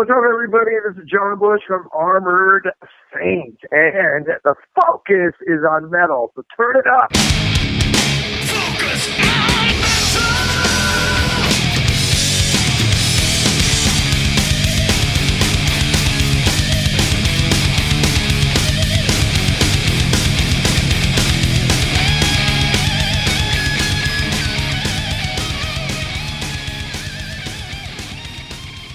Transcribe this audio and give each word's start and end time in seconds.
What's 0.00 0.10
up, 0.10 0.24
everybody? 0.26 0.70
This 0.88 0.96
is 1.04 1.10
John 1.10 1.38
Bush 1.38 1.60
from 1.66 1.86
Armored 1.92 2.66
Saint, 3.14 3.58
and 3.70 4.24
the 4.44 4.54
focus 4.74 5.34
is 5.42 5.58
on 5.68 5.90
metal, 5.90 6.32
so 6.34 6.42
turn 6.56 6.76
it 6.78 6.86
up. 6.86 7.12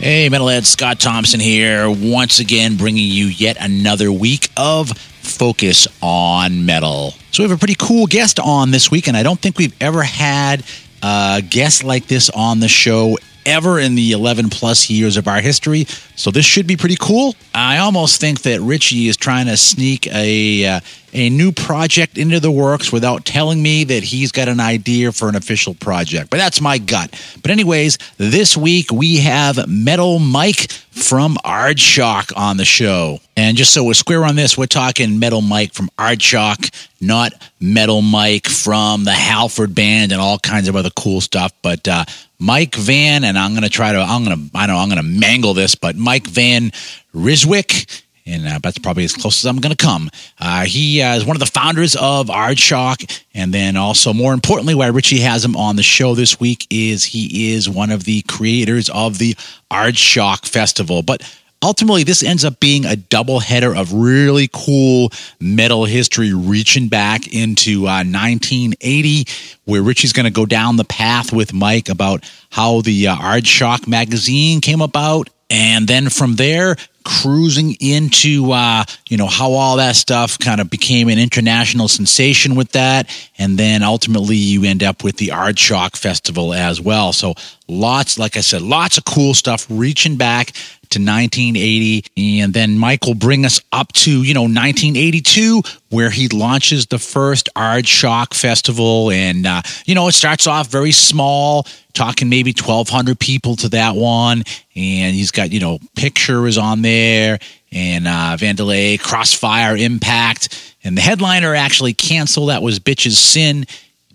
Hey, 0.05 0.29
Metalhead, 0.29 0.65
Scott 0.65 0.99
Thompson 0.99 1.39
here, 1.39 1.89
once 1.89 2.37
again 2.37 2.77
bringing 2.77 3.09
you 3.09 3.25
yet 3.25 3.57
another 3.59 4.11
week 4.11 4.51
of 4.55 4.95
Focus 4.95 5.87
on 5.99 6.63
Metal. 6.63 7.15
So, 7.31 7.41
we 7.41 7.49
have 7.49 7.57
a 7.57 7.59
pretty 7.59 7.73
cool 7.73 8.05
guest 8.05 8.39
on 8.39 8.69
this 8.69 8.91
week, 8.91 9.07
and 9.07 9.17
I 9.17 9.23
don't 9.23 9.39
think 9.39 9.57
we've 9.57 9.75
ever 9.81 10.03
had 10.03 10.63
a 11.01 11.41
guest 11.41 11.83
like 11.83 12.05
this 12.05 12.29
on 12.29 12.59
the 12.59 12.67
show 12.67 13.17
ever 13.47 13.79
in 13.79 13.95
the 13.95 14.11
11 14.11 14.51
plus 14.51 14.91
years 14.91 15.17
of 15.17 15.27
our 15.27 15.39
history. 15.39 15.85
So 16.15 16.31
this 16.31 16.45
should 16.45 16.67
be 16.67 16.77
pretty 16.77 16.97
cool. 16.99 17.35
I 17.53 17.77
almost 17.77 18.19
think 18.19 18.43
that 18.43 18.59
Richie 18.61 19.07
is 19.07 19.17
trying 19.17 19.47
to 19.47 19.57
sneak 19.57 20.07
a 20.07 20.65
uh, 20.67 20.79
a 21.15 21.29
new 21.29 21.51
project 21.51 22.17
into 22.17 22.39
the 22.39 22.51
works 22.51 22.91
without 22.91 23.25
telling 23.25 23.61
me 23.61 23.85
that 23.85 24.03
he's 24.03 24.31
got 24.31 24.49
an 24.49 24.59
idea 24.59 25.11
for 25.11 25.29
an 25.29 25.35
official 25.35 25.73
project. 25.73 26.29
But 26.29 26.37
that's 26.37 26.59
my 26.59 26.77
gut. 26.77 27.09
But 27.41 27.51
anyways, 27.51 27.97
this 28.17 28.57
week 28.57 28.91
we 28.91 29.17
have 29.17 29.67
Metal 29.67 30.19
Mike 30.19 30.69
from 30.91 31.35
Aardschok 31.45 32.35
on 32.35 32.57
the 32.57 32.65
show. 32.65 33.19
And 33.37 33.55
just 33.55 33.73
so 33.73 33.83
we're 33.83 33.93
square 33.93 34.25
on 34.25 34.35
this, 34.35 34.57
we're 34.57 34.65
talking 34.65 35.17
Metal 35.17 35.41
Mike 35.41 35.73
from 35.73 35.89
Aardschok, 35.97 36.69
not 36.99 37.33
Metal 37.59 38.01
Mike 38.01 38.47
from 38.47 39.05
the 39.05 39.11
Halford 39.11 39.73
Band 39.73 40.11
and 40.11 40.19
all 40.19 40.37
kinds 40.37 40.67
of 40.67 40.75
other 40.75 40.91
cool 40.97 41.21
stuff. 41.21 41.53
But 41.61 41.87
uh, 41.87 42.03
Mike 42.39 42.75
Van, 42.75 43.23
and 43.23 43.37
I'm 43.37 43.51
going 43.51 43.63
to 43.63 43.69
try 43.69 43.93
to, 43.93 43.99
I'm 43.99 44.25
going 44.25 44.49
to, 44.49 44.57
I 44.57 44.67
know 44.67 44.77
I'm 44.77 44.89
going 44.89 45.01
to 45.01 45.19
mangle 45.19 45.53
this, 45.53 45.75
but 45.75 45.95
Mike 45.95 46.27
Van 46.27 46.71
Rijswijk 47.13 48.03
and 48.25 48.47
uh, 48.47 48.59
that's 48.61 48.79
probably 48.79 49.03
as 49.03 49.13
close 49.13 49.43
as 49.43 49.45
I'm 49.45 49.59
going 49.59 49.75
to 49.75 49.85
come. 49.85 50.09
Uh, 50.39 50.65
he 50.65 51.01
uh, 51.01 51.15
is 51.15 51.25
one 51.25 51.35
of 51.35 51.39
the 51.39 51.45
founders 51.45 51.95
of 51.95 52.27
Aardschok, 52.27 53.23
and 53.33 53.53
then 53.53 53.77
also, 53.77 54.13
more 54.13 54.33
importantly, 54.33 54.73
why 54.73 54.87
Richie 54.87 55.19
has 55.19 55.45
him 55.45 55.55
on 55.55 55.75
the 55.75 55.83
show 55.83 56.15
this 56.15 56.39
week 56.39 56.65
is 56.69 57.03
he 57.03 57.53
is 57.53 57.69
one 57.69 57.91
of 57.91 58.03
the 58.05 58.21
creators 58.23 58.89
of 58.89 59.19
the 59.19 59.35
Aardschok 59.71 60.47
Festival. 60.47 61.03
But 61.03 61.21
ultimately, 61.61 62.03
this 62.03 62.23
ends 62.23 62.43
up 62.43 62.59
being 62.59 62.85
a 62.85 62.95
double 62.95 63.39
header 63.39 63.75
of 63.75 63.93
really 63.93 64.49
cool 64.51 65.11
metal 65.39 65.85
history, 65.85 66.33
reaching 66.33 66.87
back 66.87 67.27
into 67.27 67.83
1980, 67.83 69.21
uh, 69.27 69.31
where 69.65 69.83
Richie's 69.83 70.13
going 70.13 70.25
to 70.25 70.31
go 70.31 70.47
down 70.47 70.77
the 70.77 70.83
path 70.83 71.31
with 71.31 71.53
Mike 71.53 71.89
about 71.89 72.23
how 72.49 72.81
the 72.81 73.07
uh, 73.07 73.15
Aardschok 73.15 73.87
magazine 73.87 74.61
came 74.61 74.81
about. 74.81 75.29
And 75.49 75.87
then 75.87 76.09
from 76.09 76.35
there, 76.35 76.75
cruising 77.05 77.75
into 77.79 78.51
uh, 78.51 78.83
you 79.07 79.15
know 79.15 79.27
how 79.27 79.51
all 79.51 79.77
that 79.77 79.95
stuff 79.95 80.37
kind 80.39 80.59
of 80.59 80.69
became 80.69 81.07
an 81.07 81.19
international 81.19 81.87
sensation 81.87 82.55
with 82.55 82.71
that, 82.71 83.07
and 83.37 83.57
then 83.57 83.83
ultimately 83.83 84.35
you 84.35 84.63
end 84.63 84.83
up 84.83 85.03
with 85.03 85.17
the 85.17 85.27
Aardschok 85.27 85.95
Festival 85.95 86.53
as 86.53 86.81
well. 86.81 87.13
So 87.13 87.35
lots, 87.67 88.17
like 88.17 88.35
I 88.35 88.41
said, 88.41 88.63
lots 88.63 88.97
of 88.97 89.05
cool 89.05 89.33
stuff 89.33 89.67
reaching 89.69 90.17
back 90.17 90.51
to 90.95 90.99
1980 90.99 92.05
and 92.39 92.53
then 92.53 92.79
will 93.05 93.15
bring 93.15 93.45
us 93.45 93.61
up 93.71 93.91
to 93.93 94.23
you 94.23 94.33
know 94.33 94.43
1982 94.43 95.61
where 95.89 96.09
he 96.09 96.27
launches 96.29 96.85
the 96.87 96.99
first 96.99 97.49
Aardschok 97.55 98.33
festival 98.33 99.11
and 99.11 99.45
uh, 99.45 99.61
you 99.85 99.93
know 99.93 100.07
it 100.07 100.13
starts 100.13 100.47
off 100.47 100.67
very 100.67 100.91
small 100.91 101.67
talking 101.93 102.29
maybe 102.29 102.51
1200 102.51 103.19
people 103.19 103.55
to 103.57 103.69
that 103.69 103.95
one 103.95 104.43
and 104.75 105.15
he's 105.15 105.31
got 105.31 105.51
you 105.51 105.59
know 105.59 105.79
picture 105.95 106.47
is 106.47 106.57
on 106.57 106.81
there 106.81 107.39
and 107.75 108.07
uh, 108.07 108.37
Vandelay, 108.39 108.97
Crossfire, 108.97 109.75
Impact, 109.75 110.75
and 110.85 110.97
the 110.97 111.01
headliner 111.01 111.53
actually 111.53 111.93
canceled. 111.93 112.49
That 112.49 112.61
was 112.61 112.79
Bitches 112.79 113.15
Sin, 113.15 113.65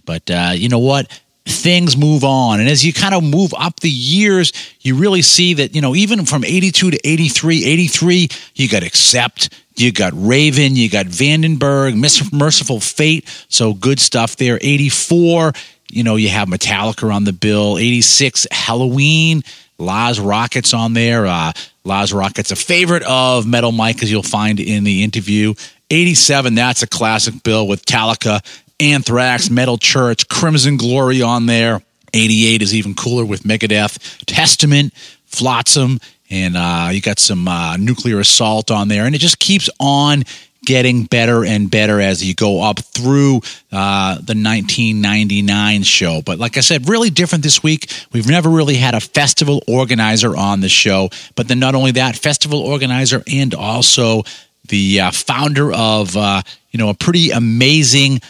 but 0.06 0.30
uh, 0.30 0.52
you 0.54 0.70
know 0.70 0.78
what? 0.78 1.20
Things 1.46 1.96
move 1.96 2.22
on. 2.22 2.60
And 2.60 2.68
as 2.68 2.84
you 2.84 2.92
kind 2.92 3.14
of 3.14 3.24
move 3.24 3.52
up 3.56 3.80
the 3.80 3.90
years, 3.90 4.52
you 4.80 4.96
really 4.96 5.22
see 5.22 5.54
that, 5.54 5.74
you 5.74 5.80
know, 5.80 5.94
even 5.94 6.26
from 6.26 6.44
82 6.44 6.90
to 6.92 7.00
83, 7.02 7.64
83, 7.64 8.28
you 8.54 8.68
got 8.68 8.82
Accept, 8.82 9.48
you 9.76 9.90
got 9.90 10.12
Raven, 10.14 10.76
you 10.76 10.90
got 10.90 11.06
Vandenberg, 11.06 11.94
Mercyful 12.32 12.80
Fate. 12.80 13.26
So 13.48 13.72
good 13.72 13.98
stuff 13.98 14.36
there. 14.36 14.58
84, 14.60 15.52
you 15.90 16.04
know, 16.04 16.16
you 16.16 16.28
have 16.28 16.48
Metallica 16.48 17.12
on 17.12 17.24
the 17.24 17.32
bill. 17.32 17.78
86, 17.78 18.46
Helloween, 18.52 19.44
Laz 19.78 20.20
Rockets 20.20 20.74
on 20.74 20.92
there. 20.92 21.26
Uh, 21.26 21.52
Laz 21.84 22.12
Rockets, 22.12 22.50
a 22.50 22.56
favorite 22.56 23.02
of 23.04 23.46
Metal 23.46 23.72
Mike, 23.72 24.02
as 24.02 24.10
you'll 24.10 24.22
find 24.22 24.60
in 24.60 24.84
the 24.84 25.02
interview. 25.02 25.54
87, 25.90 26.54
that's 26.54 26.82
a 26.82 26.86
classic 26.86 27.42
bill 27.42 27.66
with 27.66 27.84
Metallica 27.84 28.40
Anthrax, 28.80 29.50
Metal 29.50 29.78
Church, 29.78 30.28
Crimson 30.28 30.76
Glory 30.76 31.22
on 31.22 31.46
there. 31.46 31.82
88 32.12 32.62
is 32.62 32.74
even 32.74 32.94
cooler 32.94 33.24
with 33.24 33.42
Megadeth, 33.42 34.24
Testament, 34.26 34.92
Flotsam, 35.26 36.00
and 36.28 36.56
uh, 36.56 36.88
you 36.92 37.00
got 37.00 37.18
some 37.18 37.46
uh, 37.46 37.76
nuclear 37.76 38.20
assault 38.20 38.70
on 38.70 38.88
there. 38.88 39.04
And 39.04 39.14
it 39.14 39.18
just 39.18 39.38
keeps 39.38 39.68
on 39.78 40.24
getting 40.64 41.04
better 41.04 41.44
and 41.44 41.70
better 41.70 42.00
as 42.00 42.22
you 42.22 42.34
go 42.34 42.62
up 42.62 42.78
through 42.78 43.38
uh, 43.72 44.14
the 44.16 44.36
1999 44.36 45.82
show. 45.82 46.22
But 46.22 46.38
like 46.38 46.56
I 46.56 46.60
said, 46.60 46.88
really 46.88 47.10
different 47.10 47.42
this 47.42 47.62
week. 47.62 47.90
We've 48.12 48.28
never 48.28 48.48
really 48.48 48.74
had 48.74 48.94
a 48.94 49.00
festival 49.00 49.62
organizer 49.66 50.36
on 50.36 50.60
the 50.60 50.68
show. 50.68 51.10
But 51.34 51.48
then 51.48 51.58
not 51.58 51.74
only 51.74 51.92
that, 51.92 52.16
festival 52.16 52.60
organizer 52.60 53.22
and 53.26 53.54
also 53.54 54.22
the 54.68 55.00
uh, 55.00 55.10
founder 55.10 55.72
of, 55.72 56.16
uh, 56.16 56.42
you 56.70 56.78
know, 56.78 56.90
a 56.90 56.94
pretty 56.94 57.30
amazing 57.30 58.20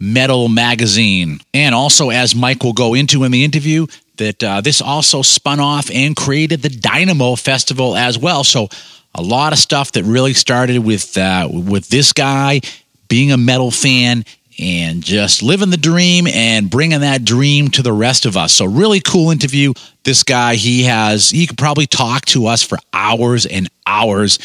Metal 0.00 0.48
Magazine. 0.48 1.40
And 1.52 1.74
also, 1.74 2.10
as 2.10 2.34
Mike 2.34 2.64
will 2.64 2.72
go 2.72 2.94
into 2.94 3.22
in 3.24 3.32
the 3.32 3.44
interview, 3.44 3.86
that 4.16 4.42
uh, 4.42 4.60
this 4.60 4.80
also 4.80 5.22
spun 5.22 5.60
off 5.60 5.90
and 5.90 6.16
created 6.16 6.62
the 6.62 6.68
Dynamo 6.68 7.36
Festival 7.36 7.96
as 7.96 8.18
well. 8.18 8.42
So, 8.42 8.68
a 9.14 9.22
lot 9.22 9.52
of 9.52 9.58
stuff 9.58 9.92
that 9.92 10.04
really 10.04 10.34
started 10.34 10.78
with 10.78 11.18
uh, 11.18 11.48
with 11.50 11.88
this 11.88 12.12
guy 12.12 12.60
being 13.08 13.32
a 13.32 13.36
metal 13.36 13.70
fan 13.70 14.24
and 14.58 15.02
just 15.02 15.42
living 15.42 15.70
the 15.70 15.76
dream 15.76 16.26
and 16.28 16.70
bringing 16.70 17.00
that 17.00 17.24
dream 17.24 17.68
to 17.70 17.82
the 17.82 17.92
rest 17.92 18.24
of 18.24 18.36
us. 18.36 18.54
So, 18.54 18.64
really 18.66 19.00
cool 19.00 19.30
interview. 19.30 19.74
This 20.04 20.22
guy, 20.22 20.54
he 20.54 20.84
has, 20.84 21.30
he 21.30 21.46
could 21.46 21.58
probably 21.58 21.86
talk 21.86 22.24
to 22.26 22.46
us 22.46 22.62
for 22.62 22.78
hours 22.92 23.44
and 23.46 23.68
hours 23.86 24.38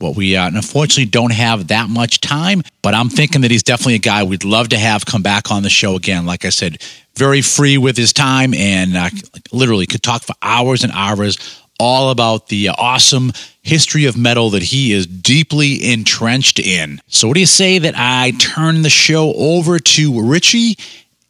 well, 0.00 0.14
we 0.14 0.36
uh, 0.36 0.46
unfortunately 0.48 1.06
don't 1.06 1.32
have 1.32 1.68
that 1.68 1.88
much 1.88 2.20
time, 2.20 2.62
but 2.82 2.94
I'm 2.94 3.08
thinking 3.08 3.40
that 3.42 3.50
he's 3.50 3.62
definitely 3.62 3.96
a 3.96 3.98
guy 3.98 4.22
we'd 4.22 4.44
love 4.44 4.68
to 4.68 4.78
have 4.78 5.04
come 5.04 5.22
back 5.22 5.50
on 5.50 5.62
the 5.62 5.70
show 5.70 5.96
again. 5.96 6.24
Like 6.24 6.44
I 6.44 6.50
said, 6.50 6.82
very 7.16 7.42
free 7.42 7.78
with 7.78 7.96
his 7.96 8.12
time 8.12 8.54
and 8.54 8.96
uh, 8.96 9.10
literally 9.52 9.86
could 9.86 10.02
talk 10.02 10.22
for 10.22 10.34
hours 10.40 10.84
and 10.84 10.92
hours 10.92 11.60
all 11.80 12.10
about 12.10 12.48
the 12.48 12.70
awesome 12.70 13.32
history 13.62 14.04
of 14.06 14.16
metal 14.16 14.50
that 14.50 14.62
he 14.62 14.92
is 14.92 15.06
deeply 15.06 15.92
entrenched 15.92 16.58
in. 16.58 17.00
So, 17.08 17.28
what 17.28 17.34
do 17.34 17.40
you 17.40 17.46
say 17.46 17.78
that 17.78 17.94
I 17.96 18.32
turn 18.38 18.82
the 18.82 18.90
show 18.90 19.32
over 19.34 19.78
to 19.78 20.22
Richie 20.22 20.76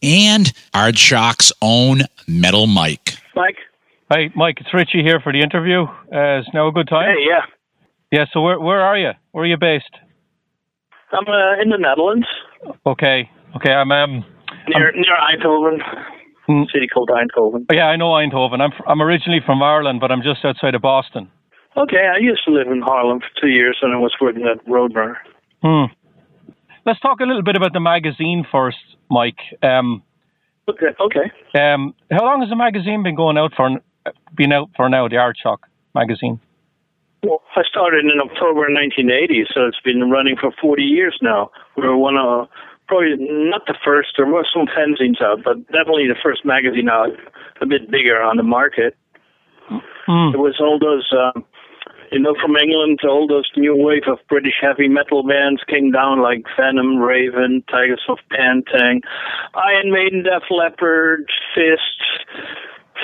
and 0.02 0.52
Aardschok's 0.74 1.52
own 1.60 2.02
Metal 2.26 2.66
Mike? 2.66 3.14
Mike. 3.34 3.56
Hi, 4.10 4.30
Mike. 4.34 4.58
It's 4.60 4.72
Richie 4.72 5.02
here 5.02 5.20
for 5.20 5.32
the 5.32 5.40
interview. 5.40 5.86
Uh, 6.12 6.40
is 6.40 6.46
now 6.54 6.68
a 6.68 6.72
good 6.72 6.88
time? 6.88 7.14
Hey, 7.14 7.26
yeah. 7.28 7.44
Yeah. 8.10 8.24
So 8.32 8.40
where 8.40 8.60
where 8.60 8.80
are 8.80 8.96
you? 8.98 9.12
Where 9.32 9.44
are 9.44 9.46
you 9.46 9.56
based? 9.56 9.94
I'm 11.12 11.26
uh, 11.26 11.62
in 11.62 11.70
the 11.70 11.78
Netherlands. 11.78 12.26
Okay. 12.86 13.30
Okay. 13.56 13.72
I'm 13.72 13.90
um 13.92 14.24
near 14.68 14.88
I'm, 14.88 15.00
near 15.00 15.16
Eindhoven. 15.16 15.78
Hmm. 16.46 16.62
City 16.72 16.86
called 16.88 17.10
Eindhoven. 17.10 17.66
Oh, 17.70 17.74
yeah, 17.74 17.88
I 17.88 17.96
know 17.96 18.12
Eindhoven. 18.12 18.60
I'm 18.60 18.72
I'm 18.86 19.02
originally 19.02 19.40
from 19.44 19.62
Ireland, 19.62 20.00
but 20.00 20.10
I'm 20.10 20.22
just 20.22 20.44
outside 20.44 20.74
of 20.74 20.80
Boston. 20.80 21.30
Okay, 21.76 22.08
I 22.12 22.18
used 22.18 22.40
to 22.46 22.52
live 22.52 22.68
in 22.68 22.80
Harlem 22.80 23.20
for 23.20 23.28
two 23.40 23.48
years, 23.48 23.76
and 23.82 23.94
I 23.94 23.98
was 23.98 24.12
working 24.20 24.48
at 24.50 24.64
Roadrunner. 24.66 25.16
Hmm. 25.62 25.92
Let's 26.86 27.00
talk 27.00 27.20
a 27.20 27.24
little 27.24 27.42
bit 27.42 27.54
about 27.56 27.74
the 27.74 27.80
magazine 27.80 28.46
first, 28.50 28.78
Mike. 29.10 29.38
Um, 29.62 30.02
okay. 30.68 30.86
Okay. 30.98 31.30
Um, 31.60 31.94
how 32.10 32.24
long 32.24 32.40
has 32.40 32.48
the 32.48 32.56
magazine 32.56 33.02
been 33.02 33.14
going 33.14 33.36
out 33.36 33.52
for? 33.54 33.68
Been 34.34 34.52
out 34.52 34.70
for 34.74 34.88
now, 34.88 35.06
the 35.06 35.16
Aardschok 35.16 35.58
magazine. 35.94 36.40
Well, 37.22 37.42
I 37.56 37.62
started 37.68 38.04
in 38.04 38.20
October 38.20 38.70
1980, 38.70 39.46
so 39.52 39.66
it's 39.66 39.80
been 39.80 40.10
running 40.10 40.36
for 40.36 40.52
40 40.60 40.82
years 40.82 41.18
now. 41.20 41.50
We 41.76 41.82
were 41.82 41.96
one 41.96 42.16
of 42.16 42.48
probably 42.86 43.16
not 43.18 43.66
the 43.66 43.74
first, 43.84 44.10
there 44.16 44.26
were 44.26 44.46
some 44.52 44.66
fanzines 44.66 45.20
out, 45.20 45.44
but 45.44 45.66
definitely 45.66 46.08
the 46.08 46.16
first 46.22 46.44
magazine 46.44 46.88
out, 46.88 47.10
a 47.60 47.66
bit 47.66 47.90
bigger 47.90 48.20
on 48.22 48.36
the 48.38 48.42
market. 48.42 48.96
Mm. 49.70 50.32
It 50.32 50.38
was 50.38 50.56
all 50.58 50.78
those 50.78 51.06
um, 51.12 51.44
You 52.10 52.18
know, 52.20 52.34
from 52.40 52.56
England, 52.56 53.00
all 53.04 53.26
those 53.28 53.50
new 53.56 53.76
wave 53.76 54.08
of 54.08 54.18
British 54.28 54.56
heavy 54.60 54.88
metal 54.88 55.22
bands 55.22 55.60
came 55.68 55.90
down, 55.90 56.22
like 56.22 56.44
Venom, 56.56 56.98
Raven, 56.98 57.62
Tigers 57.70 58.02
of 58.08 58.18
Pantang, 58.32 59.02
Iron 59.54 59.92
Maiden, 59.92 60.22
Def 60.22 60.48
Leppard, 60.50 61.28
Fist, 61.54 62.00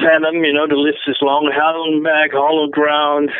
Venom. 0.00 0.44
You 0.44 0.54
know, 0.54 0.66
the 0.66 0.76
list 0.76 1.04
is 1.06 1.18
long. 1.20 1.52
Hallenbeck, 1.52 2.32
Hollow 2.32 2.68
Ground, 2.68 3.30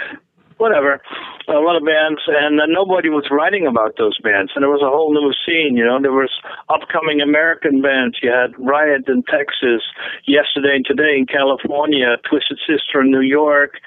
whatever, 0.57 1.01
a 1.49 1.61
lot 1.61 1.77
of 1.77 1.85
bands, 1.85 2.21
and 2.27 2.61
uh, 2.61 2.67
nobody 2.67 3.09
was 3.09 3.29
writing 3.31 3.67
about 3.67 3.97
those 3.99 4.19
bands. 4.21 4.53
And 4.55 4.63
there 4.63 4.71
was 4.71 4.83
a 4.83 4.89
whole 4.89 5.13
new 5.13 5.33
scene, 5.45 5.77
you 5.77 5.85
know. 5.85 6.01
There 6.01 6.13
was 6.13 6.33
upcoming 6.69 7.21
American 7.21 7.83
bands. 7.83 8.19
You 8.23 8.31
had 8.31 8.57
Riot 8.59 9.09
in 9.09 9.23
Texas, 9.29 9.83
Yesterday 10.27 10.77
and 10.81 10.87
Today 10.87 11.19
in 11.19 11.27
California, 11.27 12.17
Twisted 12.29 12.59
Sister 12.67 13.03
in 13.03 13.11
New 13.11 13.25
York, 13.25 13.81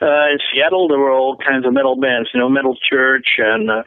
uh, 0.00 0.32
in 0.32 0.38
Seattle. 0.48 0.88
There 0.88 0.98
were 0.98 1.12
all 1.12 1.36
kinds 1.36 1.66
of 1.66 1.72
metal 1.72 1.96
bands, 1.96 2.30
you 2.32 2.40
know, 2.40 2.48
Metal 2.48 2.76
Church 2.78 3.36
and 3.38 3.70
uh, 3.70 3.82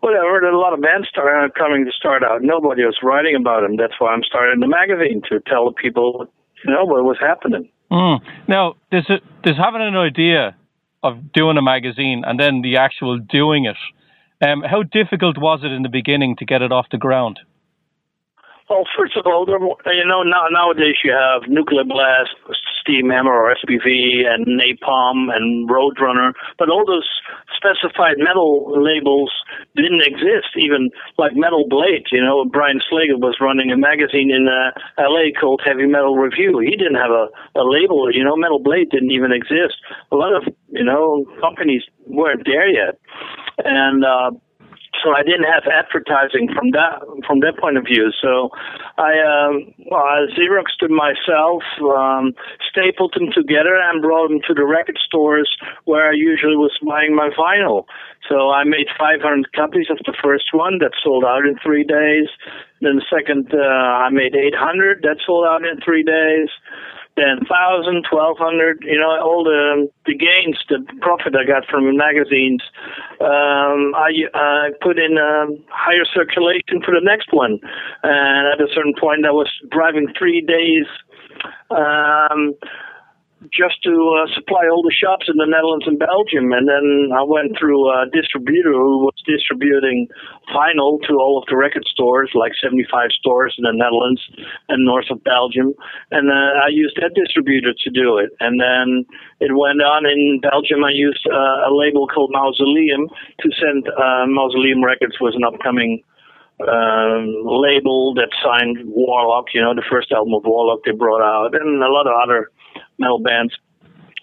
whatever. 0.00 0.44
A 0.44 0.58
lot 0.58 0.74
of 0.74 0.80
bands 0.80 1.08
started 1.08 1.54
coming 1.54 1.84
to 1.84 1.92
start 1.92 2.22
out. 2.22 2.42
Nobody 2.42 2.84
was 2.84 2.98
writing 3.02 3.36
about 3.36 3.62
them. 3.62 3.76
That's 3.76 3.96
why 3.98 4.12
I'm 4.12 4.22
starting 4.22 4.60
the 4.60 4.68
magazine 4.68 5.22
to 5.30 5.40
tell 5.46 5.66
the 5.66 5.74
people, 5.74 6.26
you 6.64 6.72
know, 6.72 6.84
what 6.84 7.04
was 7.04 7.18
happening. 7.20 7.68
Mm. 7.90 8.20
Now, 8.48 8.74
there's, 8.90 9.08
a, 9.08 9.20
there's 9.44 9.56
having 9.56 9.80
an 9.80 9.96
idea 9.96 10.56
of 11.06 11.32
doing 11.32 11.56
a 11.56 11.62
magazine 11.62 12.22
and 12.26 12.38
then 12.38 12.62
the 12.62 12.76
actual 12.76 13.18
doing 13.18 13.66
it. 13.66 13.76
Um, 14.46 14.62
how 14.62 14.82
difficult 14.82 15.38
was 15.38 15.60
it 15.64 15.72
in 15.72 15.82
the 15.82 15.88
beginning 15.88 16.36
to 16.36 16.44
get 16.44 16.62
it 16.62 16.72
off 16.72 16.86
the 16.90 16.98
ground? 16.98 17.40
Well, 18.68 18.84
first 18.98 19.16
of 19.16 19.26
all, 19.26 19.46
you 19.46 20.06
know, 20.06 20.22
now, 20.22 20.46
nowadays 20.50 20.96
you 21.04 21.12
have 21.12 21.48
Nuclear 21.48 21.84
Blast, 21.84 22.34
Steam 22.86 23.10
or 23.10 23.54
SPV, 23.54 24.26
and 24.26 24.46
Napalm 24.46 25.34
and 25.34 25.68
Roadrunner, 25.68 26.32
but 26.58 26.70
all 26.70 26.84
those 26.86 27.08
specified 27.56 28.16
metal 28.18 28.70
labels 28.78 29.32
didn't 29.74 30.02
exist. 30.06 30.54
Even 30.56 30.90
like 31.18 31.32
Metal 31.34 31.66
Blade, 31.68 32.06
you 32.12 32.22
know, 32.22 32.44
Brian 32.44 32.80
Slagel 32.90 33.18
was 33.18 33.36
running 33.40 33.72
a 33.72 33.76
magazine 33.76 34.30
in 34.30 34.46
uh, 34.46 34.70
L.A. 35.02 35.32
called 35.32 35.62
Heavy 35.64 35.86
Metal 35.86 36.16
Review. 36.16 36.60
He 36.60 36.76
didn't 36.76 36.94
have 37.02 37.10
a, 37.10 37.26
a 37.58 37.64
label. 37.66 38.06
You 38.14 38.24
know, 38.24 38.36
Metal 38.36 38.60
Blade 38.60 38.90
didn't 38.90 39.10
even 39.10 39.32
exist. 39.32 39.74
A 40.12 40.16
lot 40.16 40.34
of 40.34 40.46
you 40.68 40.84
know 40.84 41.26
companies 41.40 41.82
weren't 42.06 42.46
there 42.46 42.68
yet, 42.68 42.98
and. 43.64 44.04
uh 44.04 44.30
so 45.02 45.12
I 45.12 45.22
didn't 45.22 45.48
have 45.48 45.64
advertising 45.66 46.48
from 46.54 46.70
that 46.72 47.02
from 47.26 47.40
that 47.40 47.58
point 47.58 47.76
of 47.76 47.84
view. 47.84 48.10
So 48.20 48.50
I 48.98 49.18
um, 49.20 49.74
well, 49.90 50.00
I 50.00 50.26
Xeroxed 50.32 50.80
them 50.80 50.94
myself, 50.94 51.62
um, 51.82 52.34
stapled 52.68 53.14
them 53.14 53.28
together, 53.34 53.76
and 53.76 54.02
brought 54.02 54.28
them 54.28 54.40
to 54.48 54.54
the 54.54 54.64
record 54.64 54.98
stores 55.06 55.50
where 55.84 56.10
I 56.10 56.14
usually 56.14 56.56
was 56.56 56.72
buying 56.84 57.14
my 57.14 57.30
vinyl. 57.36 57.84
So 58.28 58.50
I 58.50 58.64
made 58.64 58.88
500 58.98 59.52
copies 59.52 59.86
of 59.90 59.98
the 60.04 60.14
first 60.22 60.50
one 60.52 60.78
that 60.80 60.92
sold 61.02 61.24
out 61.24 61.46
in 61.46 61.56
three 61.62 61.84
days. 61.84 62.28
Then 62.80 62.96
the 62.96 63.06
second, 63.08 63.54
uh, 63.54 63.62
I 63.62 64.10
made 64.10 64.34
800 64.34 65.02
that 65.02 65.18
sold 65.24 65.46
out 65.46 65.64
in 65.64 65.80
three 65.80 66.02
days 66.02 66.48
ten 67.18 67.40
thousand, 67.48 68.04
twelve 68.08 68.36
hundred, 68.38 68.84
you 68.84 68.98
know, 68.98 69.18
all 69.20 69.44
the 69.44 69.88
the 70.04 70.14
gains, 70.14 70.58
the 70.68 70.84
profit 71.00 71.34
I 71.34 71.46
got 71.46 71.66
from 71.68 71.86
the 71.86 71.92
magazines, 71.92 72.62
um, 73.20 73.94
I 73.96 74.12
uh, 74.34 74.76
put 74.80 74.98
in 74.98 75.18
um, 75.18 75.58
higher 75.68 76.04
circulation 76.04 76.82
for 76.84 76.92
the 76.92 77.02
next 77.02 77.32
one, 77.32 77.58
and 78.02 78.52
at 78.52 78.60
a 78.60 78.68
certain 78.72 78.94
point, 78.98 79.26
I 79.26 79.30
was 79.32 79.50
driving 79.70 80.12
three 80.18 80.40
days. 80.40 80.86
Um, 81.70 82.54
just 83.52 83.82
to 83.84 83.92
uh, 84.16 84.26
supply 84.34 84.64
all 84.64 84.82
the 84.82 84.94
shops 84.94 85.28
in 85.28 85.36
the 85.36 85.44
Netherlands 85.44 85.86
and 85.86 85.98
Belgium. 85.98 86.52
And 86.56 86.66
then 86.66 87.12
I 87.12 87.22
went 87.22 87.58
through 87.58 87.84
a 87.92 88.08
distributor 88.08 88.72
who 88.72 89.04
was 89.04 89.14
distributing 89.28 90.08
vinyl 90.48 90.98
to 91.06 91.20
all 91.20 91.36
of 91.36 91.44
the 91.48 91.56
record 91.56 91.84
stores, 91.84 92.32
like 92.34 92.52
75 92.56 93.12
stores 93.12 93.54
in 93.58 93.64
the 93.64 93.76
Netherlands 93.76 94.24
and 94.68 94.84
north 94.84 95.10
of 95.10 95.22
Belgium. 95.22 95.74
And 96.10 96.32
uh, 96.32 96.64
I 96.64 96.72
used 96.72 96.96
that 96.96 97.12
distributor 97.14 97.74
to 97.76 97.90
do 97.90 98.16
it. 98.16 98.30
And 98.40 98.56
then 98.56 99.04
it 99.40 99.52
went 99.52 99.84
on 99.84 100.08
in 100.08 100.40
Belgium. 100.40 100.82
I 100.82 100.96
used 100.96 101.24
uh, 101.28 101.68
a 101.68 101.70
label 101.70 102.08
called 102.08 102.32
Mausoleum 102.32 103.08
to 103.44 103.48
send 103.60 103.86
uh, 103.88 104.24
Mausoleum 104.26 104.82
Records 104.82 105.20
was 105.20 105.36
an 105.36 105.44
upcoming 105.44 106.02
um, 106.60 107.44
label 107.44 108.14
that 108.14 108.32
signed 108.40 108.78
Warlock, 108.88 109.52
you 109.52 109.60
know, 109.60 109.74
the 109.74 109.84
first 109.90 110.10
album 110.10 110.32
of 110.32 110.44
Warlock 110.44 110.80
they 110.86 110.92
brought 110.92 111.20
out, 111.20 111.54
and 111.54 111.82
a 111.82 111.92
lot 111.92 112.06
of 112.06 112.16
other 112.16 112.50
metal 112.98 113.18
bands 113.18 113.54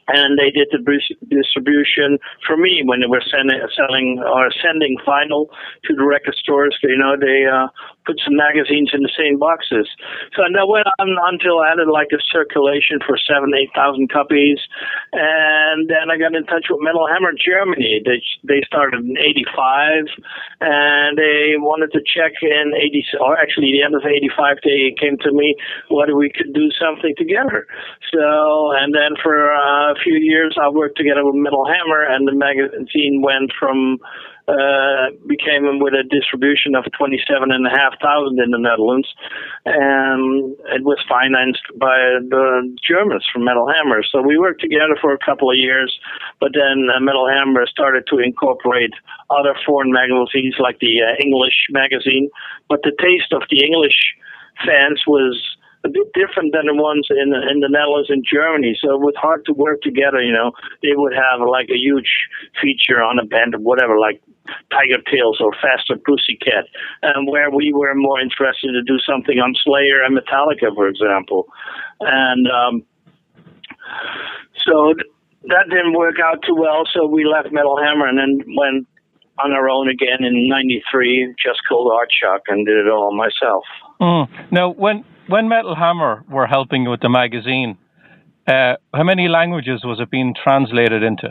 and 0.08 0.38
they 0.38 0.52
did 0.52 0.68
the 0.72 1.02
distribution 1.30 2.20
for 2.46 2.58
me 2.58 2.81
when 2.84 3.00
they 3.00 3.08
were 3.08 3.24
sending, 3.30 3.60
selling 3.75 4.22
or 4.25 4.52
sending 4.62 4.98
vinyl 5.08 5.48
to 5.86 5.96
the 5.96 6.04
record 6.04 6.36
stores. 6.36 6.78
You 6.84 6.98
know, 6.98 7.16
they 7.20 7.46
uh, 7.46 7.68
put 8.06 8.20
some 8.24 8.36
magazines 8.36 8.92
in 8.94 9.02
the 9.02 9.12
same 9.16 9.40
boxes. 9.40 9.88
So 10.36 10.44
that 10.44 10.68
went 10.68 10.88
on 11.00 11.10
until 11.34 11.60
I 11.60 11.76
had 11.76 11.82
like 11.88 12.12
a 12.12 12.22
circulation 12.32 13.00
for 13.06 13.18
seven, 13.18 13.52
eight 13.56 13.72
thousand 13.76 14.12
copies, 14.12 14.60
and 15.12 15.90
then 15.90 16.12
I 16.12 16.18
got 16.18 16.36
in 16.36 16.46
touch 16.46 16.68
with 16.70 16.84
Metal 16.84 17.08
Hammer 17.08 17.34
Germany. 17.34 18.02
They 18.04 18.22
they 18.44 18.62
started 18.66 19.04
in 19.04 19.18
'85, 19.18 20.08
and 20.62 21.18
they 21.18 21.56
wanted 21.58 21.92
to 21.94 22.02
check 22.04 22.34
in 22.42 22.74
'80, 22.76 23.20
or 23.20 23.38
actually 23.38 23.72
the 23.72 23.84
end 23.84 23.96
of 23.96 24.04
'85. 24.06 24.58
They 24.64 24.96
came 25.00 25.18
to 25.24 25.32
me 25.32 25.56
whether 25.90 26.16
we 26.16 26.30
could 26.30 26.54
do 26.54 26.70
something 26.76 27.16
together. 27.18 27.68
So, 28.12 28.72
and 28.76 28.94
then 28.94 29.16
for 29.22 29.52
uh, 29.52 29.92
a 29.92 29.96
few 30.04 30.16
years, 30.16 30.56
I 30.60 30.70
worked 30.70 30.98
together 30.98 31.26
with 31.26 31.36
Metal 31.36 31.66
Hammer, 31.66 32.04
and 32.04 32.28
the 32.28 32.36
magazine 32.36 33.22
went 33.22 33.52
from 33.58 34.00
uh, 34.48 35.16
became 35.25 35.80
with 35.80 35.94
a 35.94 36.04
distribution 36.04 36.75
of 36.75 36.84
twenty 36.98 37.19
seven 37.30 37.51
and 37.51 37.66
a 37.66 37.69
half 37.69 37.94
thousand 38.01 38.40
in 38.44 38.51
the 38.51 38.60
Netherlands, 38.60 39.07
and 39.66 40.56
it 40.75 40.84
was 40.84 41.00
financed 41.07 41.63
by 41.80 41.95
the 42.28 42.75
Germans 42.86 43.25
from 43.31 43.45
Metal 43.45 43.68
Hammer. 43.72 44.04
So 44.04 44.22
we 44.22 44.38
worked 44.38 44.62
together 44.62 44.98
for 45.00 45.13
a 45.13 45.18
couple 45.18 45.50
of 45.50 45.57
years, 45.57 45.98
but 46.40 46.51
then 46.54 46.90
uh, 46.94 47.00
Metal 47.00 47.28
Hammer 47.28 47.66
started 47.68 48.04
to 48.07 48.19
incorporate 48.19 48.94
other 49.30 49.56
foreign 49.66 49.92
magazines 49.92 50.56
like 50.60 50.80
the 50.80 51.01
uh, 51.01 51.16
English 51.24 51.68
magazine, 51.69 52.30
but 52.68 52.81
the 52.84 52.92
taste 53.00 53.31
of 53.31 53.44
the 53.50 53.63
English 53.63 53.95
fans 54.66 55.01
was 55.07 55.40
a 55.86 55.90
bit 55.90 56.07
different 56.13 56.54
than 56.54 56.68
the 56.68 56.75
ones 56.75 57.07
in 57.10 57.34
in 57.51 57.60
the 57.60 57.68
Netherlands 57.69 58.10
and 58.10 58.24
Germany. 58.24 58.78
So 58.80 58.94
it 58.95 59.01
was 59.01 59.16
hard 59.18 59.45
to 59.45 59.54
work 59.54 59.81
together. 59.81 60.22
You 60.22 60.31
know, 60.31 60.51
they 60.81 60.95
would 60.95 61.13
have 61.13 61.40
like 61.48 61.69
a 61.69 61.78
huge 61.78 62.12
feature 62.62 63.01
on 63.04 63.19
a 63.19 63.25
band 63.25 63.56
or 63.56 63.60
whatever, 63.60 64.00
like 64.00 64.22
Tigertailz 64.71 65.40
or 65.40 65.54
Faster 65.62 65.95
Pussycat, 65.95 66.66
and 67.02 67.28
where 67.28 67.50
we 67.50 67.73
were 67.73 67.95
more 67.95 68.19
interested 68.19 68.71
to 68.73 68.81
do 68.83 69.00
something 69.00 69.40
on 69.40 69.56
Slayer 69.64 70.04
and 70.04 70.18
Metallica, 70.18 70.73
for 70.76 70.88
example, 70.88 71.47
and 72.00 72.47
um, 72.47 72.83
so. 74.66 74.94
Th- 74.94 75.07
that 75.45 75.69
didn't 75.69 75.94
work 75.94 76.16
out 76.23 76.42
too 76.47 76.56
well, 76.56 76.83
so 76.94 77.06
we 77.06 77.26
left 77.26 77.52
Metal 77.52 77.78
Hammer 77.78 78.07
and 78.07 78.18
then 78.18 78.56
went 78.56 78.88
on 79.40 79.52
our 79.52 79.69
own 79.69 79.90
again 79.90 80.23
in 80.23 80.47
'93, 80.47 81.35
just 81.44 81.59
called 81.68 81.92
Aardschok, 81.92 82.40
and 82.47 82.66
did 82.66 82.78
it 82.78 82.90
all 82.90 83.16
myself. 83.16 83.64
Mm. 84.00 84.52
Now, 84.52 84.69
when 84.69 85.04
when 85.28 85.47
Metal 85.50 85.76
Hammer 85.76 86.23
were 86.30 86.47
helping 86.47 86.90
with 86.90 87.02
the 87.02 87.09
magazine, 87.09 87.78
uh, 88.47 88.76
how 88.94 89.04
many 89.04 89.28
languages 89.28 89.83
was 89.83 90.00
it 90.00 90.09
being 90.09 90.33
translated 90.42 91.04
into? 91.04 91.30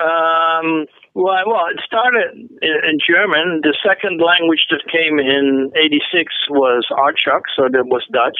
Um, 0.00 0.86
well, 1.14 1.42
well, 1.46 1.66
it 1.70 1.80
started 1.84 2.36
in, 2.62 2.98
German. 3.06 3.60
The 3.62 3.76
second 3.84 4.20
language 4.20 4.66
that 4.70 4.82
came 4.90 5.18
in 5.18 5.72
'86 5.74 6.32
was 6.50 6.86
Aardschok, 6.90 7.42
so 7.56 7.68
that 7.70 7.86
was 7.86 8.06
Dutch. 8.12 8.38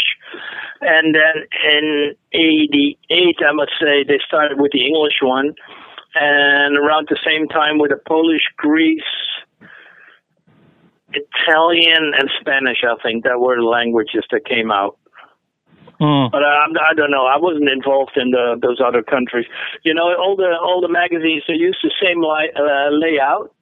And 0.80 1.14
then 1.14 1.46
in 1.64 2.14
'88, 2.32 3.36
I 3.46 3.52
must 3.52 3.72
say, 3.80 4.04
they 4.04 4.20
started 4.26 4.60
with 4.60 4.72
the 4.72 4.86
English 4.86 5.18
one. 5.22 5.54
And 6.14 6.76
around 6.76 7.08
the 7.08 7.18
same 7.24 7.48
time 7.48 7.78
with 7.78 7.90
the 7.90 8.00
Polish, 8.06 8.42
Greece, 8.56 9.02
Italian 11.12 12.12
and 12.18 12.30
Spanish, 12.40 12.78
I 12.84 12.94
think, 13.02 13.24
that 13.24 13.40
were 13.40 13.56
the 13.56 13.66
languages 13.66 14.24
that 14.30 14.44
came 14.44 14.70
out. 14.70 14.96
Mm. 16.00 16.30
But 16.30 16.42
I, 16.42 16.64
I 16.64 16.94
don't 16.94 17.10
know. 17.10 17.26
I 17.26 17.36
wasn't 17.36 17.68
involved 17.68 18.16
in 18.16 18.30
the, 18.30 18.56
those 18.60 18.80
other 18.80 19.02
countries. 19.02 19.46
You 19.84 19.92
know, 19.92 20.16
all 20.16 20.34
the 20.34 20.56
all 20.56 20.80
the 20.80 20.88
magazines 20.88 21.42
they 21.46 21.54
use 21.54 21.78
the 21.82 21.92
same 22.00 22.22
li- 22.22 22.52
uh, 22.56 22.88
layout. 22.90 23.52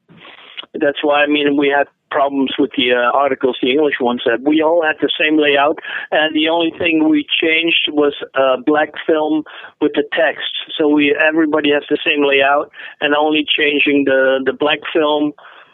That's 0.75 1.03
why 1.03 1.23
I 1.23 1.27
mean 1.27 1.57
we 1.57 1.69
had 1.69 1.89
problems 2.11 2.55
with 2.59 2.71
the 2.77 2.93
uh, 2.93 3.17
articles, 3.17 3.59
the 3.61 3.71
English 3.73 3.97
ones. 4.01 4.23
That 4.25 4.47
we 4.47 4.63
all 4.63 4.83
had 4.83 4.97
the 5.01 5.11
same 5.19 5.37
layout, 5.37 5.79
and 6.11 6.35
the 6.35 6.49
only 6.49 6.73
thing 6.79 7.09
we 7.09 7.27
changed 7.27 7.91
was 7.91 8.15
uh, 8.35 8.57
black 8.65 8.91
film 9.07 9.43
with 9.81 9.93
the 9.95 10.05
text. 10.13 10.55
So 10.77 10.89
we 10.89 11.17
everybody 11.19 11.71
has 11.73 11.85
the 11.91 11.99
same 12.05 12.25
layout, 12.25 12.71
and 13.01 13.15
only 13.15 13.45
changing 13.45 14.05
the 14.05 14.41
the 14.45 14.53
black 14.53 14.79
film 14.93 15.33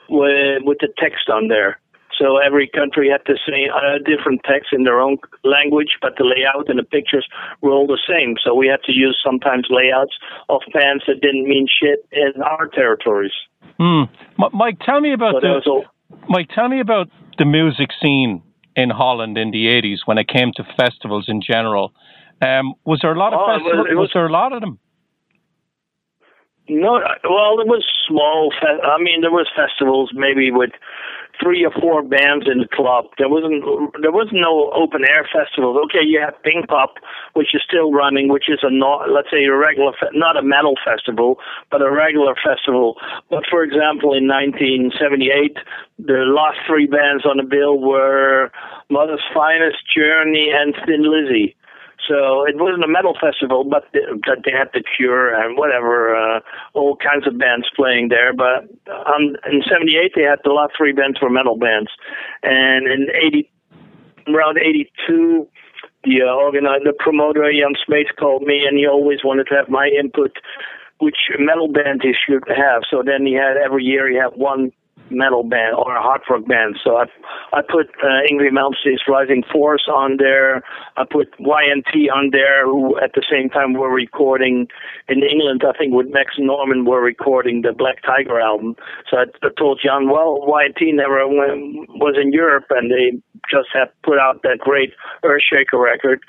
with 0.09 0.63
with 0.65 0.79
the 0.81 0.89
text 0.99 1.29
on 1.29 1.49
there. 1.49 1.79
So 2.19 2.39
every 2.39 2.69
country 2.69 3.11
had 3.11 3.25
to 3.27 3.35
say 3.47 3.69
uh, 3.69 3.99
different 4.05 4.43
text 4.45 4.73
in 4.73 4.85
their 4.85 5.01
own 5.01 5.19
language, 5.43 5.99
but 6.01 6.15
the 6.17 6.25
layout 6.25 6.69
and 6.69 6.79
the 6.79 6.85
pictures 6.85 7.27
were 7.61 7.73
all 7.73 7.87
the 7.87 8.01
same. 8.09 8.37
So 8.43 8.55
we 8.55 8.69
had 8.69 8.83
to 8.85 8.93
use 8.93 9.19
sometimes 9.25 9.67
layouts 9.71 10.15
of 10.49 10.63
bands 10.73 11.05
that 11.07 11.21
didn't 11.21 11.49
mean 11.49 11.67
shit 11.67 12.07
in 12.13 12.41
our 12.43 12.69
territories. 12.69 13.33
Hmm. 13.79 14.03
Mike, 14.53 14.79
tell 14.85 15.01
me 15.01 15.13
about 15.13 15.35
so 15.35 15.41
the, 15.41 15.71
all... 15.71 15.85
Mike. 16.29 16.49
Tell 16.55 16.69
me 16.69 16.81
about 16.81 17.09
the 17.39 17.45
music 17.45 17.91
scene 18.01 18.43
in 18.77 18.91
Holland 18.91 19.37
in 19.37 19.51
the 19.51 19.67
'80s 19.67 19.99
when 20.05 20.19
it 20.19 20.29
came 20.29 20.53
to 20.57 20.65
festivals 20.77 21.27
in 21.29 21.41
general. 21.41 21.93
Um, 22.41 22.75
was 22.85 23.01
there 23.03 23.13
a 23.13 23.19
lot 23.19 23.33
of 23.33 23.41
oh, 23.43 23.55
festivals? 23.55 23.87
Was, 23.91 23.97
was, 23.97 24.11
there 24.15 24.27
a 24.27 24.33
lot 24.33 24.53
of 24.53 24.61
them? 24.61 24.79
No, 26.69 26.93
well, 27.25 27.57
there 27.57 27.67
was 27.67 27.85
small. 28.09 28.53
Fe- 28.61 28.83
I 28.83 29.03
mean, 29.03 29.21
there 29.21 29.31
was 29.31 29.49
festivals 29.55 30.11
maybe 30.15 30.51
with 30.51 30.71
three 31.43 31.65
or 31.65 31.73
four 31.81 32.03
bands 32.03 32.47
in 32.51 32.59
the 32.59 32.69
club. 32.69 33.07
There 33.19 33.29
wasn't 33.29 33.65
there 34.01 34.13
was 34.13 34.29
no 34.33 34.71
open 34.75 35.03
air 35.05 35.29
festivals. 35.31 35.79
Okay, 35.87 36.05
you 36.05 36.21
have 36.21 36.35
Pinkpop, 36.45 37.01
which 37.35 37.55
is 37.55 37.63
still 37.67 37.93
running, 37.93 38.29
which 38.29 38.49
is 38.49 38.61
a 38.63 38.71
not 38.71 39.11
let's 39.11 39.31
say 39.31 39.45
a 39.45 39.55
regular 39.55 39.93
not 40.13 40.37
a 40.37 40.43
metal 40.43 40.75
festival, 40.85 41.39
but 41.71 41.83
a 41.83 41.91
regular 41.91 42.35
festival. 42.35 42.97
But 43.31 43.45
for 43.51 43.63
example, 43.63 44.15
in 44.15 44.27
1978, 44.29 45.59
the 45.99 46.25
last 46.27 46.59
three 46.67 46.87
bands 46.87 47.25
on 47.25 47.39
the 47.39 47.47
bill 47.47 47.79
were 47.79 48.51
Mother's 48.91 49.25
Finest, 49.33 49.79
Journey, 49.95 50.51
and 50.55 50.75
Thin 50.87 51.03
Lizzy. 51.03 51.57
So 52.09 52.45
it 52.45 52.57
wasn't 52.57 52.85
a 52.85 52.89
metal 52.89 53.17
festival, 53.19 53.65
but 53.65 53.85
they, 53.93 54.01
they 54.45 54.53
had 54.53 54.69
The 54.73 54.83
Cure 54.85 55.33
and 55.33 55.57
whatever, 55.57 56.15
uh, 56.15 56.41
all 56.75 56.97
kinds 56.97 57.27
of 57.27 57.39
bands 57.39 57.67
playing 57.75 58.09
there. 58.09 58.33
But 58.35 58.69
um, 58.93 59.37
in 59.51 59.63
'78, 59.65 60.13
they 60.15 60.23
had 60.23 60.41
the 60.45 60.53
last 60.53 60.75
three 60.77 60.93
bands 60.93 61.21
were 61.21 61.31
metal 61.31 61.57
bands, 61.57 61.91
and 62.43 62.87
in 62.87 63.09
'80, 63.15 63.51
around 64.29 64.59
'82, 64.59 65.49
the 66.05 66.23
uh, 66.23 66.35
organizer, 66.35 66.85
the 66.85 66.93
promoter 66.99 67.51
Jan 67.51 67.75
Smeets 67.89 68.15
called 68.19 68.43
me, 68.43 68.65
and 68.69 68.77
he 68.77 68.87
always 68.87 69.25
wanted 69.25 69.47
to 69.49 69.55
have 69.55 69.69
my 69.69 69.89
input, 69.89 70.37
which 71.01 71.33
metal 71.39 71.69
band 71.69 72.03
he 72.03 72.13
should 72.13 72.45
have. 72.49 72.83
So 72.91 73.03
then 73.05 73.25
he 73.25 73.33
had 73.33 73.57
every 73.57 73.85
year 73.85 74.09
he 74.11 74.17
had 74.17 74.37
one 74.37 74.73
metal 75.11 75.43
band 75.43 75.77
or 75.77 75.95
a 75.95 76.03
hard 76.03 76.23
rock 76.29 76.47
band. 76.47 76.77
So 76.83 76.97
I 76.97 77.05
I 77.53 77.63
put 77.63 77.89
uh, 78.03 78.23
Yngwie 78.31 78.51
Malmsteen's 78.51 79.03
Rising 79.09 79.45
Force 79.53 79.85
on 79.89 80.17
there. 80.19 80.63
I 80.97 81.05
put 81.11 81.29
Y&T 81.39 82.11
on 82.11 82.31
there, 82.33 82.65
who 82.67 82.99
at 83.01 83.13
the 83.15 83.25
same 83.31 83.49
time 83.51 83.75
were 83.75 83.93
recording 83.93 84.67
in 85.09 85.23
England. 85.23 85.63
I 85.67 85.77
think 85.77 85.95
with 85.95 86.09
Max 86.11 86.35
Norman 86.39 86.85
were 86.85 87.01
recording 87.01 87.63
the 87.63 87.73
Black 87.73 88.03
Tiger 88.03 88.41
album. 88.41 88.77
So 89.11 89.19
I, 89.19 89.25
I 89.43 89.49
told 89.59 89.81
John, 89.85 90.09
well, 90.11 90.41
Y&T 90.47 90.93
never 90.93 91.27
went, 91.29 91.89
was 92.01 92.17
in 92.21 92.33
Europe, 92.33 92.67
and 92.71 92.91
they 92.91 93.19
just 93.51 93.69
had 93.73 93.89
put 94.03 94.19
out 94.19 94.43
that 94.43 94.59
great 94.59 94.93
Earthshaker 95.25 95.83
record, 95.83 96.21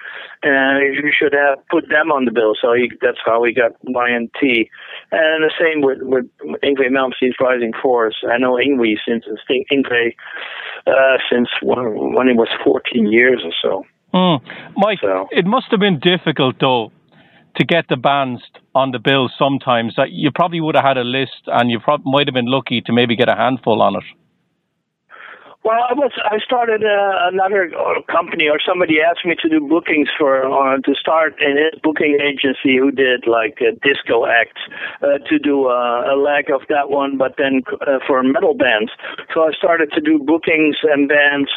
and 0.44 0.96
you 0.96 1.12
should 1.17 1.34
have 1.34 1.60
put 1.70 1.89
them 1.89 2.12
on 2.12 2.25
the 2.25 2.32
bill. 2.32 2.53
So 2.62 2.74
he, 2.74 2.91
that's 3.01 3.20
how 3.25 3.41
we 3.41 3.53
got 3.53 3.72
Y&T. 3.84 4.70
And 5.12 5.44
the 5.44 5.52
same 5.60 5.82
with 5.82 6.00
with 6.02 6.26
Yngwie 6.64 6.90
Malmsteen's 6.90 7.36
Rising 7.40 7.74
Force. 7.82 8.16
I 8.30 8.38
know 8.38 8.56
Yngwie 8.56 8.96
since 9.08 9.26
Yngwie 9.72 10.16
uh, 10.88 11.18
since 11.32 11.50
when, 11.62 12.14
when 12.14 12.28
he 12.28 12.34
was 12.34 12.50
14 12.64 13.12
years 13.12 13.42
or 13.44 13.54
so. 13.62 13.86
Mm. 14.14 14.42
Mike, 14.78 15.00
so. 15.02 15.28
it 15.32 15.46
must 15.46 15.68
have 15.72 15.80
been 15.80 16.00
difficult 16.00 16.56
though 16.60 16.92
to 17.58 17.66
get 17.66 17.86
the 17.90 17.98
bands 17.98 18.42
on 18.74 18.92
the 18.92 19.00
bill 19.00 19.30
sometimes. 19.38 19.96
That 19.98 20.12
you 20.12 20.32
probably 20.32 20.62
would 20.62 20.76
have 20.76 20.84
had 20.84 20.98
a 20.98 21.04
list, 21.04 21.48
and 21.48 21.70
you 21.70 21.80
prob- 21.80 22.06
might 22.06 22.28
have 22.28 22.34
been 22.34 22.52
lucky 22.52 22.82
to 22.82 22.94
maybe 22.94 23.16
get 23.16 23.30
a 23.30 23.36
handful 23.36 23.82
on 23.82 23.96
it. 23.96 24.04
Well, 25.66 25.82
I 25.82 25.94
was 25.98 26.12
I 26.22 26.38
started 26.46 26.86
uh, 26.86 27.34
another 27.34 27.74
company, 28.06 28.46
or 28.48 28.62
somebody 28.62 29.02
asked 29.02 29.26
me 29.26 29.34
to 29.42 29.50
do 29.50 29.66
bookings 29.68 30.10
for 30.16 30.46
uh, 30.46 30.78
to 30.78 30.94
start 30.94 31.42
his 31.42 31.74
booking 31.82 32.22
agency 32.22 32.78
who 32.78 32.92
did 32.92 33.26
like 33.26 33.58
uh, 33.66 33.74
disco 33.82 34.28
acts 34.30 34.62
uh, 35.02 35.18
to 35.26 35.40
do 35.40 35.66
uh, 35.66 36.14
a 36.14 36.16
leg 36.22 36.52
of 36.54 36.62
that 36.70 36.92
one, 36.92 37.18
but 37.18 37.34
then 37.40 37.64
uh, 37.82 37.98
for 38.06 38.22
metal 38.22 38.54
bands. 38.54 38.92
So 39.34 39.42
I 39.42 39.54
started 39.58 39.90
to 39.94 40.02
do 40.02 40.20
bookings 40.20 40.78
and 40.84 41.10
bands 41.10 41.50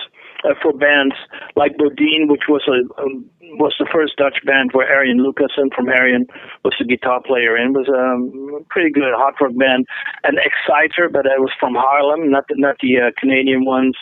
uh, 0.45 0.55
for 0.63 0.73
bands 0.73 1.15
like 1.57 1.77
Bodine, 1.77 2.29
which 2.29 2.45
was 2.49 2.63
a 2.69 3.03
um, 3.03 3.25
was 3.57 3.75
the 3.79 3.89
first 3.91 4.17
Dutch 4.17 4.45
band 4.45 4.71
where 4.73 4.87
Arjen 4.87 5.19
Lucassen 5.19 5.75
from 5.75 5.87
Ayreon 5.87 6.29
was 6.65 6.75
the 6.79 6.85
guitar 6.85 7.23
player 7.25 7.57
in. 7.57 7.75
It 7.75 7.79
was 7.79 7.89
a 7.89 8.65
pretty 8.69 8.91
good 8.91 9.13
hard 9.17 9.35
rock 9.41 9.57
band. 9.57 9.87
And 10.23 10.39
Exciter, 10.39 11.09
but 11.11 11.25
it 11.25 11.41
was 11.41 11.53
from 11.59 11.75
Haarlem, 11.75 12.31
not 12.31 12.45
the, 12.49 12.57
not 12.59 12.77
the 12.81 12.99
uh, 12.99 13.11
Canadian 13.19 13.65
ones. 13.65 13.97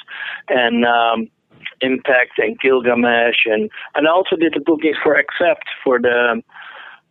And 0.48 0.84
um, 0.84 1.30
Impact 1.80 2.38
and 2.38 2.58
Gilgamesh. 2.58 3.44
And, 3.46 3.70
and 3.94 4.08
I 4.08 4.10
also 4.10 4.36
did 4.36 4.54
the 4.54 4.60
bookings 4.60 4.96
for 5.02 5.14
Accept 5.14 5.66
for 5.84 6.00
the 6.00 6.42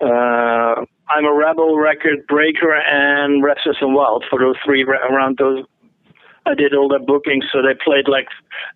uh, 0.02 0.84
I'm 1.08 1.26
a 1.26 1.34
Rebel 1.34 1.78
record 1.78 2.28
breaker 2.28 2.76
and 2.76 3.44
Restless 3.44 3.78
and 3.80 3.94
Wild 3.94 4.26
for 4.30 4.40
those 4.40 4.56
three 4.66 4.84
around 4.84 5.38
those 5.38 5.64
I 6.46 6.54
did 6.54 6.76
all 6.76 6.88
the 6.88 7.00
bookings, 7.00 7.46
so 7.52 7.62
they 7.62 7.74
played 7.74 8.08
like 8.08 8.28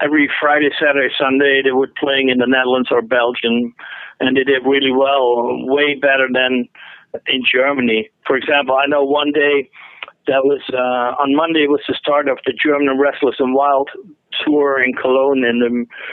every 0.02 0.30
Friday, 0.42 0.70
Saturday, 0.80 1.14
Sunday. 1.20 1.62
They 1.64 1.72
were 1.72 1.90
playing 2.00 2.30
in 2.30 2.40
the 2.40 2.48
Netherlands 2.48 2.90
or 2.92 3.02
Belgium, 3.02 3.76
and 4.20 4.36
they 4.36 4.44
did 4.44 4.66
really 4.66 4.92
well, 4.92 5.66
way 5.70 5.94
better 5.96 6.28
than 6.32 6.68
in 7.28 7.42
Germany. 7.46 8.10
For 8.26 8.36
example, 8.36 8.76
I 8.76 8.88
know 8.88 9.04
one 9.04 9.32
day 9.32 9.70
that 10.28 10.46
was 10.46 10.62
uh, 10.74 11.18
on 11.22 11.36
Monday 11.36 11.66
was 11.66 11.82
the 11.88 11.98
start 11.98 12.28
of 12.28 12.38
the 12.46 12.54
German 12.54 12.98
Restless 13.00 13.36
and 13.40 13.54
Wild 13.54 13.90
tour 14.46 14.82
in 14.82 14.94
Cologne 14.94 15.44
in 15.44 15.60
the 15.60 15.70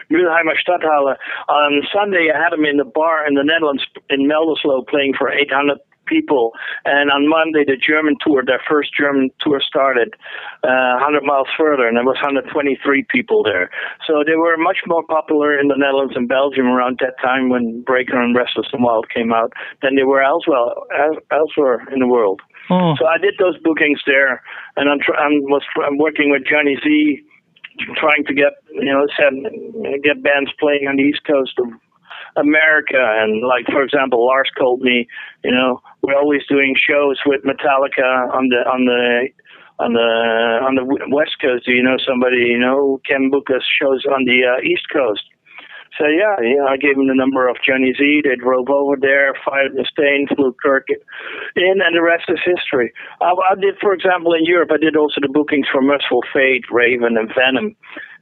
Mülheimer 0.09 0.57
Stadthalle. 0.57 1.17
On 1.49 1.83
Sunday, 1.93 2.33
I 2.33 2.39
had 2.39 2.53
them 2.53 2.65
in 2.65 2.77
the 2.77 2.85
bar 2.85 3.27
in 3.27 3.35
the 3.35 3.45
Netherlands 3.45 3.85
in 4.09 4.29
Melderslo 4.29 4.87
playing 4.89 5.15
for 5.19 5.31
800 5.31 5.79
people. 6.07 6.53
And 6.85 7.11
on 7.11 7.29
Monday, 7.29 7.65
the 7.65 7.77
German 7.77 8.17
tour, 8.25 8.43
their 8.45 8.63
first 8.69 8.91
German 8.97 9.31
tour 9.41 9.61
started 9.61 10.15
uh, 10.65 11.03
100 11.03 11.23
miles 11.23 11.49
further, 11.59 11.87
and 11.87 11.97
there 11.97 12.05
was 12.05 12.17
123 12.23 12.49
people 13.11 13.43
there. 13.43 13.71
So 14.07 14.23
they 14.25 14.37
were 14.37 14.57
much 14.57 14.79
more 14.87 15.03
popular 15.05 15.59
in 15.59 15.69
the 15.69 15.77
Netherlands 15.77 16.15
and 16.17 16.29
Belgium 16.29 16.67
around 16.67 16.99
that 17.01 17.21
time 17.23 17.49
when 17.49 17.83
Breaker 17.83 18.21
and 18.21 18.35
Restless 18.35 18.69
and 18.73 18.83
Wild 18.83 19.09
came 19.11 19.33
out 19.33 19.53
than 19.83 19.97
they 19.97 20.05
were 20.05 20.23
elsewhere, 20.23 20.75
elsewhere 21.31 21.87
in 21.93 22.01
the 22.01 22.09
world. 22.09 22.41
Oh. 22.71 22.95
So 22.99 23.07
I 23.07 23.19
did 23.19 23.35
those 23.39 23.57
bookings 23.63 24.01
there, 24.07 24.43
and 24.77 24.91
I'm, 24.91 24.99
tr- 24.99 25.15
I'm 25.15 25.43
was 25.47 25.63
I'm 25.85 25.99
working 25.99 26.31
with 26.31 26.43
Johnny 26.51 26.77
Z, 26.83 27.23
trying 27.95 28.25
to 28.27 28.35
get 28.35 28.59
you 28.71 28.93
know 28.93 29.07
send, 29.15 29.47
get 30.03 30.23
bands 30.23 30.51
playing 30.59 30.89
on 30.89 30.97
the 30.97 31.03
East 31.03 31.23
Coast 31.27 31.55
of 31.59 31.69
America. 32.37 33.01
And 33.01 33.47
like, 33.47 33.67
for 33.67 33.83
example, 33.83 34.25
Lars 34.27 34.51
me, 34.81 35.09
you 35.45 35.51
know, 35.51 35.81
we're 36.03 36.17
always 36.17 36.43
doing 36.49 36.75
shows 36.77 37.21
with 37.27 37.43
Metallica 37.43 38.33
on 38.33 38.49
the 38.49 38.61
on 38.69 38.85
the 38.85 39.29
on 39.79 39.93
the 39.93 40.11
on 40.65 40.75
the 40.75 40.85
West 41.11 41.37
Coast. 41.41 41.67
Do 41.67 41.73
you 41.73 41.83
know 41.83 41.97
somebody 42.07 42.37
you 42.37 42.59
know 42.59 43.01
can 43.07 43.31
book 43.31 43.49
us 43.51 43.63
shows 43.81 44.05
on 44.07 44.25
the 44.25 44.45
uh, 44.45 44.61
East 44.63 44.87
Coast? 44.93 45.25
So 45.99 46.05
yeah, 46.05 46.37
yeah, 46.45 46.65
I 46.69 46.77
gave 46.77 46.97
him 46.97 47.09
the 47.09 47.17
number 47.17 47.49
of 47.49 47.57
Johnny 47.65 47.95
Z. 47.97 48.23
They 48.25 48.37
drove 48.37 48.69
over 48.69 48.97
there, 49.01 49.33
fired 49.45 49.73
the 49.73 49.87
stain, 49.89 50.29
flew 50.29 50.55
Kirk 50.63 50.89
in, 51.57 51.81
and 51.81 51.97
the 51.97 52.03
rest 52.03 52.29
is 52.29 52.41
history. 52.45 52.93
I, 53.21 53.33
I 53.33 53.55
did, 53.57 53.77
for 53.81 53.95
example, 53.95 54.35
in 54.35 54.45
Europe, 54.45 54.71
I 54.73 54.77
did 54.77 54.97
also 54.97 55.21
the 55.23 55.33
bookings 55.33 55.67
for 55.73 55.81
Mercyful 55.81 56.23
Fate, 56.33 56.65
Raven, 56.71 57.17
and 57.17 57.33
Venom. 57.33 57.77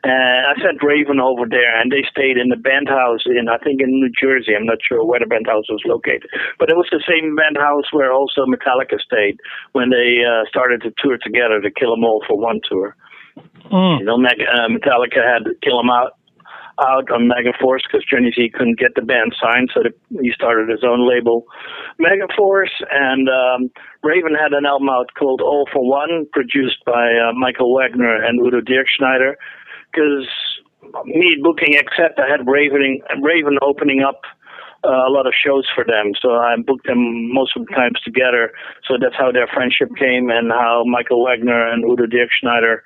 And 0.04 0.46
I 0.46 0.52
sent 0.60 0.82
Raven 0.82 1.18
over 1.18 1.48
there, 1.48 1.80
and 1.80 1.90
they 1.90 2.04
stayed 2.04 2.36
in 2.36 2.50
the 2.50 2.60
band 2.60 2.88
house 2.88 3.24
in, 3.24 3.48
I 3.48 3.56
think, 3.56 3.80
in 3.80 3.88
New 3.88 4.12
Jersey. 4.12 4.54
I'm 4.54 4.66
not 4.66 4.84
sure 4.86 5.04
where 5.04 5.18
the 5.18 5.26
band 5.26 5.46
house 5.46 5.64
was 5.70 5.80
located, 5.86 6.28
but 6.58 6.68
it 6.68 6.76
was 6.76 6.88
the 6.92 7.02
same 7.08 7.34
band 7.34 7.56
house 7.56 7.88
where 7.90 8.12
also 8.12 8.44
Metallica 8.44 9.00
stayed 9.00 9.40
when 9.72 9.88
they 9.88 10.20
uh, 10.20 10.44
started 10.46 10.82
to 10.82 10.92
tour 10.98 11.16
together 11.16 11.60
to 11.60 11.70
Kill 11.70 11.94
'Em 11.94 12.04
All 12.04 12.22
for 12.28 12.36
one 12.36 12.60
tour. 12.68 12.94
Mm. 13.72 14.00
You 14.00 14.04
know, 14.04 14.20
uh, 14.20 14.68
Metallica 14.68 15.24
had 15.24 15.48
Kill 15.62 15.80
'Em 15.80 15.88
All 15.88 16.10
out 16.80 17.08
on 17.10 17.30
Megaforce 17.30 17.86
because 17.86 18.04
Johnny 18.04 18.32
Z 18.34 18.50
couldn't 18.52 18.78
get 18.78 18.94
the 18.96 19.02
band 19.02 19.34
signed, 19.40 19.70
so 19.72 19.82
he 20.20 20.32
started 20.32 20.68
his 20.68 20.82
own 20.84 21.08
label, 21.08 21.46
Megaforce. 22.00 22.82
And 22.90 23.28
um, 23.28 23.70
Raven 24.02 24.34
had 24.34 24.52
an 24.52 24.66
album 24.66 24.88
out 24.88 25.14
called 25.14 25.40
All 25.40 25.66
for 25.72 25.88
One, 25.88 26.26
produced 26.32 26.84
by 26.84 27.14
uh, 27.14 27.32
Michael 27.32 27.72
Wagner 27.72 28.22
and 28.22 28.40
Udo 28.40 28.60
Dirkschneider 28.60 29.34
because 29.94 30.28
me 31.04 31.36
booking 31.42 31.76
Accept 31.76 32.18
I 32.18 32.28
had 32.28 32.46
Raven 32.46 33.00
Raven 33.22 33.58
opening 33.62 34.02
up 34.02 34.22
uh, 34.84 35.08
a 35.08 35.10
lot 35.10 35.26
of 35.26 35.32
shows 35.32 35.66
for 35.74 35.84
them. 35.84 36.12
So 36.20 36.32
I 36.32 36.54
booked 36.56 36.86
them 36.86 37.32
most 37.32 37.56
of 37.56 37.66
the 37.66 37.74
times 37.74 37.98
together. 38.04 38.52
So 38.86 38.94
that's 39.00 39.16
how 39.16 39.32
their 39.32 39.46
friendship 39.46 39.88
came 39.96 40.30
and 40.30 40.50
how 40.50 40.84
Michael 40.86 41.24
Wagner 41.24 41.66
and 41.66 41.84
Udo 41.84 42.04
Dirkschneider 42.04 42.80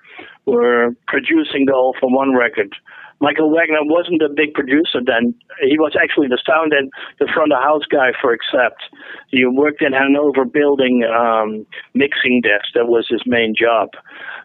were 0.46 0.94
producing 1.08 1.66
the 1.66 1.72
All 1.72 1.96
for 1.98 2.14
One 2.14 2.36
record. 2.36 2.74
Michael 3.20 3.50
Wagner 3.50 3.82
wasn't 3.82 4.22
a 4.22 4.28
big 4.28 4.54
producer 4.54 5.00
then. 5.04 5.34
He 5.60 5.78
was 5.78 5.96
actually 6.00 6.28
the 6.28 6.40
sound 6.46 6.72
and 6.72 6.90
the 7.18 7.28
front 7.32 7.52
of 7.52 7.62
house 7.62 7.84
guy 7.90 8.12
for 8.20 8.32
Accept. 8.32 8.82
He 9.28 9.44
worked 9.44 9.82
in 9.82 9.92
Hanover 9.92 10.44
building 10.44 11.04
um, 11.04 11.66
mixing 11.94 12.40
desks. 12.42 12.70
That 12.74 12.86
was 12.86 13.06
his 13.08 13.22
main 13.26 13.54
job. 13.58 13.90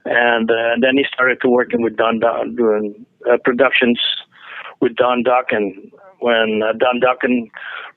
And, 0.05 0.49
uh, 0.49 0.75
then 0.81 0.97
he 0.97 1.05
started 1.13 1.39
to 1.41 1.49
working 1.49 1.81
with 1.81 1.95
Don, 1.95 2.19
Don 2.19 2.55
doing 2.55 3.05
uh, 3.29 3.37
productions 3.43 3.99
with 4.81 4.95
Don 4.95 5.23
Dokken 5.23 5.91
when 6.19 6.61
uh, 6.63 6.73
Don 6.73 6.99
Dokken 6.99 7.49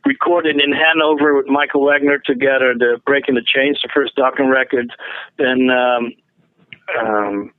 recorded 0.04 0.60
in 0.60 0.72
Hanover 0.72 1.36
with 1.36 1.46
Michael 1.48 1.84
Wagner 1.84 2.18
together 2.18 2.74
the 2.78 3.00
Breaking 3.06 3.34
the 3.34 3.42
Chains, 3.42 3.80
the 3.82 3.88
first 3.94 4.16
Dokken 4.16 4.52
record. 4.52 4.92
Then 5.38 5.68
um, 5.70 6.12
um, 6.98 7.52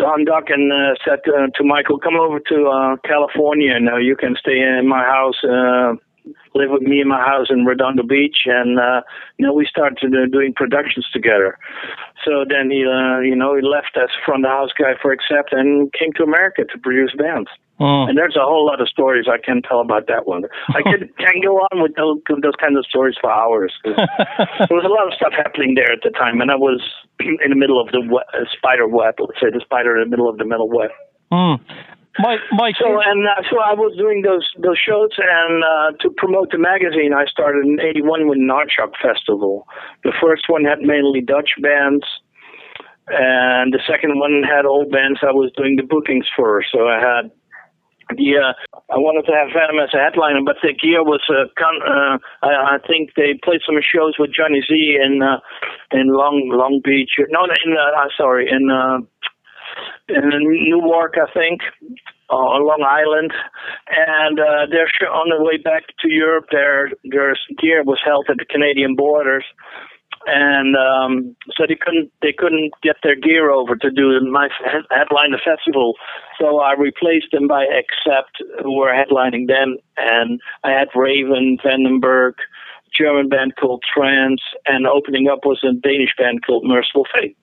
Don 0.00 0.24
Dokken 0.24 0.72
uh, 0.72 0.94
said 1.04 1.20
uh, 1.28 1.48
to 1.56 1.62
Michael, 1.64 1.98
"Come 1.98 2.16
over 2.16 2.40
to 2.40 2.66
uh, 2.66 2.96
California. 3.06 3.78
Now 3.78 3.98
you 3.98 4.16
can 4.16 4.34
stay 4.40 4.58
in 4.58 4.88
my 4.88 5.04
house." 5.04 5.36
Uh, 5.44 6.00
live 6.54 6.70
with 6.70 6.82
me 6.82 7.00
in 7.00 7.08
my 7.08 7.20
house 7.20 7.48
in 7.50 7.64
Redondo 7.64 8.02
Beach, 8.02 8.44
and 8.46 8.78
uh, 8.78 9.02
you 9.38 9.46
know 9.46 9.52
we 9.52 9.66
started 9.66 10.14
uh, 10.14 10.26
doing 10.30 10.52
productions 10.54 11.06
together. 11.12 11.58
So 12.24 12.44
then 12.48 12.70
he, 12.70 12.84
uh, 12.84 13.20
you 13.20 13.36
know, 13.36 13.54
he 13.56 13.62
left 13.62 13.96
as 13.96 14.08
front 14.24 14.44
of 14.44 14.50
house 14.50 14.70
guy 14.78 14.92
for 15.00 15.12
Accept 15.12 15.52
and 15.52 15.92
came 15.92 16.12
to 16.14 16.22
America 16.22 16.64
to 16.64 16.78
produce 16.78 17.12
bands. 17.16 17.48
Mm. 17.80 18.10
And 18.10 18.18
there's 18.18 18.36
a 18.36 18.44
whole 18.44 18.66
lot 18.66 18.80
of 18.80 18.88
stories 18.88 19.24
I 19.24 19.40
can 19.40 19.62
tell 19.62 19.80
about 19.80 20.06
that 20.08 20.28
one. 20.28 20.44
I 20.68 20.84
can 20.84 21.08
can 21.16 21.40
go 21.40 21.56
on 21.72 21.80
with 21.80 21.96
those, 21.96 22.20
those 22.28 22.56
kinds 22.60 22.76
of 22.76 22.84
stories 22.84 23.16
for 23.18 23.32
hours. 23.32 23.72
there 23.84 24.76
was 24.76 24.84
a 24.84 24.92
lot 24.92 25.08
of 25.08 25.16
stuff 25.16 25.32
happening 25.32 25.72
there 25.74 25.90
at 25.90 26.04
the 26.04 26.10
time, 26.10 26.44
and 26.44 26.50
I 26.52 26.56
was 26.56 26.84
in 27.20 27.48
the 27.48 27.56
middle 27.56 27.80
of 27.80 27.88
the 27.88 28.04
web, 28.04 28.28
uh, 28.36 28.44
spider 28.52 28.86
web. 28.86 29.16
Let's 29.18 29.40
say 29.40 29.48
the 29.48 29.64
spider 29.64 29.96
in 29.96 30.04
the 30.04 30.10
middle 30.12 30.28
of 30.28 30.36
the 30.36 30.44
metal 30.44 30.68
web. 30.68 30.92
Mm. 31.32 31.56
Mike, 32.20 32.44
Mike. 32.52 32.76
So 32.76 33.00
and 33.00 33.24
uh, 33.24 33.40
so 33.48 33.64
I 33.64 33.72
was 33.72 33.96
doing 33.96 34.20
those 34.20 34.44
those 34.60 34.76
shows, 34.76 35.16
and 35.16 35.64
uh, 35.64 35.96
to 36.04 36.12
promote 36.20 36.52
the 36.52 36.60
magazine, 36.60 37.16
I 37.16 37.24
started 37.32 37.64
in 37.64 37.80
'81 37.80 38.28
with 38.28 38.36
an 38.36 38.52
Aardschok 38.52 38.92
Festival. 39.00 39.64
The 40.04 40.12
first 40.20 40.52
one 40.52 40.68
had 40.68 40.84
mainly 40.84 41.22
Dutch 41.22 41.56
bands, 41.62 42.04
and 43.08 43.72
the 43.72 43.80
second 43.88 44.18
one 44.20 44.42
had 44.44 44.66
old 44.66 44.92
bands 44.92 45.20
I 45.22 45.32
was 45.32 45.48
doing 45.56 45.76
the 45.76 45.86
bookings 45.86 46.26
for. 46.36 46.60
So 46.68 46.88
I 46.88 47.00
had 47.00 47.30
uh, 48.16 48.52
I 48.90 48.98
wanted 48.98 49.26
to 49.30 49.34
have 49.36 49.54
Venom 49.54 49.78
as 49.78 49.94
a 49.94 50.02
headliner, 50.02 50.42
but 50.44 50.56
the 50.62 50.74
gear 50.74 51.02
was 51.02 51.22
uh, 51.30 51.46
con- 51.58 51.84
uh 51.86 52.18
I, 52.42 52.76
I 52.76 52.78
think 52.86 53.14
they 53.14 53.38
played 53.42 53.60
some 53.66 53.78
shows 53.80 54.18
with 54.18 54.34
Johnny 54.34 54.62
Z 54.66 54.72
in 54.74 55.22
uh, 55.22 55.38
in 55.92 56.08
Long 56.08 56.50
Long 56.50 56.80
Beach. 56.82 57.10
No, 57.30 57.44
in 57.44 57.76
uh, 57.76 58.08
sorry 58.16 58.50
in 58.50 58.70
uh, 58.70 58.98
in 60.08 60.30
Newark, 60.70 61.14
I 61.14 61.30
think, 61.32 61.60
uh, 62.30 62.34
on 62.34 62.66
Long 62.66 62.82
Island, 62.82 63.32
and 63.90 64.38
uh, 64.38 64.66
they're 64.70 64.90
on 65.10 65.30
their 65.30 65.42
way 65.42 65.58
back 65.58 65.86
to 66.00 66.08
Europe. 66.10 66.46
Their 66.50 66.90
their 67.04 67.34
gear 67.58 67.82
was 67.84 68.00
held 68.04 68.26
at 68.28 68.38
the 68.38 68.46
Canadian 68.46 68.96
borders, 68.96 69.44
and 70.26 70.76
um, 70.76 71.34
so 71.56 71.64
they 71.66 71.78
couldn't 71.80 72.12
they 72.20 72.34
couldn't 72.36 72.72
get 72.82 72.96
their 73.02 73.16
gear 73.16 73.50
over 73.50 73.74
to 73.76 73.90
do 73.90 74.20
my 74.30 74.50
headline 74.90 75.30
the 75.32 75.40
festival. 75.42 75.96
So 76.38 76.60
I 76.60 76.74
replaced 76.74 77.32
them 77.32 77.48
by 77.48 77.64
Accept, 77.64 78.36
who 78.62 78.76
were 78.76 78.92
headlining 78.92 79.48
them, 79.48 79.78
and 79.96 80.38
I 80.62 80.72
had 80.72 80.88
Raven, 80.94 81.56
Vandenberg, 81.64 82.34
German 82.96 83.28
band 83.28 83.56
called 83.56 83.82
Trance, 83.82 84.40
and 84.66 84.86
opening 84.86 85.28
up 85.28 85.44
was 85.44 85.64
a 85.64 85.72
Danish 85.72 86.14
band 86.18 86.44
called 86.44 86.64
Mercyful 86.64 87.06
Fate. 87.14 87.36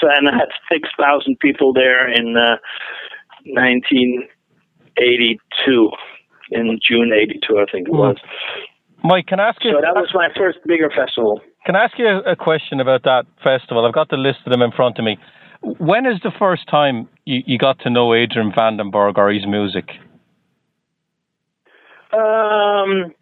So 0.00 0.08
and 0.08 0.28
I 0.28 0.32
had 0.32 0.48
six 0.70 0.88
thousand 0.98 1.38
people 1.40 1.72
there 1.72 2.08
in 2.08 2.36
uh, 2.36 2.58
1982, 3.46 5.90
in 6.50 6.78
June 6.86 7.12
'82, 7.12 7.58
I 7.58 7.64
think 7.70 7.88
it 7.88 7.94
was. 7.94 8.18
Mike, 9.02 9.26
can 9.26 9.40
I 9.40 9.48
ask 9.48 9.64
you? 9.64 9.72
So 9.72 9.80
that 9.80 9.96
was 9.96 10.12
my 10.14 10.28
first 10.36 10.58
bigger 10.66 10.88
festival. 10.88 11.40
Can 11.64 11.76
I 11.76 11.84
ask 11.84 11.98
you 11.98 12.08
a 12.08 12.34
question 12.34 12.80
about 12.80 13.04
that 13.04 13.24
festival? 13.42 13.86
I've 13.86 13.94
got 13.94 14.08
the 14.08 14.16
list 14.16 14.38
of 14.46 14.50
them 14.50 14.62
in 14.62 14.72
front 14.72 14.98
of 14.98 15.04
me. 15.04 15.16
When 15.62 16.06
is 16.06 16.20
the 16.22 16.32
first 16.36 16.68
time 16.68 17.08
you, 17.24 17.42
you 17.46 17.58
got 17.58 17.78
to 17.80 17.90
know 17.90 18.14
Adrian 18.14 18.50
Vandenberg 18.50 19.16
or 19.16 19.30
his 19.30 19.46
music? 19.46 19.90
Um, 22.12 23.14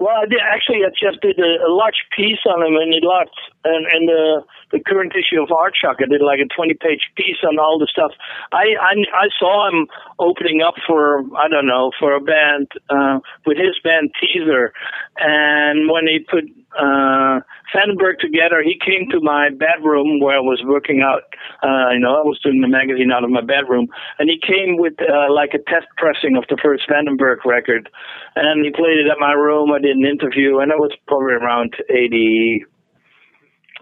well, 0.00 0.16
I 0.16 0.26
did 0.30 0.40
actually. 0.40 0.80
I 0.86 0.90
just 0.90 1.20
did 1.20 1.38
a, 1.38 1.66
a 1.66 1.70
large 1.70 2.00
piece 2.16 2.40
on 2.46 2.66
him, 2.66 2.74
and 2.80 2.94
it 2.94 3.02
lots, 3.02 3.36
and 3.64 3.86
and 3.86 4.08
the 4.08 4.42
the 4.72 4.80
current 4.80 5.12
issue 5.14 5.42
of 5.42 5.48
Aardschok. 5.48 6.00
I 6.00 6.06
did 6.08 6.22
like 6.22 6.40
a 6.40 6.48
twenty 6.54 6.74
page 6.74 7.10
piece 7.16 7.42
on 7.46 7.58
all 7.58 7.78
the 7.78 7.88
stuff. 7.90 8.12
I 8.52 8.76
I, 8.80 8.94
I 9.14 9.28
saw 9.38 9.68
him 9.68 9.86
opening 10.18 10.62
up 10.62 10.74
for 10.86 11.20
I 11.36 11.48
don't 11.48 11.66
know 11.66 11.90
for 11.98 12.14
a 12.14 12.20
band 12.20 12.68
uh, 12.90 13.20
with 13.46 13.58
his 13.58 13.78
band 13.82 14.10
Teaser, 14.20 14.72
and 15.18 15.90
when 15.90 16.06
he 16.06 16.20
put 16.20 16.44
uh, 16.78 17.40
Vandenberg 17.74 18.18
together, 18.20 18.62
he 18.62 18.78
came 18.78 19.08
to 19.10 19.20
my 19.20 19.50
bedroom 19.50 20.20
where 20.20 20.36
I 20.36 20.40
was 20.40 20.62
working 20.64 21.02
out. 21.02 21.22
Uh, 21.62 21.92
you 21.92 22.00
know, 22.00 22.14
I 22.14 22.24
was 22.24 22.38
doing 22.42 22.60
the 22.60 22.68
magazine 22.68 23.10
out 23.12 23.24
of 23.24 23.30
my 23.30 23.40
bedroom, 23.40 23.88
and 24.18 24.28
he 24.30 24.38
came 24.38 24.76
with 24.76 24.94
uh, 25.00 25.32
like 25.32 25.54
a 25.54 25.62
test 25.70 25.86
pressing 25.96 26.36
of 26.36 26.44
the 26.48 26.58
first 26.62 26.88
Vandenberg 26.88 27.44
record, 27.44 27.88
and 28.36 28.64
he 28.64 28.70
played 28.70 28.98
it 28.98 29.10
at 29.10 29.18
my 29.18 29.32
room. 29.32 29.72
I 29.72 29.80
did 29.80 29.96
an 29.96 30.06
interview, 30.06 30.58
and 30.58 30.70
it 30.70 30.78
was 30.78 30.92
probably 31.06 31.34
around 31.34 31.74
80, 31.90 32.64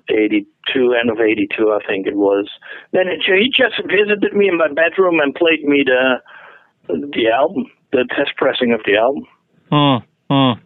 82, 0.08 0.94
end 0.94 1.10
of 1.10 1.20
82, 1.20 1.72
I 1.72 1.86
think 1.86 2.06
it 2.06 2.16
was. 2.16 2.48
Then 2.92 3.08
it, 3.08 3.22
he 3.24 3.48
just 3.48 3.80
visited 3.82 4.32
me 4.34 4.48
in 4.48 4.58
my 4.58 4.68
bedroom 4.68 5.20
and 5.20 5.34
played 5.34 5.64
me 5.64 5.84
the 5.84 6.20
the 6.88 7.28
album, 7.28 7.66
the 7.92 8.06
test 8.16 8.36
pressing 8.36 8.72
of 8.72 8.80
the 8.84 8.96
album. 8.96 9.24
Hmm. 9.70 10.04
hmm. 10.30 10.60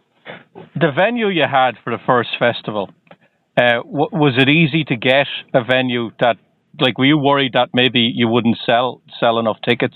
The 0.79 0.91
venue 0.95 1.27
you 1.27 1.45
had 1.51 1.71
for 1.83 1.91
the 1.91 2.03
first 2.05 2.29
festival, 2.37 2.91
uh, 3.57 3.81
w- 3.83 4.09
was 4.11 4.35
it 4.37 4.47
easy 4.49 4.83
to 4.85 4.95
get 4.95 5.27
a 5.53 5.63
venue 5.63 6.11
that, 6.19 6.37
like, 6.79 6.97
were 6.97 7.05
you 7.05 7.17
worried 7.17 7.53
that 7.53 7.69
maybe 7.73 7.99
you 7.99 8.27
wouldn't 8.27 8.57
sell 8.65 9.01
sell 9.19 9.39
enough 9.39 9.57
tickets? 9.67 9.95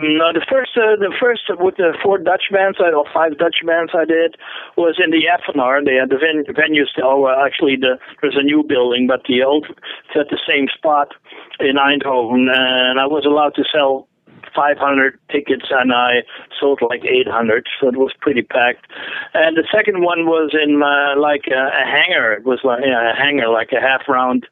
No, 0.00 0.32
the 0.32 0.44
first, 0.48 0.72
uh, 0.76 0.96
the 0.96 1.12
first 1.20 1.42
with 1.58 1.76
the 1.76 1.92
four 2.02 2.18
Dutch 2.18 2.48
bands 2.50 2.78
I 2.80 2.92
or 2.92 3.04
five 3.12 3.36
Dutch 3.36 3.56
bands 3.66 3.92
I 3.94 4.04
did 4.04 4.36
was 4.76 4.96
in 5.02 5.10
the 5.10 5.28
Effenaar. 5.28 5.84
They 5.84 5.96
had 5.96 6.08
the 6.08 6.16
ven- 6.16 6.48
venue 6.54 6.86
still. 6.86 7.20
Well, 7.20 7.36
actually, 7.44 7.76
the, 7.76 7.98
there's 8.20 8.36
a 8.36 8.42
new 8.42 8.62
building, 8.62 9.06
but 9.06 9.22
the 9.28 9.42
old 9.42 9.66
it's 9.68 10.16
at 10.16 10.30
the 10.30 10.40
same 10.48 10.68
spot 10.72 11.12
in 11.60 11.76
Eindhoven, 11.76 12.48
and 12.48 13.00
I 13.00 13.06
was 13.06 13.26
allowed 13.26 13.54
to 13.56 13.64
sell 13.68 14.08
500 14.54 15.18
tickets 15.30 15.66
and 15.70 15.92
I 15.92 16.22
sold 16.60 16.80
like 16.82 17.04
800, 17.04 17.66
so 17.80 17.88
it 17.88 17.96
was 17.96 18.12
pretty 18.20 18.42
packed. 18.42 18.86
And 19.34 19.56
the 19.56 19.66
second 19.72 20.02
one 20.02 20.26
was 20.26 20.54
in 20.54 20.82
uh, 20.82 21.18
like 21.20 21.48
a, 21.50 21.70
a 21.72 21.84
hangar. 21.84 22.32
It 22.32 22.44
was 22.44 22.60
like 22.64 22.80
yeah, 22.84 23.12
a 23.12 23.14
hangar, 23.14 23.48
like 23.48 23.72
a 23.72 23.80
half 23.80 24.08
round 24.08 24.46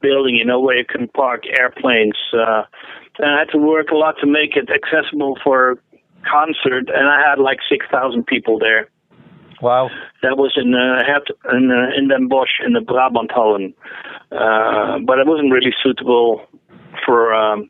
building, 0.00 0.34
you 0.34 0.44
know, 0.44 0.60
where 0.60 0.76
you 0.76 0.84
can 0.84 1.08
park 1.08 1.44
airplanes. 1.58 2.16
Uh, 2.32 2.62
and 3.18 3.30
I 3.34 3.38
had 3.40 3.50
to 3.52 3.58
work 3.58 3.90
a 3.90 3.96
lot 3.96 4.16
to 4.20 4.26
make 4.26 4.56
it 4.56 4.68
accessible 4.70 5.38
for 5.42 5.80
concert, 6.30 6.88
and 6.88 7.08
I 7.08 7.28
had 7.28 7.38
like 7.38 7.58
6,000 7.68 8.26
people 8.26 8.58
there. 8.58 8.88
Wow. 9.60 9.90
That 10.22 10.36
was 10.36 10.52
in 10.56 10.74
uh, 10.74 11.02
in 11.52 11.70
uh, 11.72 11.98
in 11.98 12.08
Den 12.08 12.28
Bosch 12.28 12.60
in 12.64 12.74
the 12.74 12.80
Brabanthallen, 12.80 13.74
uh, 14.30 15.00
but 15.04 15.18
it 15.18 15.26
wasn't 15.26 15.52
really 15.52 15.74
suitable 15.82 16.46
for 17.04 17.34
um, 17.34 17.68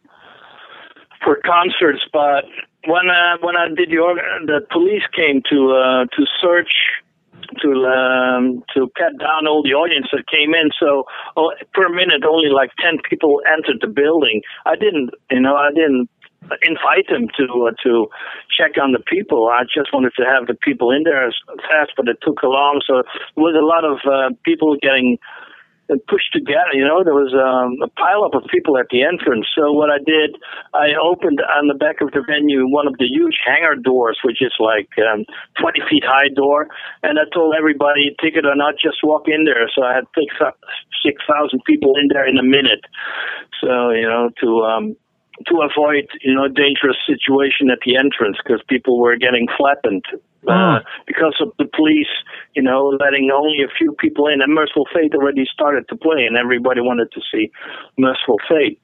for 1.25 1.41
concerts, 1.47 2.05
but 2.13 2.45
when 2.87 3.09
uh, 3.11 3.39
when 3.41 3.57
I 3.57 3.69
did 3.69 3.91
the 3.91 3.99
organ, 3.99 4.47
the 4.47 4.61
police 4.71 5.03
came 5.17 5.43
to 5.51 5.73
uh, 5.73 6.05
to 6.17 6.27
search 6.41 6.73
to 7.63 7.69
um, 7.87 8.63
to 8.75 8.91
cut 8.97 9.19
down 9.19 9.47
all 9.47 9.63
the 9.63 9.75
audience 9.75 10.09
that 10.13 10.27
came 10.29 10.55
in. 10.55 10.71
So 10.79 11.05
oh, 11.37 11.53
per 11.75 11.89
minute, 11.89 12.25
only 12.29 12.51
like 12.51 12.71
ten 12.79 12.99
people 13.09 13.41
entered 13.47 13.81
the 13.81 13.89
building. 13.89 14.43
I 14.67 14.77
didn't, 14.77 15.11
you 15.31 15.41
know, 15.41 15.57
I 15.57 15.71
didn't 15.71 16.09
invite 16.63 17.09
them 17.09 17.29
to 17.37 17.69
uh, 17.69 17.75
to 17.83 18.09
check 18.57 18.79
on 18.81 18.93
the 18.93 19.03
people. 19.03 19.49
I 19.49 19.65
just 19.65 19.93
wanted 19.93 20.13
to 20.17 20.25
have 20.25 20.47
the 20.47 20.55
people 20.55 20.91
in 20.91 21.03
there 21.05 21.27
as 21.27 21.35
fast, 21.69 21.93
but 21.97 22.09
it 22.09 22.19
took 22.23 22.43
a 22.43 22.49
long. 22.49 22.81
So 22.87 23.03
there 23.35 23.45
was 23.45 23.57
a 23.57 23.65
lot 23.65 23.85
of 23.85 23.99
uh, 24.07 24.35
people 24.45 24.77
getting 24.81 25.19
pushed 26.09 26.33
together. 26.33 26.75
You 26.75 26.85
know, 26.85 27.03
there 27.03 27.17
was 27.17 27.33
um, 27.33 27.81
a 27.81 27.89
pileup 27.97 28.37
of 28.37 28.49
people 28.53 28.77
at 28.77 28.87
the 28.91 29.03
entrance. 29.03 29.47
So 29.57 29.73
what 29.73 29.89
I 29.89 29.99
did, 29.99 30.37
I 30.75 30.93
opened 31.01 31.41
on 31.41 31.69
the 31.69 31.75
back 31.75 32.01
of 32.01 32.13
the 32.13 32.21
venue 32.21 32.69
one 32.69 32.87
of 32.87 32.99
the 32.99 33.07
huge 33.07 33.41
hangar 33.45 33.77
doors, 33.77 34.19
which 34.23 34.43
is 34.43 34.53
like 34.61 34.91
um, 35.01 35.25
20 35.61 35.81
feet 35.89 36.05
high 36.05 36.29
door, 36.29 36.69
and 37.03 37.19
I 37.19 37.25
told 37.33 37.55
everybody, 37.57 38.15
ticket 38.21 38.45
or 38.45 38.55
not, 38.55 38.75
just 38.77 39.01
walk 39.03 39.29
in 39.29 39.45
there. 39.45 39.71
So 39.75 39.83
I 39.83 39.95
had 39.95 40.05
six 40.15 41.23
thousand 41.27 41.65
people 41.65 41.97
in 41.97 42.09
there 42.09 42.29
in 42.29 42.39
a 42.39 42.43
minute. 42.43 42.85
So 43.61 43.91
you 43.91 44.07
know 44.07 44.31
to 44.41 44.49
um, 44.65 44.97
to 45.47 45.63
avoid 45.63 46.09
you 46.23 46.35
know 46.35 46.49
dangerous 46.49 46.97
situation 47.07 47.71
at 47.71 47.79
the 47.85 47.97
entrance 47.97 48.37
because 48.43 48.61
people 48.69 48.99
were 48.99 49.17
getting 49.17 49.47
flattened 49.57 50.05
uh, 50.47 50.81
hmm. 50.81 50.85
because 51.07 51.35
of 51.41 51.53
the 51.59 51.67
police, 51.75 52.11
you 52.55 52.63
know, 52.63 52.97
letting 53.01 53.31
only 53.35 53.63
a 53.63 53.69
few 53.79 53.93
people 53.93 54.27
in. 54.27 54.41
And 54.41 54.55
Mercyful 54.55 54.87
Fate 54.93 55.15
already 55.15 55.45
started 55.53 55.89
to 55.89 55.97
play, 55.97 56.25
and 56.27 56.37
everybody 56.37 56.81
wanted 56.81 57.13
to 57.13 57.21
see 57.33 57.51
Mercyful 57.99 58.39
Fate. 58.49 58.81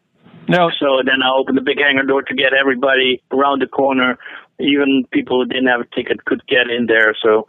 No. 0.49 0.71
So 0.79 1.01
then 1.05 1.23
I 1.23 1.31
opened 1.35 1.57
the 1.57 1.63
big 1.63 1.81
hangar 1.81 2.03
door 2.03 2.23
to 2.23 2.35
get 2.35 2.53
everybody 2.53 3.23
around 3.33 3.63
the 3.63 3.67
corner. 3.67 4.19
Even 4.61 5.05
people 5.11 5.41
who 5.41 5.47
didn't 5.47 5.69
have 5.69 5.81
a 5.81 5.95
ticket 5.95 6.25
could 6.27 6.47
get 6.47 6.71
in 6.71 6.87
there. 6.87 7.17
So 7.21 7.47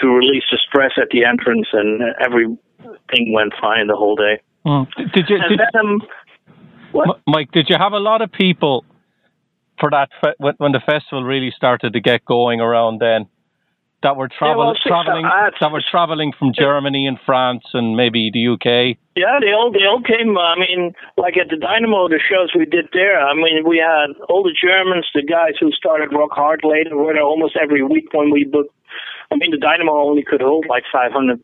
to 0.00 0.06
release 0.08 0.44
the 0.50 0.58
stress 0.68 0.92
at 1.00 1.08
the 1.10 1.24
entrance, 1.24 1.68
and 1.72 2.02
everything 2.20 3.32
went 3.32 3.54
fine 3.60 3.86
the 3.86 3.96
whole 3.96 4.16
day. 4.16 4.40
Mm. 4.66 4.86
Did 5.14 5.28
you? 5.28 5.38
Did, 5.48 5.60
then, 5.72 5.80
um, 5.80 6.02
Mike, 7.26 7.52
did 7.52 7.68
you 7.68 7.76
have 7.78 7.92
a 7.92 7.98
lot 7.98 8.22
of 8.22 8.32
people 8.32 8.84
for 9.78 9.90
that 9.90 10.10
fe- 10.22 10.52
when 10.58 10.72
the 10.72 10.80
festival 10.84 11.22
really 11.22 11.52
started 11.54 11.92
to 11.92 12.00
get 12.00 12.24
going 12.24 12.60
around 12.60 13.00
then? 13.00 13.26
That 14.02 14.16
were 14.16 14.28
travel, 14.28 14.62
yeah, 14.62 14.70
well, 14.70 14.70
uh, 14.70 14.88
traveling 14.88 15.26
that 15.60 15.72
were 15.72 15.82
traveling 15.90 16.32
from 16.38 16.52
Germany 16.56 17.06
and 17.06 17.18
France 17.26 17.64
and 17.74 17.96
maybe 17.96 18.30
the 18.32 18.54
UK. 18.54 18.96
Yeah, 19.16 19.38
they 19.40 19.50
all 19.50 19.72
they 19.72 19.84
all 19.86 20.02
came. 20.02 20.38
I 20.38 20.54
mean, 20.54 20.94
like 21.16 21.36
at 21.36 21.50
the 21.50 21.56
Dynamo, 21.56 22.08
the 22.08 22.20
shows 22.22 22.50
we 22.54 22.64
did 22.64 22.86
there. 22.92 23.18
I 23.18 23.34
mean, 23.34 23.66
we 23.66 23.78
had 23.78 24.14
all 24.28 24.42
the 24.42 24.54
Germans, 24.54 25.06
the 25.14 25.22
guys 25.22 25.54
who 25.58 25.72
started 25.72 26.12
Rock 26.12 26.30
Hard 26.32 26.60
later, 26.62 26.96
were 26.96 27.12
there 27.12 27.22
almost 27.22 27.56
every 27.60 27.82
week 27.82 28.12
when 28.12 28.30
we 28.30 28.44
booked. 28.44 28.74
I 29.30 29.36
mean, 29.36 29.50
the 29.50 29.58
Dynamo 29.58 29.92
only 29.92 30.22
could 30.22 30.40
hold 30.40 30.66
like 30.68 30.84
500 30.90 31.42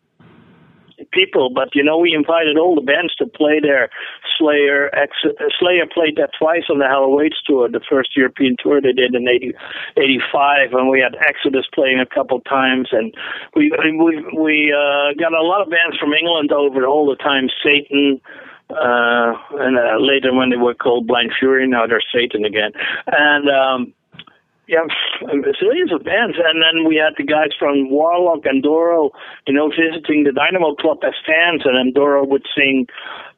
people, 1.12 1.50
but 1.50 1.74
you 1.74 1.82
know, 1.82 1.98
we 1.98 2.14
invited 2.14 2.58
all 2.58 2.74
the 2.74 2.80
bands 2.80 3.14
to 3.16 3.26
play 3.26 3.60
there. 3.60 3.90
Slayer, 4.38 4.90
Ex- 4.94 5.36
Slayer 5.58 5.86
played 5.92 6.16
that 6.16 6.30
twice 6.38 6.64
on 6.70 6.78
the 6.78 6.86
Hell 6.86 7.04
Awaits 7.04 7.40
tour, 7.46 7.68
the 7.68 7.80
first 7.88 8.16
European 8.16 8.56
tour 8.62 8.80
they 8.80 8.92
did 8.92 9.14
in 9.14 9.28
80, 9.28 9.52
85, 9.96 10.72
and 10.72 10.88
we 10.88 11.00
had 11.00 11.16
Exodus 11.26 11.66
playing 11.72 12.00
a 12.00 12.06
couple 12.06 12.40
times, 12.40 12.88
and 12.92 13.14
we 13.54 13.72
we 13.98 14.24
we 14.36 14.72
uh, 14.72 15.14
got 15.18 15.32
a 15.32 15.42
lot 15.42 15.62
of 15.62 15.70
bands 15.70 15.96
from 15.98 16.12
England 16.12 16.52
over 16.52 16.86
all 16.86 17.06
the 17.06 17.16
time. 17.16 17.48
Satan, 17.62 18.20
uh, 18.70 19.34
and 19.60 19.78
uh, 19.78 19.98
later 20.00 20.34
when 20.34 20.50
they 20.50 20.56
were 20.56 20.74
called 20.74 21.06
Blind 21.06 21.32
Fury, 21.38 21.66
now 21.66 21.86
they're 21.86 22.02
Satan 22.14 22.44
again, 22.44 22.72
and. 23.06 23.48
um 23.48 23.94
yeah, 24.66 24.86
zillions 25.22 25.94
of 25.94 26.04
bands. 26.04 26.36
And 26.38 26.62
then 26.62 26.88
we 26.88 26.96
had 26.96 27.14
the 27.16 27.24
guys 27.24 27.50
from 27.58 27.90
Warlock 27.90 28.44
and 28.44 28.62
Doro, 28.62 29.10
you 29.46 29.54
know, 29.54 29.68
visiting 29.68 30.24
the 30.24 30.32
Dynamo 30.32 30.74
Club 30.74 30.98
as 31.04 31.14
fans. 31.26 31.62
And 31.64 31.76
then 31.76 31.92
Doro 31.92 32.24
would 32.24 32.46
sing 32.56 32.86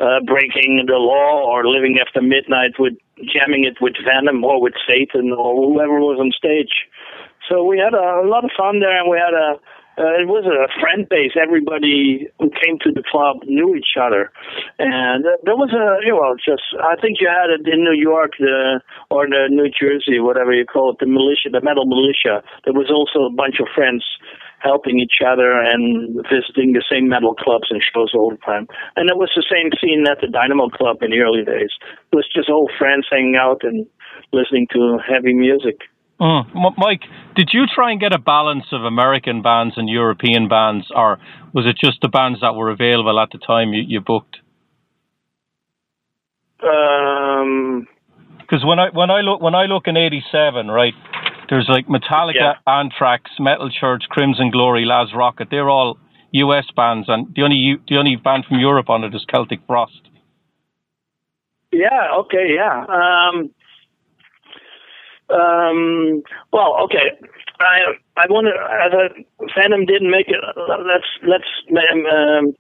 uh, 0.01 0.21
Breaking 0.25 0.85
the 0.87 0.99
Law 0.99 1.51
or 1.51 1.67
Living 1.67 1.99
After 1.99 2.23
Midnight 2.23 2.79
with 2.79 2.95
jamming 3.33 3.65
it 3.65 3.79
with 3.81 3.95
Venom 4.05 4.45
or 4.45 4.61
with 4.61 4.75
Satan 4.87 5.33
or 5.33 5.73
whoever 5.73 5.99
was 6.01 6.19
on 6.21 6.31
stage. 6.33 6.87
So 7.49 7.65
we 7.65 7.79
had 7.79 7.95
a, 7.95 8.23
a 8.23 8.27
lot 8.27 8.45
of 8.45 8.51
fun 8.57 8.81
there 8.81 8.99
and 8.99 9.11
we 9.11 9.19
had 9.19 9.35
a 9.35 9.59
uh, 9.99 10.21
it 10.21 10.29
was 10.29 10.45
a 10.45 10.69
friend 10.81 11.09
base. 11.09 11.33
Everybody 11.41 12.29
who 12.39 12.51
came 12.53 12.77
to 12.85 12.93
the 12.93 13.03
club 13.03 13.41
knew 13.49 13.75
each 13.75 13.97
other, 13.97 14.31
and 14.79 15.25
uh, 15.25 15.41
there 15.45 15.57
was 15.57 15.73
a 15.73 16.05
you 16.05 16.13
know 16.13 16.37
just 16.37 16.63
I 16.77 17.01
think 17.01 17.17
you 17.21 17.33
had 17.33 17.49
it 17.49 17.65
in 17.65 17.81
New 17.81 17.97
York, 17.97 18.37
the 18.39 18.81
or 19.11 19.27
the 19.27 19.49
New 19.49 19.73
Jersey, 19.73 20.21
whatever 20.21 20.53
you 20.53 20.67
call 20.67 20.93
it, 20.93 21.01
the 21.01 21.09
militia, 21.09 21.49
the 21.49 21.65
metal 21.65 21.89
militia. 21.89 22.45
There 22.65 22.77
was 22.77 22.93
also 22.93 23.25
a 23.25 23.33
bunch 23.33 23.57
of 23.57 23.73
friends 23.75 24.05
helping 24.61 24.99
each 24.99 25.21
other 25.25 25.61
and 25.61 26.17
visiting 26.29 26.73
the 26.73 26.85
same 26.91 27.09
metal 27.09 27.35
clubs 27.35 27.69
and 27.71 27.81
shows 27.81 28.13
all 28.15 28.31
the 28.31 28.41
time. 28.45 28.67
And 28.97 29.09
it 29.09 29.17
was 29.17 29.31
the 29.37 29.45
same 29.45 29.71
scene 29.81 30.05
at 30.11 30.21
the 30.21 30.29
Dynamo 30.29 30.69
Club 30.71 31.03
in 31.03 31.11
the 31.11 31.21
early 31.21 31.45
days. 31.45 31.71
It 32.13 32.17
was 32.17 32.29
just 32.35 32.49
old 32.51 32.73
friends 32.79 33.07
hanging 33.11 33.37
out 33.37 33.63
and 33.63 33.87
listening 34.33 34.67
to 34.73 34.99
heavy 35.07 35.35
music. 35.35 35.81
Mm. 36.21 36.75
Mike, 36.79 37.03
did 37.35 37.51
you 37.53 37.65
try 37.73 37.91
and 37.91 38.01
get 38.01 38.15
a 38.15 38.19
balance 38.19 38.65
of 38.73 38.85
American 38.85 39.43
bands 39.43 39.75
and 39.77 39.89
European 39.89 40.49
bands, 40.49 40.87
or 40.95 41.19
was 41.53 41.67
it 41.67 41.77
just 41.77 42.01
the 42.01 42.09
bands 42.09 42.41
that 42.41 42.55
were 42.55 42.71
available 42.71 43.21
at 43.21 43.31
the 43.33 43.39
time 43.39 43.75
you, 43.75 43.83
you 43.87 44.01
booked? 44.01 44.39
Um, 46.63 47.87
because 48.39 48.65
when 48.65 48.79
I 48.79 48.89
when 48.93 49.11
I 49.11 49.21
look 49.21 49.43
when 49.43 49.55
I 49.55 49.67
look 49.67 49.87
in 49.87 49.97
'87, 49.97 50.69
right, 50.69 50.95
there's 51.51 51.69
like 51.69 51.87
Metallica, 51.87 52.35
yeah. 52.35 52.53
Anthrax, 52.67 53.31
Metal 53.39 53.71
Church, 53.71 54.05
Crimson 54.09 54.51
Glory, 54.51 54.87
Laaz 54.87 55.13
Rockit. 55.13 55.51
They're 55.51 55.69
all 55.69 55.99
U.S. 56.33 56.65
bands, 56.75 57.09
and 57.09 57.35
the 57.35 57.43
only 57.43 57.77
the 57.89 57.99
only 57.99 58.17
band 58.17 58.47
from 58.49 58.59
Europe 58.59 58.89
on 58.89 59.05
it 59.05 59.15
is 59.15 59.25
Celtic 59.31 59.61
Frost. 59.67 60.01
Yeah. 61.73 62.15
Okay. 62.21 62.55
Yeah. 62.55 62.85
Um, 62.89 63.51
um, 65.31 66.23
well, 66.53 66.77
okay. 66.85 67.12
I 67.61 67.95
I 68.17 68.27
to. 68.47 68.53
Uh, 68.53 69.47
Phantom 69.55 69.87
didn't 69.87 70.11
make 70.11 70.29
it. 70.29 70.41
Let's 70.57 71.09
let's 71.27 71.51
um, 72.07 72.55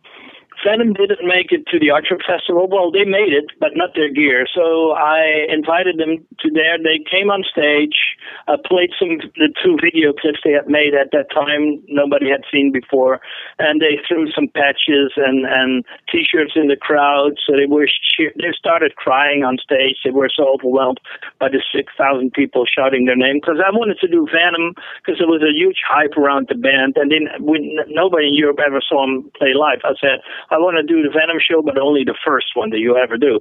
Venom 0.64 0.94
didn't 0.94 1.26
make 1.26 1.52
it 1.52 1.66
to 1.68 1.78
the 1.78 1.88
Aardschok 1.88 2.24
Festival. 2.24 2.68
Well, 2.70 2.90
they 2.90 3.04
made 3.04 3.32
it, 3.32 3.52
but 3.60 3.76
not 3.76 3.94
their 3.94 4.12
gear. 4.12 4.46
So 4.52 4.92
I 4.92 5.46
invited 5.48 5.98
them 5.98 6.24
to 6.40 6.50
there. 6.50 6.78
They 6.78 7.02
came 7.04 7.30
on 7.30 7.44
stage, 7.44 8.16
uh, 8.48 8.56
played 8.56 8.90
some 8.98 9.18
the 9.36 9.52
two 9.62 9.76
video 9.76 10.12
clips 10.12 10.40
they 10.44 10.52
had 10.52 10.68
made 10.68 10.94
at 10.94 11.12
that 11.12 11.28
time. 11.34 11.82
Nobody 11.88 12.30
had 12.30 12.42
seen 12.50 12.72
before, 12.72 13.20
and 13.58 13.80
they 13.80 14.00
threw 14.06 14.30
some 14.32 14.48
patches 14.48 15.12
and 15.16 15.44
and 15.44 15.84
t-shirts 16.10 16.52
in 16.56 16.68
the 16.68 16.76
crowd. 16.76 17.36
So 17.44 17.52
they 17.56 17.66
were 17.66 17.88
they 18.18 18.52
started 18.56 18.96
crying 18.96 19.44
on 19.44 19.58
stage. 19.58 20.00
They 20.04 20.10
were 20.10 20.30
so 20.32 20.54
overwhelmed 20.54 21.00
by 21.38 21.48
the 21.48 21.62
six 21.74 21.92
thousand 21.96 22.32
people 22.32 22.64
shouting 22.64 23.04
their 23.04 23.16
name 23.16 23.40
because 23.40 23.60
I 23.60 23.70
wanted 23.70 23.98
to 24.00 24.08
do 24.08 24.26
Venom 24.30 24.74
because 25.02 25.18
there 25.18 25.28
was 25.28 25.42
a 25.42 25.52
huge 25.52 25.82
hype 25.86 26.16
around 26.16 26.48
the 26.48 26.56
band, 26.56 26.96
and 26.96 27.10
then 27.10 27.28
we, 27.40 27.78
nobody 27.88 28.28
in 28.28 28.34
Europe 28.34 28.58
ever 28.64 28.80
saw 28.80 29.04
them 29.04 29.30
play 29.36 29.52
live. 29.54 29.80
I 29.84 29.94
said 30.00 30.22
I 30.50 30.58
want 30.58 30.76
to 30.78 30.86
do 30.86 31.02
the 31.02 31.12
Venom 31.12 31.38
show, 31.42 31.62
but 31.62 31.78
only 31.78 32.04
the 32.04 32.16
first 32.24 32.54
one 32.54 32.70
that 32.70 32.78
you 32.78 32.96
ever 32.96 33.16
do. 33.16 33.40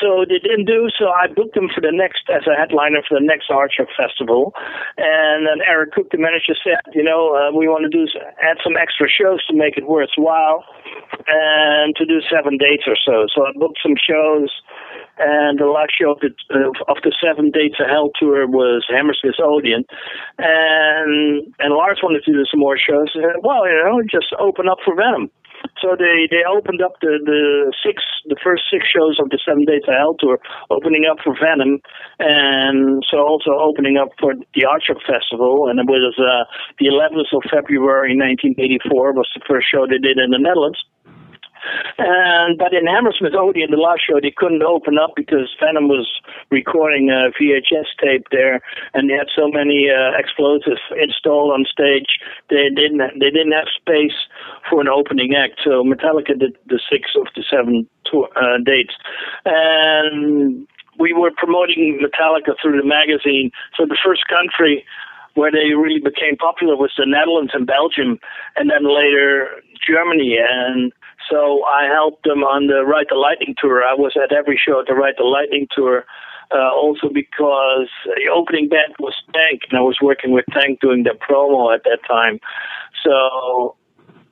So 0.00 0.24
they 0.28 0.38
didn't 0.38 0.66
do. 0.66 0.88
So 0.96 1.10
I 1.10 1.28
booked 1.28 1.54
them 1.54 1.68
for 1.72 1.80
the 1.80 1.92
next 1.92 2.28
as 2.32 2.46
a 2.46 2.54
headliner 2.56 3.02
for 3.06 3.18
the 3.18 3.24
next 3.24 3.50
Aardschok 3.50 3.92
Festival, 3.96 4.54
and 4.96 5.46
then 5.46 5.60
Eric 5.66 5.92
Cook, 5.92 6.10
the 6.10 6.18
manager, 6.18 6.54
said, 6.62 6.80
you 6.94 7.04
know, 7.04 7.34
uh, 7.34 7.52
we 7.52 7.68
want 7.68 7.84
to 7.84 7.92
do 7.92 8.06
add 8.42 8.58
some 8.62 8.76
extra 8.76 9.08
shows 9.08 9.44
to 9.46 9.54
make 9.54 9.76
it 9.76 9.86
worthwhile, 9.86 10.64
and 11.28 11.94
to 11.96 12.04
do 12.04 12.20
seven 12.30 12.56
dates 12.56 12.84
or 12.86 12.96
so. 12.96 13.26
So 13.34 13.46
I 13.46 13.52
booked 13.56 13.78
some 13.82 13.96
shows. 13.96 14.50
And 15.18 15.58
the 15.58 15.64
last 15.64 15.92
show 15.98 16.12
of 16.12 16.20
the, 16.20 16.28
uh, 16.52 16.92
of 16.92 16.98
the 17.02 17.12
seven 17.24 17.50
dates 17.50 17.76
of 17.80 17.88
hell 17.88 18.10
tour 18.20 18.46
was 18.46 18.84
Hammersmith 18.90 19.40
Odeon, 19.40 19.84
and 20.36 21.54
and 21.58 21.72
Lars 21.72 22.00
wanted 22.02 22.22
to 22.24 22.32
do 22.32 22.44
some 22.50 22.60
more 22.60 22.76
shows. 22.76 23.08
Said, 23.14 23.40
well, 23.42 23.66
you 23.66 23.72
know, 23.80 24.02
just 24.02 24.34
open 24.38 24.68
up 24.68 24.76
for 24.84 24.94
Venom. 24.94 25.30
So 25.82 25.92
they 25.98 26.24
they 26.30 26.40
opened 26.48 26.80
up 26.80 26.96
the 27.00 27.20
the 27.20 27.72
six 27.84 28.02
the 28.24 28.36
first 28.42 28.64
six 28.70 28.88
shows 28.88 29.20
of 29.20 29.28
the 29.28 29.38
Seven 29.44 29.64
Days 29.64 29.84
of 29.86 29.94
Hell 29.94 30.16
tour, 30.18 30.38
opening 30.70 31.04
up 31.04 31.18
for 31.22 31.36
Venom, 31.36 31.80
and 32.18 33.04
so 33.10 33.18
also 33.18 33.52
opening 33.60 33.96
up 33.96 34.08
for 34.18 34.34
the 34.34 34.62
Aardschok 34.64 35.04
Festival. 35.04 35.68
And 35.68 35.78
it 35.78 35.86
was 35.86 36.16
uh, 36.16 36.48
the 36.80 36.88
11th 36.88 37.28
of 37.36 37.44
February 37.52 38.16
1984 38.16 39.12
was 39.12 39.28
the 39.34 39.44
first 39.46 39.68
show 39.68 39.86
they 39.86 40.00
did 40.00 40.18
in 40.18 40.30
the 40.32 40.40
Netherlands. 40.40 40.80
And 41.98 42.58
but 42.58 42.72
in 42.72 42.86
Hammersmith 42.86 43.34
Odeon, 43.34 43.70
the 43.70 43.76
last 43.76 44.02
show, 44.06 44.20
they 44.20 44.34
couldn't 44.34 44.62
open 44.62 44.98
up 44.98 45.12
because 45.16 45.54
Venom 45.60 45.88
was 45.88 46.08
recording 46.50 47.10
a 47.10 47.30
VHS 47.34 47.86
tape 48.02 48.26
there, 48.30 48.60
and 48.94 49.08
they 49.08 49.14
had 49.14 49.28
so 49.34 49.48
many 49.48 49.88
uh, 49.90 50.16
explosives 50.18 50.80
installed 51.00 51.52
on 51.52 51.64
stage, 51.64 52.18
they 52.50 52.68
didn't 52.74 52.98
they 53.18 53.30
didn't 53.30 53.52
have 53.52 53.68
space 53.74 54.16
for 54.68 54.80
an 54.80 54.88
opening 54.88 55.34
act. 55.34 55.60
So 55.64 55.82
Metallica 55.84 56.38
did 56.38 56.56
the 56.66 56.80
six 56.90 57.10
of 57.16 57.26
the 57.34 57.44
seven 57.48 57.88
tour, 58.04 58.28
uh, 58.36 58.58
dates, 58.64 58.94
and 59.44 60.66
we 60.98 61.12
were 61.12 61.30
promoting 61.36 62.00
Metallica 62.00 62.54
through 62.60 62.80
the 62.80 62.86
magazine. 62.86 63.50
So 63.76 63.84
the 63.86 63.98
first 64.02 64.26
country 64.28 64.84
where 65.34 65.52
they 65.52 65.76
really 65.76 66.00
became 66.00 66.36
popular 66.36 66.76
was 66.76 66.92
the 66.96 67.04
Netherlands 67.06 67.52
and 67.54 67.66
Belgium, 67.66 68.18
and 68.56 68.70
then 68.70 68.88
later 68.88 69.48
Germany. 69.86 70.38
And 70.40 70.92
so 71.30 71.64
I 71.64 71.86
helped 71.86 72.24
them 72.24 72.44
on 72.44 72.66
the 72.66 72.84
Ride 72.84 73.06
the 73.10 73.16
Lightning 73.16 73.54
tour. 73.58 73.82
I 73.82 73.94
was 73.94 74.16
at 74.16 74.32
every 74.32 74.60
show 74.60 74.80
at 74.80 74.86
the 74.86 74.94
Ride 74.94 75.14
the 75.18 75.24
Lightning 75.24 75.66
tour. 75.74 76.04
Uh, 76.54 76.70
also 76.70 77.08
because 77.12 77.90
the 78.06 78.30
opening 78.32 78.68
band 78.68 78.94
was 79.00 79.14
Tank, 79.34 79.62
and 79.68 79.76
I 79.76 79.82
was 79.82 79.98
working 80.00 80.30
with 80.30 80.44
Tank 80.52 80.78
doing 80.80 81.02
the 81.02 81.18
promo 81.18 81.74
at 81.74 81.82
that 81.82 81.98
time. 82.06 82.38
So 83.02 83.74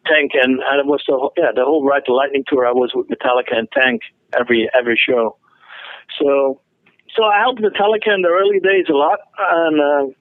Tank 0.06 0.30
and, 0.34 0.60
and 0.62 0.78
it 0.78 0.86
was 0.86 1.02
the 1.08 1.18
yeah 1.36 1.50
the 1.54 1.64
whole 1.64 1.84
Ride 1.84 2.02
the 2.06 2.12
Lightning 2.12 2.44
tour. 2.46 2.66
I 2.66 2.72
was 2.72 2.92
with 2.94 3.08
Metallica 3.08 3.58
and 3.58 3.68
Tank 3.72 4.02
every 4.38 4.70
every 4.78 4.94
show. 4.94 5.36
So 6.18 6.60
so 7.16 7.24
I 7.24 7.40
helped 7.40 7.60
Metallica 7.60 8.14
in 8.14 8.22
the 8.22 8.30
early 8.30 8.60
days 8.60 8.86
a 8.88 8.94
lot, 8.94 9.18
and 9.38 9.80
uh, 9.80 10.14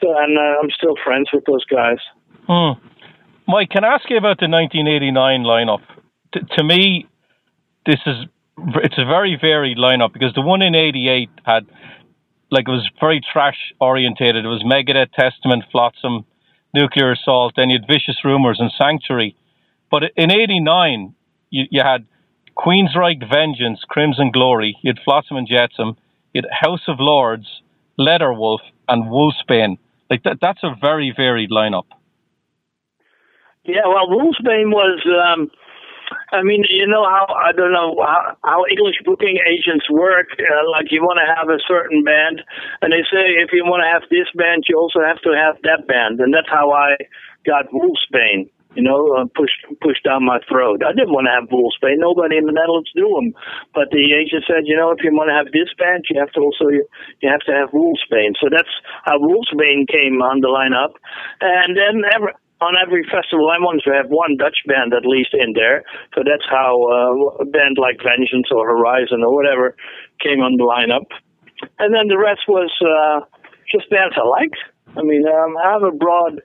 so 0.00 0.12
and 0.12 0.36
uh, 0.36 0.60
I'm 0.62 0.70
still 0.70 0.96
friends 1.02 1.30
with 1.32 1.44
those 1.46 1.64
guys. 1.64 1.98
Hmm. 2.46 2.80
Mike, 3.48 3.70
can 3.70 3.84
I 3.84 3.94
ask 3.94 4.08
you 4.10 4.16
about 4.16 4.38
the 4.38 4.48
1989 4.48 5.42
lineup? 5.44 5.80
To 6.32 6.64
me, 6.64 7.06
this 7.86 8.00
is 8.06 8.26
it's 8.76 8.98
a 8.98 9.04
very 9.04 9.36
varied 9.40 9.78
lineup 9.78 10.12
because 10.12 10.32
the 10.34 10.42
one 10.42 10.62
in 10.62 10.74
'88 10.74 11.30
had 11.44 11.66
like 12.50 12.68
it 12.68 12.70
was 12.70 12.88
very 13.00 13.22
thrash 13.32 13.72
orientated. 13.80 14.44
It 14.44 14.48
was 14.48 14.62
Megadeth, 14.62 15.12
Testament, 15.12 15.64
Flotsam, 15.72 16.24
Nuclear 16.74 17.12
Assault. 17.12 17.54
Then 17.56 17.70
you 17.70 17.78
had 17.80 17.88
Vicious 17.88 18.24
Rumors 18.24 18.58
and 18.60 18.70
Sanctuary. 18.78 19.36
But 19.90 20.04
in 20.16 20.30
'89, 20.30 21.14
you, 21.50 21.64
you 21.70 21.82
had 21.82 22.06
Queensryche 22.56 23.28
Vengeance, 23.28 23.80
Crimson 23.88 24.30
Glory, 24.30 24.76
you 24.82 24.90
had 24.90 25.02
Flotsam 25.04 25.36
and 25.36 25.48
Jetsam, 25.48 25.96
you 26.32 26.42
had 26.42 26.50
House 26.50 26.82
of 26.88 26.96
Lords, 26.98 27.62
Leatherwolf, 27.98 28.60
and 28.88 29.04
Wolfsbane. 29.04 29.78
Like 30.10 30.22
that, 30.24 30.38
that's 30.40 30.62
a 30.62 30.74
very 30.80 31.12
varied 31.16 31.50
lineup. 31.50 31.86
Yeah, 33.64 33.86
well, 33.86 34.08
Wolfsbane 34.08 34.70
was. 34.70 35.00
Um, 35.06 35.50
I 36.32 36.42
mean, 36.42 36.64
you 36.68 36.86
know 36.86 37.04
how 37.04 37.26
I 37.34 37.52
don't 37.52 37.72
know 37.72 37.96
how, 38.00 38.36
how 38.44 38.64
English 38.70 38.96
booking 39.04 39.38
agents 39.46 39.88
work. 39.90 40.28
Uh, 40.38 40.70
like 40.70 40.90
you 40.90 41.02
want 41.02 41.20
to 41.20 41.28
have 41.28 41.48
a 41.48 41.60
certain 41.66 42.04
band, 42.04 42.42
and 42.80 42.92
they 42.92 43.04
say 43.10 43.40
if 43.42 43.50
you 43.52 43.64
want 43.64 43.82
to 43.84 43.90
have 43.90 44.08
this 44.10 44.28
band, 44.34 44.64
you 44.68 44.78
also 44.78 45.00
have 45.00 45.20
to 45.22 45.32
have 45.36 45.56
that 45.62 45.86
band, 45.86 46.20
and 46.20 46.32
that's 46.32 46.48
how 46.48 46.72
I 46.72 46.96
got 47.44 47.70
Wolfsbane. 47.72 48.50
You 48.72 48.82
know, 48.82 49.12
uh, 49.12 49.28
pushed 49.36 49.60
pushed 49.84 50.04
down 50.04 50.24
my 50.24 50.40
throat. 50.48 50.80
I 50.80 50.96
didn't 50.96 51.12
want 51.12 51.28
to 51.28 51.36
have 51.36 51.52
Wolfsbane. 51.52 52.00
Nobody 52.00 52.40
in 52.40 52.48
the 52.48 52.56
Netherlands 52.56 52.88
do 52.96 53.04
them, 53.04 53.36
but 53.76 53.92
the 53.92 54.16
agent 54.16 54.48
said, 54.48 54.64
you 54.64 54.76
know, 54.76 54.96
if 54.96 55.04
you 55.04 55.12
want 55.12 55.28
to 55.28 55.36
have 55.36 55.52
this 55.52 55.68
band, 55.76 56.08
you 56.08 56.16
have 56.16 56.32
to 56.32 56.40
also 56.40 56.72
you 56.72 57.28
have 57.28 57.44
to 57.44 57.52
have 57.52 57.76
Wolfsbane. 57.76 58.32
So 58.40 58.48
that's 58.48 58.72
how 59.04 59.20
Wolfsbane 59.20 59.84
came 59.92 60.24
on 60.24 60.40
the 60.40 60.48
lineup, 60.48 60.96
and 61.44 61.76
then 61.76 62.00
every, 62.16 62.32
on 62.62 62.78
every 62.78 63.02
festival, 63.04 63.50
I 63.50 63.58
wanted 63.58 63.82
to 63.90 63.92
have 63.92 64.06
one 64.08 64.36
Dutch 64.38 64.62
band 64.66 64.94
at 64.94 65.04
least 65.04 65.34
in 65.34 65.52
there. 65.52 65.82
So 66.14 66.22
that's 66.22 66.46
how 66.48 66.86
uh, 66.86 67.42
a 67.42 67.44
band 67.44 67.76
like 67.78 67.98
Vengeance 67.98 68.46
or 68.54 68.66
Horizon 68.66 69.26
or 69.26 69.34
whatever 69.34 69.74
came 70.22 70.38
on 70.40 70.56
the 70.56 70.64
lineup. 70.64 71.10
And 71.78 71.94
then 71.94 72.06
the 72.06 72.18
rest 72.18 72.46
was 72.46 72.70
uh, 72.78 73.26
just 73.70 73.90
bands 73.90 74.14
I 74.16 74.26
liked. 74.26 74.58
I 74.96 75.02
mean, 75.02 75.26
um, 75.26 75.56
I 75.58 75.72
have 75.72 75.82
a 75.82 75.90
broad. 75.90 76.40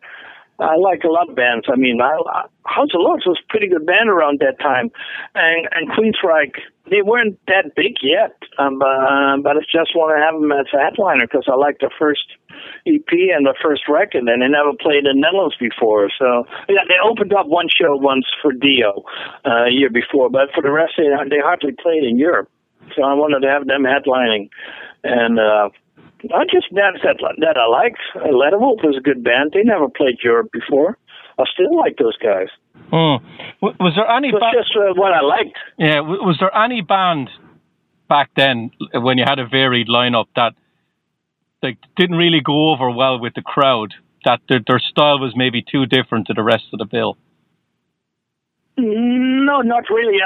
I 0.60 0.76
like 0.76 1.04
a 1.04 1.14
lot 1.14 1.30
of 1.30 1.36
bands. 1.36 1.66
I 1.70 1.76
mean, 1.76 2.02
I, 2.02 2.18
I, 2.34 2.46
House 2.66 2.90
of 2.94 3.02
Lords 3.02 3.26
was 3.26 3.38
a 3.38 3.48
pretty 3.50 3.68
good 3.68 3.86
band 3.86 4.10
around 4.10 4.40
that 4.40 4.60
time, 4.60 4.90
and 5.36 5.68
and 5.72 5.90
Queensryche 5.94 6.58
they 6.90 7.02
weren't 7.02 7.40
that 7.48 7.76
big 7.76 8.00
yet. 8.02 8.36
Um, 8.58 8.82
uh, 8.82 9.38
but 9.44 9.58
I 9.58 9.62
just 9.68 9.96
want 9.96 10.16
to 10.16 10.20
have 10.20 10.40
them 10.40 10.52
as 10.52 10.68
a 10.74 10.80
headliner 10.80 11.28
because 11.28 11.46
I 11.48 11.56
like 11.56 11.80
the 11.80 11.92
first 12.00 12.26
EP 12.88 13.12
and 13.12 13.46
the 13.46 13.56
first 13.62 13.88
record, 13.88 14.24
and 14.24 14.28
they 14.28 14.48
never 14.48 14.74
played 14.80 15.06
in 15.06 15.20
Netherlands 15.20 15.56
before. 15.60 16.10
So 16.18 16.48
yeah, 16.70 16.88
they 16.88 17.00
opened 17.04 17.34
up 17.34 17.48
one 17.48 17.68
show 17.70 17.96
once 17.96 18.26
for 18.42 18.52
Dio 18.52 19.04
uh, 19.46 19.68
a 19.68 19.72
year 19.72 19.90
before, 19.90 20.30
but 20.30 20.50
for 20.56 20.62
the 20.62 20.72
rest, 20.72 20.94
they 20.98 21.10
they 21.30 21.42
hardly 21.44 21.76
played 21.76 22.04
in 22.04 22.18
Europe. 22.18 22.50
So 22.96 23.04
I 23.04 23.14
wanted 23.14 23.44
to 23.44 23.52
have 23.52 23.68
them 23.68 23.84
headlining, 23.84 24.50
and 25.04 25.40
uh, 25.40 25.70
I 26.34 26.44
just 26.50 26.74
bands 26.74 27.02
that 27.04 27.20
that 27.20 27.58
I 27.58 27.68
liked. 27.68 28.02
Leatherwolf 28.16 28.82
was 28.84 28.98
a 28.98 29.04
good 29.04 29.24
band. 29.24 29.52
They 29.54 29.64
never 29.64 29.90
played 29.90 30.24
Europe 30.24 30.50
before. 30.52 30.98
I 31.40 31.44
still 31.54 31.76
like 31.76 31.98
those 31.98 32.18
guys. 32.18 32.48
Mm. 32.92 33.22
Was 33.62 33.94
there 33.96 34.10
any? 34.10 34.32
Ba- 34.32 34.40
just 34.54 34.76
uh, 34.76 34.94
what 34.96 35.14
I 35.14 35.22
liked. 35.22 35.58
Yeah. 35.78 36.00
Was 36.02 36.38
there 36.40 36.56
any 36.56 36.82
band 36.82 37.30
back 38.08 38.32
then 38.36 38.72
when 38.94 39.18
you 39.18 39.26
had 39.28 39.40
a 39.40 39.48
varied 39.48 39.88
lineup 39.88 40.26
that 40.36 40.54
like 41.62 41.78
didn't 41.96 42.18
really 42.18 42.42
go 42.42 42.72
over 42.72 42.90
well 42.90 43.20
with 43.20 43.34
the 43.34 43.42
crowd. 43.42 43.94
That 44.26 44.42
their, 44.50 44.60
their 44.66 44.80
style 44.80 45.20
was 45.20 45.34
maybe 45.36 45.64
too 45.64 45.86
different 45.86 46.28
to 46.28 46.34
the 46.34 46.44
rest 46.44 46.66
of 46.74 46.80
the 46.80 46.86
bill. 46.86 47.18
No, 48.80 49.62
not 49.62 49.90
really. 49.90 50.20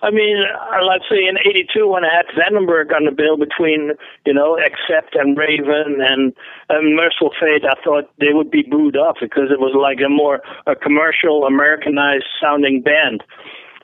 I 0.00 0.10
mean, 0.10 0.38
uh, 0.42 0.82
let's 0.82 1.04
say 1.10 1.26
in 1.28 1.36
'82 1.44 1.86
when 1.86 2.06
I 2.06 2.14
had 2.14 2.26
Vandenberg 2.28 2.94
on 2.94 3.04
the 3.04 3.10
bill 3.10 3.36
between, 3.36 3.92
you 4.24 4.32
know, 4.32 4.58
Accept 4.58 5.14
and 5.14 5.36
Raven 5.36 6.00
and, 6.00 6.32
and 6.70 6.96
Mercyful 6.96 7.32
Fate, 7.38 7.64
I 7.66 7.74
thought 7.84 8.10
they 8.18 8.32
would 8.32 8.50
be 8.50 8.62
booed 8.62 8.96
off 8.96 9.18
because 9.20 9.50
it 9.50 9.60
was 9.60 9.74
like 9.76 9.98
a 10.04 10.08
more 10.08 10.40
a 10.66 10.74
commercial, 10.74 11.44
Americanized 11.44 12.24
sounding 12.40 12.80
band. 12.80 13.22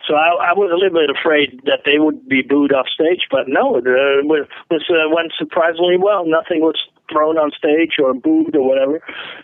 So 0.07 0.15
I, 0.15 0.51
I 0.51 0.53
was 0.53 0.69
a 0.69 0.77
little 0.77 1.01
bit 1.01 1.09
afraid 1.09 1.61
that 1.65 1.89
they 1.89 1.99
would 1.99 2.29
be 2.29 2.43
booed 2.43 2.73
off 2.73 2.87
stage, 2.93 3.25
but 3.31 3.49
no, 3.49 3.77
it 3.77 3.89
uh, 3.89 4.21
was, 4.29 4.47
uh, 4.71 5.09
went 5.09 5.33
surprisingly 5.33 5.97
well. 5.97 6.25
Nothing 6.27 6.61
was 6.61 6.77
thrown 7.13 7.37
on 7.37 7.53
stage 7.53 7.97
or 8.01 8.15
booed 8.15 8.57
or 8.57 8.65
whatever. 8.65 9.01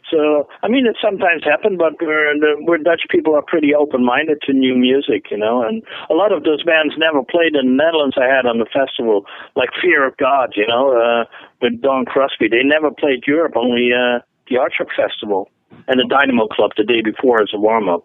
So 0.09 0.49
I 0.62 0.68
mean, 0.68 0.87
it 0.87 0.96
sometimes 1.01 1.44
happens, 1.44 1.77
but 1.79 2.01
we're 2.01 2.33
we're 2.64 2.79
Dutch 2.79 3.05
people 3.11 3.35
are 3.37 3.44
pretty 3.44 3.75
open 3.75 4.05
minded 4.05 4.40
to 4.46 4.53
new 4.53 4.77
music, 4.77 5.31
you 5.31 5.37
know. 5.37 5.62
And 5.62 5.83
a 6.09 6.14
lot 6.14 6.33
of 6.33 6.44
those 6.44 6.62
bands 6.62 6.94
never 6.96 7.23
played 7.23 7.57
in 7.57 7.77
the 7.77 7.77
Netherlands. 7.77 8.16
I 8.16 8.29
had 8.29 8.46
on 8.46 8.59
the 8.59 8.68
festival, 8.68 9.27
like 9.57 9.70
Fear 9.81 10.07
of 10.07 10.16
God, 10.16 10.53
you 10.57 10.66
know, 10.66 10.96
uh, 10.96 11.25
with 11.61 11.81
Dawn 11.81 12.05
Crosby. 12.05 12.49
They 12.49 12.64
never 12.64 12.90
played 12.90 13.25
Europe, 13.27 13.57
only 13.57 13.92
uh, 13.92 14.20
the 14.49 14.57
Aardschok 14.57 14.88
Festival 14.96 15.51
and 15.88 16.01
the 16.01 16.09
Dynamo 16.09 16.46
Club 16.49 16.73
the 16.77 16.85
day 16.85 17.03
before 17.03 17.42
as 17.42 17.51
a 17.55 17.59
warm 17.59 17.88
up. 17.88 18.05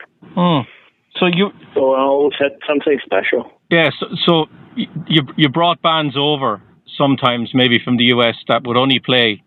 So 1.19 1.27
you 1.27 1.51
so 1.73 1.93
I 1.93 2.01
always 2.01 2.33
had 2.39 2.51
something 2.67 2.99
special. 3.05 3.51
Yeah. 3.69 3.89
So, 3.99 4.05
so 4.25 4.45
you 5.07 5.21
you 5.37 5.49
brought 5.49 5.81
bands 5.81 6.15
over 6.17 6.61
sometimes 6.97 7.51
maybe 7.53 7.79
from 7.83 7.97
the 7.97 8.05
US 8.05 8.35
that 8.47 8.63
would 8.65 8.77
only 8.77 8.99
play 8.99 9.43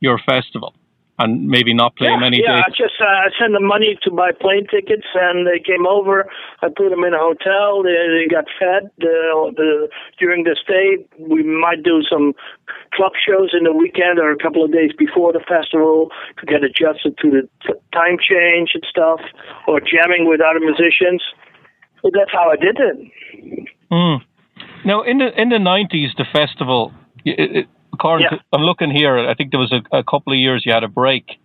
your 0.00 0.18
festival 0.18 0.74
and 1.18 1.46
maybe 1.46 1.74
not 1.74 1.94
play 1.96 2.08
yeah, 2.08 2.16
many 2.16 2.40
yeah, 2.40 2.56
days? 2.56 2.64
I 2.66 2.70
just 2.70 2.96
uh, 3.00 3.04
I 3.04 3.28
sent 3.38 3.52
them 3.52 3.66
money 3.66 3.98
to 4.02 4.10
buy 4.10 4.32
plane 4.32 4.66
tickets, 4.70 5.06
and 5.14 5.46
they 5.46 5.60
came 5.60 5.86
over. 5.86 6.26
I 6.62 6.68
put 6.68 6.90
them 6.90 7.04
in 7.04 7.14
a 7.14 7.20
hotel. 7.20 7.82
They, 7.82 7.92
they 7.92 8.26
got 8.28 8.46
fed 8.58 8.90
uh, 9.02 9.52
the, 9.52 9.88
during 10.18 10.44
the 10.44 10.56
stay. 10.56 11.04
We 11.18 11.42
might 11.42 11.82
do 11.82 12.02
some 12.08 12.32
club 12.94 13.12
shows 13.16 13.50
in 13.52 13.64
the 13.64 13.72
weekend 13.72 14.18
or 14.18 14.32
a 14.32 14.38
couple 14.38 14.64
of 14.64 14.72
days 14.72 14.92
before 14.98 15.32
the 15.32 15.44
festival 15.46 16.10
to 16.40 16.46
get 16.46 16.64
adjusted 16.64 17.16
to 17.18 17.30
the 17.30 17.42
t- 17.64 17.80
time 17.92 18.16
change 18.18 18.72
and 18.74 18.84
stuff, 18.88 19.20
or 19.68 19.80
jamming 19.80 20.28
with 20.28 20.40
other 20.40 20.60
musicians. 20.60 21.22
So 22.00 22.10
that's 22.12 22.32
how 22.32 22.50
I 22.50 22.56
did 22.56 22.78
it. 22.80 23.68
Mm. 23.90 24.20
Now, 24.84 25.02
in 25.02 25.18
the 25.18 25.28
in 25.40 25.50
the 25.50 25.58
nineties, 25.58 26.10
the 26.16 26.24
festival. 26.32 26.92
It, 27.24 27.38
it, 27.38 27.66
according 27.92 28.28
yeah. 28.30 28.38
I'm 28.52 28.62
looking 28.62 28.90
here, 28.90 29.18
I 29.18 29.34
think 29.34 29.50
there 29.50 29.60
was 29.60 29.72
a, 29.72 29.96
a 29.96 30.04
couple 30.04 30.32
of 30.32 30.38
years 30.38 30.64
you 30.64 30.72
had 30.72 30.84
a 30.84 30.88
break. 30.88 31.38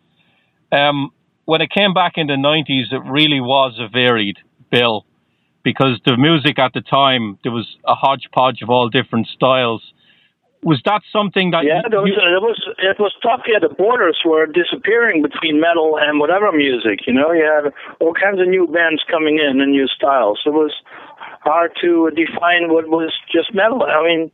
Um, 0.72 1.12
when 1.46 1.62
it 1.62 1.70
came 1.70 1.94
back 1.94 2.14
in 2.16 2.28
the 2.28 2.34
90s, 2.34 2.92
it 2.92 3.02
really 3.10 3.40
was 3.40 3.78
a 3.80 3.88
varied 3.88 4.38
bill 4.70 5.06
because 5.64 6.00
the 6.06 6.18
music 6.18 6.60
at 6.60 6.74
the 6.74 6.82
time, 6.82 7.38
there 7.44 7.52
was 7.52 7.68
a 7.86 7.96
hodgepodge 7.96 8.62
of 8.62 8.70
all 8.70 8.90
different 8.90 9.28
styles. 9.28 9.82
Was 10.64 10.82
that 10.86 11.02
something 11.14 11.52
that 11.52 11.64
yeah, 11.64 11.86
you, 11.86 12.02
was, 12.02 12.18
it 12.18 12.42
was 12.42 12.60
it 12.82 12.98
was 13.00 13.14
tough. 13.22 13.46
Yeah, 13.46 13.62
the 13.62 13.74
borders 13.74 14.18
were 14.26 14.48
disappearing 14.48 15.22
between 15.22 15.62
metal 15.62 15.98
and 16.02 16.20
whatever 16.20 16.52
music. 16.52 17.06
You 17.06 17.14
know, 17.14 17.32
you 17.32 17.46
had 17.46 17.72
all 18.02 18.14
kinds 18.14 18.42
of 18.42 18.48
new 18.48 18.66
bands 18.66 19.06
coming 19.06 19.38
in 19.38 19.62
and 19.62 19.72
new 19.72 19.88
styles. 19.88 20.42
It 20.46 20.54
was 20.58 20.74
hard 21.42 21.72
to 21.82 22.10
define 22.12 22.74
what 22.74 22.90
was 22.90 23.14
just 23.32 23.54
metal. 23.54 23.84
I 23.84 24.04
mean, 24.04 24.32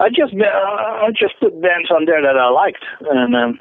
I 0.00 0.08
just 0.08 0.34
uh, 0.34 1.04
I 1.04 1.10
just 1.10 1.38
put 1.40 1.52
bands 1.60 1.90
on 1.90 2.06
there 2.06 2.22
that 2.22 2.36
I 2.36 2.48
liked, 2.48 2.84
and 3.10 3.36
um, 3.36 3.60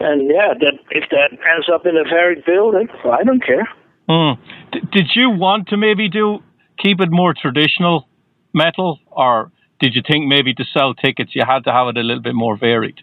and 0.00 0.30
yeah, 0.30 0.54
that 0.54 0.78
if 0.90 1.10
that 1.10 1.32
ends 1.32 1.68
up 1.72 1.86
in 1.86 1.96
a 1.96 2.04
varied 2.04 2.44
building, 2.44 2.88
I 3.04 3.24
don't 3.24 3.44
care. 3.44 3.68
Mm. 4.08 4.38
D- 4.72 4.80
did 4.92 5.10
you 5.14 5.30
want 5.30 5.68
to 5.68 5.76
maybe 5.76 6.08
do 6.08 6.38
keep 6.78 7.00
it 7.00 7.10
more 7.10 7.34
traditional 7.34 8.08
metal, 8.54 9.00
or 9.10 9.50
did 9.80 9.94
you 9.94 10.02
think 10.06 10.26
maybe 10.26 10.54
to 10.54 10.64
sell 10.72 10.94
tickets 10.94 11.34
you 11.34 11.44
had 11.46 11.64
to 11.64 11.72
have 11.72 11.88
it 11.88 11.96
a 11.96 12.02
little 12.02 12.22
bit 12.22 12.34
more 12.34 12.56
varied? 12.56 13.00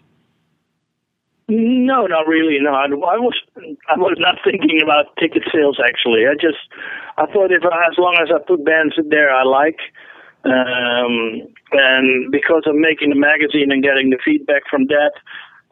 No, 1.46 2.06
not 2.06 2.26
really. 2.26 2.56
No, 2.58 2.72
I, 2.72 2.86
I 2.86 3.18
was 3.20 3.36
I 3.58 3.98
was 3.98 4.16
not 4.18 4.36
thinking 4.42 4.80
about 4.82 5.14
ticket 5.20 5.42
sales. 5.52 5.78
Actually, 5.78 6.24
I 6.24 6.32
just 6.40 6.64
I 7.18 7.26
thought 7.26 7.52
if 7.52 7.62
as 7.62 7.98
long 7.98 8.16
as 8.20 8.32
I 8.34 8.40
put 8.40 8.64
bands 8.64 8.94
in 8.96 9.10
there 9.10 9.28
I 9.28 9.44
like, 9.44 9.78
um, 10.44 11.44
and 11.72 12.32
because 12.32 12.64
of 12.64 12.74
making 12.76 13.10
the 13.10 13.20
magazine 13.20 13.70
and 13.72 13.82
getting 13.82 14.08
the 14.08 14.18
feedback 14.24 14.62
from 14.70 14.86
that, 14.88 15.12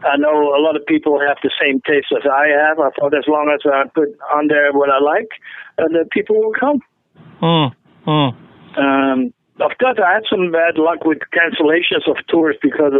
I 0.05 0.19
know 0.19 0.53
a 0.53 0.61
lot 0.61 0.77
of 0.77 0.85
people 0.85 1.19
have 1.21 1.39
the 1.43 1.51
same 1.57 1.81
taste 1.89 2.13
as 2.13 2.29
I 2.29 2.49
have. 2.53 2.79
I 2.79 2.91
thought 2.99 3.17
as 3.17 3.25
long 3.27 3.49
as 3.49 3.61
I 3.65 3.89
put 3.89 4.13
on 4.35 4.49
there 4.49 4.73
what 4.73 4.91
I 4.91 5.01
like, 5.01 5.31
uh, 5.79 5.89
the 5.89 6.05
people 6.13 6.37
will 6.37 6.53
come. 6.53 6.81
Mm, 7.41 7.73
mm. 8.07 8.37
Um, 8.77 9.33
of 9.65 9.73
course, 9.79 9.99
I 10.03 10.15
had 10.15 10.25
some 10.29 10.51
bad 10.51 10.77
luck 10.77 11.05
with 11.05 11.19
cancellations 11.33 12.09
of 12.11 12.17
tours 12.29 12.57
because 12.61 12.93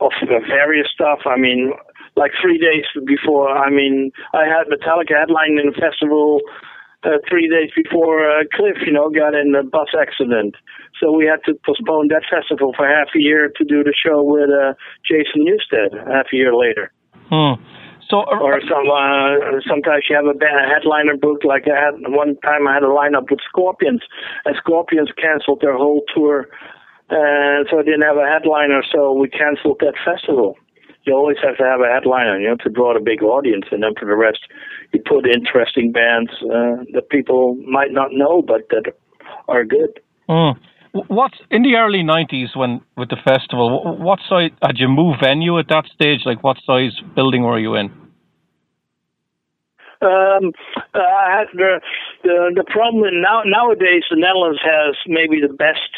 of, 0.00 0.12
of 0.22 0.42
various 0.46 0.88
stuff. 0.92 1.20
I 1.26 1.36
mean, 1.36 1.72
like 2.16 2.32
three 2.40 2.58
days 2.58 2.84
before, 3.06 3.48
I 3.48 3.70
mean, 3.70 4.12
I 4.32 4.44
had 4.44 4.68
Metallica 4.68 5.18
headline 5.18 5.58
in 5.58 5.72
the 5.72 5.78
festival 5.80 6.40
uh, 7.04 7.18
three 7.28 7.48
days 7.48 7.70
before 7.76 8.24
uh, 8.24 8.44
Cliff, 8.54 8.78
you 8.86 8.92
know, 8.92 9.10
got 9.10 9.34
in 9.34 9.54
a 9.54 9.62
bus 9.62 9.88
accident. 9.98 10.54
So 11.00 11.12
we 11.12 11.26
had 11.26 11.44
to 11.44 11.58
postpone 11.64 12.08
that 12.08 12.22
festival 12.30 12.72
for 12.76 12.86
half 12.86 13.08
a 13.14 13.20
year 13.20 13.50
to 13.56 13.64
do 13.64 13.82
the 13.84 13.94
show 13.94 14.22
with 14.22 14.48
uh, 14.48 14.74
Jason 15.04 15.44
Newsted 15.44 15.92
half 16.08 16.26
a 16.32 16.36
year 16.36 16.54
later. 16.54 16.92
Hmm. 17.28 17.60
So, 18.10 18.20
uh, 18.20 18.36
or 18.36 18.60
some 18.68 18.84
uh, 18.90 19.60
sometimes 19.68 20.04
you 20.08 20.16
have 20.16 20.26
a, 20.26 20.36
a 20.36 20.68
headliner 20.68 21.16
book. 21.16 21.44
Like 21.44 21.64
I 21.64 21.76
had 21.76 21.94
one 22.12 22.36
time, 22.44 22.68
I 22.68 22.74
had 22.74 22.82
a 22.82 22.92
lineup 22.92 23.30
with 23.30 23.40
Scorpions, 23.48 24.02
and 24.44 24.56
Scorpions 24.56 25.10
canceled 25.20 25.60
their 25.62 25.76
whole 25.76 26.02
tour, 26.14 26.48
and 27.08 27.66
so 27.70 27.78
I 27.78 27.82
didn't 27.82 28.04
have 28.04 28.16
a 28.16 28.28
headliner. 28.28 28.82
So 28.92 29.12
we 29.12 29.28
canceled 29.28 29.80
that 29.80 29.94
festival. 30.04 30.56
You 31.04 31.14
always 31.14 31.36
have 31.42 31.56
to 31.58 31.64
have 31.64 31.80
a 31.80 31.92
headliner, 31.92 32.40
you 32.40 32.48
know, 32.48 32.56
to 32.64 32.70
draw 32.70 32.94
the 32.94 33.00
big 33.00 33.22
audience, 33.22 33.66
and 33.70 33.82
then 33.82 33.92
for 33.98 34.06
the 34.06 34.16
rest, 34.16 34.40
you 34.92 35.00
put 35.04 35.26
interesting 35.26 35.92
bands 35.92 36.30
uh, 36.44 36.84
that 36.92 37.08
people 37.10 37.56
might 37.66 37.92
not 37.92 38.08
know, 38.12 38.42
but 38.42 38.68
that 38.70 38.92
are 39.48 39.64
good. 39.64 40.00
Mm. 40.28 40.56
What 40.94 41.32
in 41.50 41.62
the 41.62 41.74
early 41.74 42.02
'90s 42.02 42.56
when 42.56 42.80
with 42.96 43.10
the 43.10 43.16
festival? 43.24 43.96
What 43.98 44.20
size 44.28 44.50
had 44.62 44.78
you 44.78 44.88
moved 44.88 45.18
venue 45.22 45.58
at 45.58 45.68
that 45.68 45.86
stage? 45.92 46.20
Like, 46.24 46.42
what 46.44 46.56
size 46.64 46.92
building 47.16 47.42
were 47.42 47.58
you 47.58 47.74
in? 47.74 47.86
Um, 50.00 50.52
uh, 50.94 51.48
the, 51.54 51.80
the 52.22 52.52
the 52.54 52.64
problem 52.68 53.22
now 53.22 53.42
nowadays 53.44 54.04
the 54.10 54.16
Netherlands 54.16 54.60
has 54.62 54.96
maybe 55.06 55.40
the 55.40 55.52
best 55.52 55.90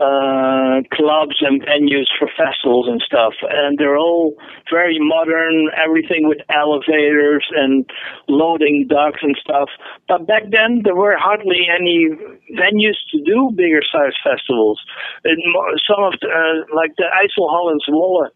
uh, 0.00 0.84
clubs 0.92 1.36
and 1.40 1.62
venues 1.62 2.08
for 2.18 2.28
festivals 2.36 2.86
and 2.88 3.00
stuff, 3.00 3.32
and 3.48 3.78
they're 3.78 3.96
all 3.96 4.34
very 4.70 4.98
modern. 5.00 5.70
Everything 5.72 6.28
with 6.28 6.38
elevators 6.50 7.46
and 7.56 7.88
loading 8.28 8.86
docks 8.88 9.20
and 9.22 9.36
stuff. 9.40 9.68
But 10.08 10.26
back 10.26 10.50
then, 10.50 10.82
there 10.84 10.94
were 10.94 11.16
hardly 11.16 11.66
any 11.72 12.08
venues 12.52 13.00
to 13.12 13.22
do 13.24 13.50
bigger 13.56 13.80
size 13.80 14.12
festivals. 14.22 14.80
And 15.24 15.40
some 15.88 16.04
of 16.04 16.14
the, 16.20 16.28
uh, 16.28 16.76
like 16.76 16.92
the 16.96 17.08
IJsselhallen 17.08 17.78
Zwolle, 17.88 18.28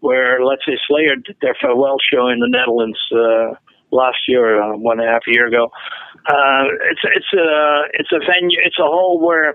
where 0.00 0.44
let's 0.44 0.66
say 0.66 0.76
Slayer 0.86 1.16
did 1.16 1.36
their 1.40 1.56
farewell 1.60 1.96
show 2.12 2.28
in 2.28 2.40
the 2.40 2.48
Netherlands. 2.48 2.98
Uh, 3.10 3.56
last 3.92 4.18
year, 4.28 4.60
uh, 4.60 4.76
one 4.76 4.98
and 4.98 5.08
a 5.08 5.12
half 5.12 5.22
year 5.26 5.46
ago. 5.46 5.70
Uh, 6.28 6.64
it's 6.90 7.00
it's 7.04 7.32
a 7.32 7.82
it's 7.94 8.12
a 8.12 8.18
venue. 8.18 8.58
It's 8.64 8.78
a 8.78 8.82
hall 8.82 9.24
where 9.24 9.54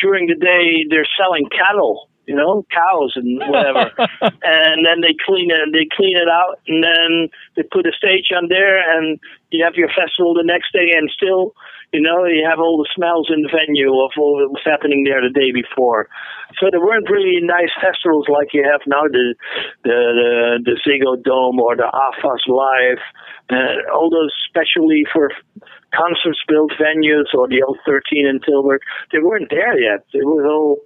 during 0.00 0.26
the 0.26 0.34
day 0.34 0.84
they're 0.88 1.08
selling 1.18 1.48
cattle, 1.50 2.08
you 2.26 2.34
know, 2.34 2.66
cows 2.70 3.12
and 3.16 3.38
whatever, 3.38 3.90
and 4.22 4.84
then 4.84 5.00
they 5.00 5.14
clean 5.24 5.50
it. 5.50 5.72
They 5.72 5.88
clean 5.96 6.16
it 6.16 6.28
out, 6.28 6.60
and 6.66 6.84
then 6.84 7.28
they 7.56 7.62
put 7.62 7.86
a 7.86 7.92
stage 7.96 8.28
on 8.36 8.48
there, 8.48 8.78
and 8.78 9.18
you 9.50 9.64
have 9.64 9.74
your 9.74 9.88
festival 9.88 10.34
the 10.34 10.44
next 10.44 10.72
day, 10.72 10.92
and 10.96 11.10
still, 11.10 11.54
you 11.92 12.00
know, 12.00 12.24
you 12.26 12.44
have 12.48 12.58
all 12.60 12.76
the 12.76 12.88
smells 12.94 13.28
in 13.32 13.42
the 13.42 13.48
venue 13.48 13.88
of 14.04 14.12
what 14.16 14.52
was 14.52 14.62
happening 14.64 15.04
there 15.04 15.24
the 15.24 15.32
day 15.32 15.52
before. 15.52 16.08
So 16.60 16.68
there 16.70 16.80
weren't 16.80 17.08
really 17.08 17.40
nice 17.40 17.72
festivals 17.80 18.28
like 18.28 18.52
you 18.52 18.64
have 18.64 18.80
now, 18.86 19.08
the 19.08 19.34
the 19.84 19.98
the, 20.20 20.30
the 20.64 20.76
Ziggo 20.84 21.16
Dome 21.22 21.60
or 21.60 21.76
the 21.76 21.88
AFAS 21.88 22.44
Live, 22.46 23.00
uh, 23.48 23.88
all 23.96 24.10
those 24.10 24.32
specially 24.48 25.04
for 25.12 25.32
concerts 25.96 26.40
built 26.46 26.72
venues 26.76 27.32
or 27.32 27.48
the 27.48 27.64
013 27.86 28.26
in 28.26 28.40
Tilburg, 28.40 28.80
they 29.12 29.20
weren't 29.20 29.48
there 29.48 29.78
yet. 29.80 30.04
It 30.12 30.24
was 30.24 30.44
all 30.44 30.84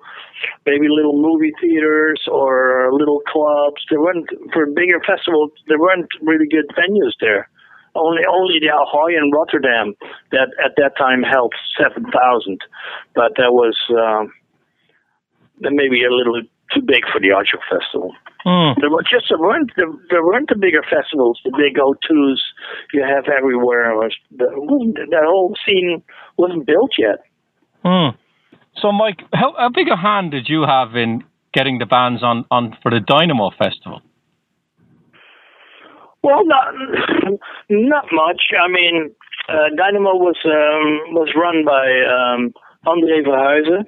maybe 0.67 0.87
little 0.88 1.19
movie 1.19 1.53
theaters 1.61 2.23
or 2.31 2.91
little 2.93 3.21
clubs. 3.27 3.83
There 3.91 4.01
weren't 4.01 4.31
for 4.53 4.67
bigger 4.67 5.01
festivals. 5.03 5.51
There 5.67 5.79
weren't 5.79 6.11
really 6.23 6.47
good 6.47 6.71
venues 6.79 7.19
there. 7.21 7.49
Only 7.94 8.22
only 8.24 8.59
the 8.59 8.72
Ahoy 8.72 9.16
in 9.16 9.31
Rotterdam 9.31 9.94
that 10.31 10.48
at 10.64 10.72
that 10.76 10.96
time 10.96 11.22
held 11.22 11.52
seven 11.76 12.05
thousand, 12.11 12.61
but 13.14 13.33
that 13.37 13.52
was 13.52 13.76
um, 13.92 14.33
maybe 15.61 16.05
a 16.05 16.11
little 16.11 16.40
too 16.72 16.81
big 16.81 17.05
for 17.12 17.20
the 17.20 17.28
Aardschok 17.28 17.61
Festival. 17.68 18.14
Mm. 18.46 18.81
There 18.81 18.90
were 18.90 19.02
just 19.02 19.26
there 19.28 19.38
weren't 19.38 19.70
there, 19.76 19.92
there, 20.09 20.24
weren't 20.24 20.48
the 20.48 20.57
bigger 20.57 20.83
festivals, 20.83 21.38
the 21.44 21.52
big 21.52 21.76
O2s 21.76 22.40
you 22.94 23.05
have 23.05 23.28
everywhere. 23.28 23.94
Was 23.94 24.14
the, 24.31 24.48
that 25.11 25.24
whole 25.24 25.55
scene 25.66 26.02
wasn't 26.38 26.66
built 26.66 26.92
yet. 26.98 27.20
Mm. 27.85 28.16
So, 28.76 28.90
Mike, 28.90 29.20
how, 29.33 29.55
how 29.57 29.68
big 29.68 29.88
a 29.88 29.96
hand 29.96 30.31
did 30.31 30.48
you 30.48 30.62
have 30.62 30.96
in 30.96 31.24
getting 31.52 31.78
the 31.78 31.87
bands 31.87 32.22
on, 32.22 32.44
on 32.50 32.76
for 32.83 32.90
the 32.90 33.00
Dynamo 33.00 33.50
Festival? 33.50 34.00
Well, 36.23 36.47
not 36.47 36.75
not 37.69 38.07
much. 38.13 38.43
I 38.55 38.69
mean, 38.71 39.15
uh, 39.49 39.75
Dynamo 39.77 40.15
was 40.15 40.39
um, 40.47 41.15
was 41.15 41.35
run 41.35 41.65
by 41.65 41.87
um, 42.07 42.53
Andre 42.87 43.23
Verhuizen, 43.27 43.85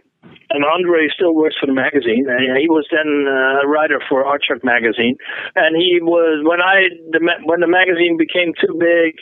and 0.50 0.64
Andre 0.64 1.08
still 1.14 1.34
works 1.34 1.56
for 1.60 1.66
the 1.66 1.72
magazine. 1.72 2.26
And 2.28 2.58
he 2.58 2.68
was 2.68 2.86
then 2.90 3.26
uh, 3.28 3.62
a 3.62 3.68
writer 3.68 4.00
for 4.08 4.24
Aardschok 4.24 4.64
magazine, 4.64 5.16
and 5.54 5.76
he 5.76 6.00
was 6.02 6.42
when 6.44 6.60
I 6.60 6.90
the 7.10 7.20
when 7.44 7.60
the 7.60 7.68
magazine 7.68 8.16
became 8.18 8.52
too 8.58 8.74
big 8.78 9.14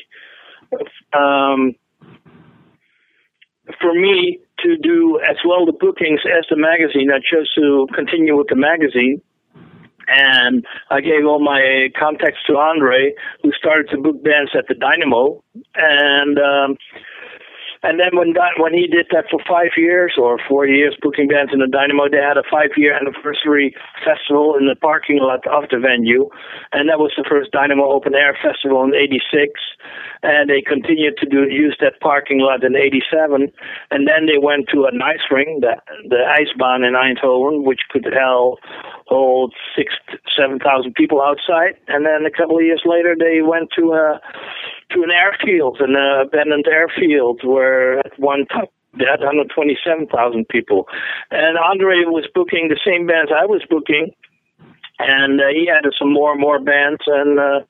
um, 1.13 1.75
for 3.81 3.93
me 3.93 4.41
to 4.61 4.77
do 4.79 5.21
as 5.29 5.37
well 5.45 5.67
the 5.67 5.73
bookings 5.73 6.21
as 6.27 6.47
the 6.49 6.57
magazine. 6.57 7.11
I 7.13 7.19
chose 7.21 7.53
to 7.55 7.87
continue 7.95 8.37
with 8.37 8.49
the 8.49 8.57
magazine. 8.57 9.21
And 10.09 10.65
I 10.91 11.01
gave 11.01 11.25
all 11.27 11.43
my 11.43 11.89
contacts 11.99 12.41
to 12.47 12.57
Andre, 12.57 13.15
who 13.43 13.53
started 13.53 13.89
to 13.91 13.99
book 13.99 14.23
bands 14.23 14.53
at 14.57 14.67
the 14.69 14.75
Dynamo. 14.75 15.43
And 15.75 16.39
um, 16.39 16.77
and 17.83 17.99
then 17.99 18.15
when 18.15 18.33
that, 18.35 18.59
when 18.59 18.73
he 18.73 18.87
did 18.87 19.07
that 19.11 19.27
for 19.31 19.41
five 19.49 19.75
years 19.77 20.15
or 20.17 20.39
four 20.49 20.67
years, 20.67 20.97
booking 21.01 21.29
bands 21.29 21.53
in 21.53 21.59
the 21.59 21.67
Dynamo, 21.67 22.09
they 22.09 22.23
had 22.23 22.37
a 22.37 22.47
five-year 22.51 22.95
anniversary 22.95 23.75
festival 24.05 24.57
in 24.59 24.67
the 24.67 24.77
parking 24.77 25.19
lot 25.19 25.47
of 25.47 25.69
the 25.71 25.79
venue, 25.79 26.31
and 26.73 26.89
that 26.89 26.99
was 26.99 27.13
the 27.17 27.25
first 27.29 27.51
Dynamo 27.51 27.91
Open 27.91 28.15
Air 28.15 28.39
Festival 28.43 28.85
in 28.85 28.95
'86. 28.95 29.59
And 30.25 30.49
they 30.49 30.63
continued 30.63 31.17
to 31.19 31.27
do 31.27 31.51
use 31.51 31.77
that 31.81 31.99
parking 31.99 32.39
lot 32.39 32.63
in 32.63 32.77
'87, 32.77 33.51
and 33.91 34.07
then 34.07 34.27
they 34.27 34.39
went 34.39 34.69
to 34.71 34.85
an 34.87 35.03
ice 35.03 35.27
ring, 35.31 35.59
the 35.61 35.75
the 36.09 36.23
Ijsbaan 36.23 36.87
in 36.87 36.95
Eindhoven, 36.95 37.65
which 37.65 37.81
could 37.91 38.07
hold 38.07 38.61
hold 39.07 39.55
six, 39.77 39.95
seven 40.39 40.61
thousand 40.61 40.95
people 40.95 41.21
outside. 41.21 41.75
And 41.89 42.07
then 42.07 42.25
a 42.25 42.31
couple 42.31 42.57
of 42.57 42.63
years 42.63 42.83
later, 42.87 43.17
they 43.19 43.43
went 43.43 43.71
to 43.77 43.93
a 43.93 44.21
to 44.95 45.03
an 45.03 45.11
airfield, 45.11 45.81
an 45.81 45.97
abandoned 45.97 46.67
airfield, 46.67 47.41
where 47.45 47.99
at 48.01 48.19
one 48.19 48.47
time 48.47 48.67
they 48.99 49.05
had 49.05 49.21
127,000 49.21 50.49
people. 50.49 50.87
And 51.31 51.57
Andre 51.57 52.05
was 52.05 52.29
booking 52.35 52.69
the 52.69 52.81
same 52.85 53.07
bands 53.07 53.33
I 53.33 53.47
was 53.47 53.63
booking, 53.69 54.13
and 54.99 55.41
uh, 55.41 55.49
he 55.49 55.69
added 55.71 55.95
some 55.99 56.13
more 56.13 56.33
and 56.33 56.41
more 56.41 56.61
bands, 56.61 57.01
and 57.07 57.39
uh, 57.39 57.61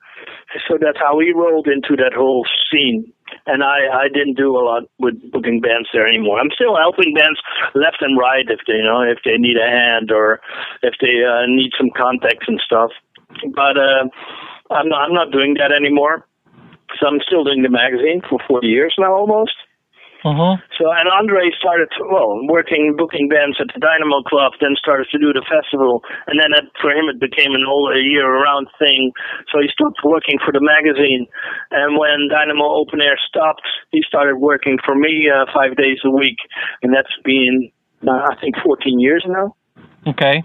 so 0.67 0.77
that's 0.79 0.99
how 0.99 1.19
he 1.19 1.31
rolled 1.33 1.67
into 1.67 1.95
that 1.95 2.13
whole 2.13 2.45
scene. 2.69 3.11
And 3.47 3.63
I, 3.63 4.05
I 4.05 4.07
didn't 4.13 4.37
do 4.37 4.55
a 4.55 4.61
lot 4.61 4.83
with 4.99 5.15
booking 5.31 5.59
bands 5.59 5.89
there 5.91 6.07
anymore. 6.07 6.39
I'm 6.39 6.51
still 6.53 6.77
helping 6.77 7.13
bands 7.13 7.39
left 7.73 7.97
and 8.01 8.17
right 8.17 8.45
if 8.47 8.59
they, 8.67 8.73
you 8.73 8.83
know, 8.83 9.01
if 9.01 9.19
they 9.25 9.37
need 9.37 9.57
a 9.57 9.67
hand 9.67 10.11
or 10.11 10.39
if 10.83 10.93
they 11.01 11.23
uh, 11.25 11.47
need 11.47 11.71
some 11.77 11.89
contacts 11.95 12.45
and 12.47 12.61
stuff. 12.63 12.91
But 13.55 13.77
uh, 13.77 14.05
I'm 14.69 14.87
not, 14.87 15.07
I'm 15.07 15.13
not 15.13 15.31
doing 15.31 15.55
that 15.55 15.71
anymore. 15.71 16.27
So 16.99 17.07
I'm 17.07 17.19
still 17.25 17.43
doing 17.43 17.63
the 17.63 17.69
magazine 17.69 18.21
for 18.29 18.39
40 18.47 18.67
years 18.67 18.93
now 18.97 19.13
almost. 19.13 19.55
Uh-huh. 20.23 20.55
So, 20.79 20.87
and 20.87 21.11
Andre 21.11 21.51
started, 21.59 21.91
to, 21.99 22.07
well, 22.07 22.39
working, 22.47 22.95
booking 22.95 23.27
bands 23.27 23.59
at 23.59 23.67
the 23.75 23.79
Dynamo 23.79 24.23
Club, 24.23 24.53
then 24.61 24.71
started 24.79 25.11
to 25.11 25.19
do 25.19 25.35
the 25.35 25.43
festival, 25.43 25.99
and 26.27 26.39
then 26.39 26.55
for 26.79 26.91
him 26.95 27.11
it 27.11 27.19
became 27.19 27.51
an 27.51 27.67
all 27.67 27.91
a 27.91 27.99
year-round 27.99 28.71
thing. 28.79 29.11
So 29.51 29.59
he 29.59 29.67
stopped 29.67 29.99
working 30.03 30.39
for 30.39 30.55
the 30.55 30.63
magazine, 30.63 31.27
and 31.71 31.99
when 31.99 32.31
Dynamo 32.31 32.63
Open 32.63 33.01
Air 33.01 33.19
stopped, 33.27 33.67
he 33.91 34.01
started 34.07 34.39
working 34.39 34.79
for 34.79 34.95
me 34.95 35.27
uh, 35.27 35.43
five 35.53 35.75
days 35.75 35.99
a 36.05 36.09
week, 36.09 36.39
and 36.81 36.95
that's 36.95 37.11
been, 37.25 37.69
uh, 38.07 38.31
I 38.31 38.39
think, 38.39 38.55
14 38.63 38.99
years 39.03 39.25
now. 39.27 39.55
Okay. 40.07 40.41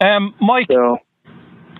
Um, 0.00 0.34
Mike, 0.40 0.68
so, 0.72 0.96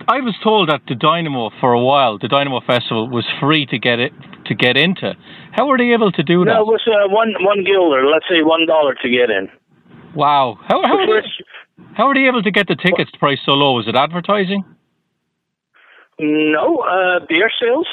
I 0.08 0.20
was 0.20 0.34
told 0.42 0.68
that 0.68 0.82
the 0.88 0.94
Dynamo 0.94 1.50
for 1.60 1.72
a 1.72 1.80
while, 1.80 2.18
the 2.18 2.28
Dynamo 2.28 2.60
Festival 2.60 3.08
was 3.08 3.24
free 3.40 3.66
to 3.66 3.78
get 3.78 3.98
it 3.98 4.12
to 4.46 4.54
get 4.54 4.76
into. 4.76 5.14
How 5.52 5.66
were 5.66 5.78
they 5.78 5.92
able 5.92 6.10
to 6.12 6.22
do 6.22 6.44
that? 6.44 6.54
No, 6.54 6.62
it 6.62 6.66
was 6.66 6.82
uh, 6.86 7.08
one 7.08 7.34
one 7.40 7.64
guilder. 7.64 8.06
Let's 8.06 8.24
say 8.28 8.42
one 8.42 8.66
dollar 8.66 8.94
to 8.94 9.08
get 9.08 9.30
in. 9.30 9.48
Wow. 10.14 10.58
How 10.68 10.82
how, 10.82 11.06
first, 11.06 11.28
they, 11.38 11.84
how 11.94 12.08
are 12.08 12.14
they 12.14 12.26
able 12.26 12.42
to 12.42 12.50
get 12.50 12.66
the 12.66 12.76
tickets 12.76 13.10
price 13.18 13.38
so 13.44 13.52
low? 13.52 13.74
Was 13.74 13.86
it 13.88 13.94
advertising? 13.94 14.64
No, 16.18 16.78
uh, 16.78 17.24
beer 17.28 17.50
sales, 17.60 17.86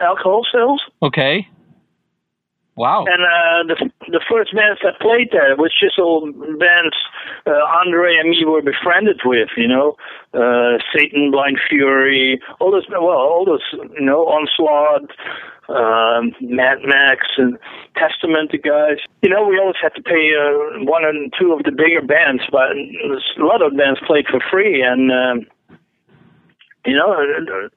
alcohol 0.00 0.42
sales. 0.52 0.82
Okay. 1.02 1.48
Wow. 2.76 3.04
And 3.06 3.22
uh, 3.22 3.74
the 3.74 3.90
the 4.08 4.20
first 4.30 4.54
bands 4.54 4.80
that 4.82 5.00
played 5.00 5.30
there 5.32 5.56
was 5.56 5.72
just 5.78 5.98
all 5.98 6.30
bands 6.32 6.96
uh, 7.46 7.50
Andre 7.50 8.16
and 8.16 8.30
me 8.30 8.44
were 8.44 8.62
befriended 8.62 9.20
with, 9.24 9.48
you 9.56 9.68
know, 9.68 9.96
uh, 10.34 10.78
Satan, 10.94 11.30
Blind 11.30 11.58
Fury, 11.68 12.40
all 12.60 12.70
those, 12.70 12.86
well, 12.90 13.02
all 13.02 13.44
those, 13.44 13.64
you 13.72 14.04
know, 14.04 14.26
Onslaught, 14.26 15.10
um, 15.68 16.32
Mad 16.40 16.78
Max, 16.84 17.26
and 17.36 17.58
Testament, 17.96 18.52
the 18.52 18.58
guys. 18.58 18.98
You 19.22 19.30
know, 19.30 19.46
we 19.46 19.58
always 19.58 19.76
had 19.80 19.94
to 19.94 20.02
pay 20.02 20.32
uh, 20.34 20.84
one 20.84 21.04
and 21.04 21.32
two 21.38 21.52
of 21.52 21.64
the 21.64 21.72
bigger 21.72 22.02
bands, 22.02 22.42
but 22.50 22.72
a 22.72 23.44
lot 23.44 23.62
of 23.62 23.76
bands 23.76 24.00
played 24.06 24.26
for 24.30 24.40
free, 24.50 24.82
and 24.82 25.10
um, 25.10 25.46
you 26.86 26.94
know. 26.94 27.12
Uh, 27.12 27.68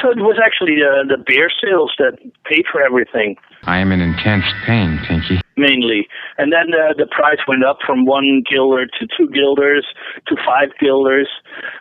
so 0.00 0.08
it 0.10 0.18
was 0.18 0.38
actually 0.42 0.76
the, 0.76 1.16
the 1.16 1.22
beer 1.26 1.50
sales 1.50 1.92
that 1.98 2.16
paid 2.44 2.64
for 2.70 2.80
everything. 2.80 3.36
I 3.64 3.78
am 3.78 3.92
in 3.92 4.00
intense 4.00 4.44
pain, 4.66 4.98
Pinky. 5.06 5.40
Mainly. 5.56 6.08
And 6.38 6.52
then 6.52 6.72
uh, 6.72 6.94
the 6.96 7.06
price 7.06 7.38
went 7.46 7.64
up 7.64 7.78
from 7.84 8.06
one 8.06 8.42
guilder 8.50 8.86
to 8.86 9.06
two 9.16 9.28
guilders 9.28 9.86
to 10.28 10.36
five 10.36 10.70
guilders. 10.80 11.28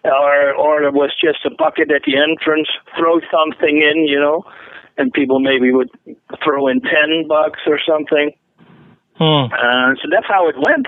Or, 0.04 0.54
or 0.54 0.84
it 0.84 0.94
was 0.94 1.12
just 1.24 1.46
a 1.46 1.50
bucket 1.50 1.92
at 1.92 2.02
the 2.06 2.18
entrance, 2.18 2.68
throw 2.98 3.20
something 3.32 3.78
in, 3.82 4.06
you 4.08 4.20
know, 4.20 4.44
and 4.98 5.14
people 5.14 5.40
maybe 5.40 5.72
would 5.72 5.90
throw 6.44 6.68
in 6.68 6.82
10 6.82 7.28
bucks 7.28 7.60
or 7.66 7.80
something. 7.88 8.32
Hmm. 9.16 9.52
Uh, 9.52 9.96
so 10.02 10.08
that's 10.12 10.28
how 10.28 10.50
it 10.50 10.56
went. 10.58 10.88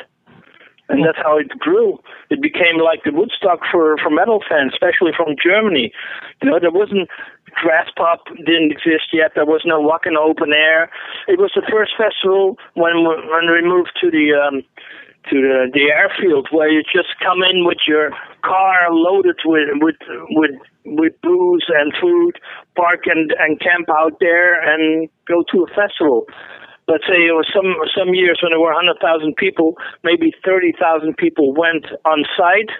and 0.91 1.05
that's 1.05 1.17
how 1.17 1.37
it 1.37 1.47
grew. 1.59 1.99
It 2.29 2.41
became 2.41 2.77
like 2.83 3.03
the 3.03 3.11
Woodstock 3.11 3.59
for 3.71 3.97
for 3.97 4.09
metal 4.09 4.43
fans, 4.47 4.73
especially 4.73 5.11
from 5.15 5.35
Germany. 5.41 5.91
You 6.41 6.49
know, 6.49 6.59
there 6.59 6.71
wasn't 6.71 7.07
Graspop 7.55 8.19
didn't 8.45 8.71
exist 8.71 9.13
yet. 9.13 9.31
There 9.35 9.45
was 9.45 9.61
no 9.65 9.81
Wacken 9.81 10.17
Open 10.17 10.53
Air. 10.53 10.89
It 11.27 11.39
was 11.39 11.51
the 11.55 11.65
first 11.69 11.91
festival 11.97 12.57
when 12.73 13.03
when 13.03 13.51
we 13.51 13.61
moved 13.61 13.91
to 14.01 14.11
the 14.11 14.33
um, 14.33 14.63
to 15.29 15.35
the, 15.41 15.69
the 15.73 15.91
airfield 15.93 16.47
where 16.51 16.69
you 16.69 16.81
just 16.83 17.13
come 17.21 17.43
in 17.43 17.65
with 17.65 17.77
your 17.87 18.11
car 18.43 18.89
loaded 18.89 19.37
with 19.45 19.69
with 19.81 19.95
with 20.31 20.51
with 20.85 21.13
booze 21.21 21.65
and 21.69 21.93
food, 22.01 22.39
park 22.75 23.05
and 23.05 23.33
and 23.39 23.59
camp 23.59 23.87
out 23.89 24.17
there 24.19 24.57
and 24.61 25.09
go 25.27 25.43
to 25.51 25.63
a 25.63 25.67
festival. 25.75 26.25
Let's 26.87 27.05
say 27.05 27.29
it 27.29 27.37
was 27.37 27.47
some 27.53 27.77
some 27.95 28.15
years 28.15 28.39
when 28.41 28.51
there 28.51 28.59
were 28.59 28.73
100,000 28.73 29.35
people, 29.35 29.77
maybe 30.03 30.33
30,000 30.43 31.15
people 31.15 31.53
went 31.53 31.85
on 32.05 32.25
site 32.35 32.71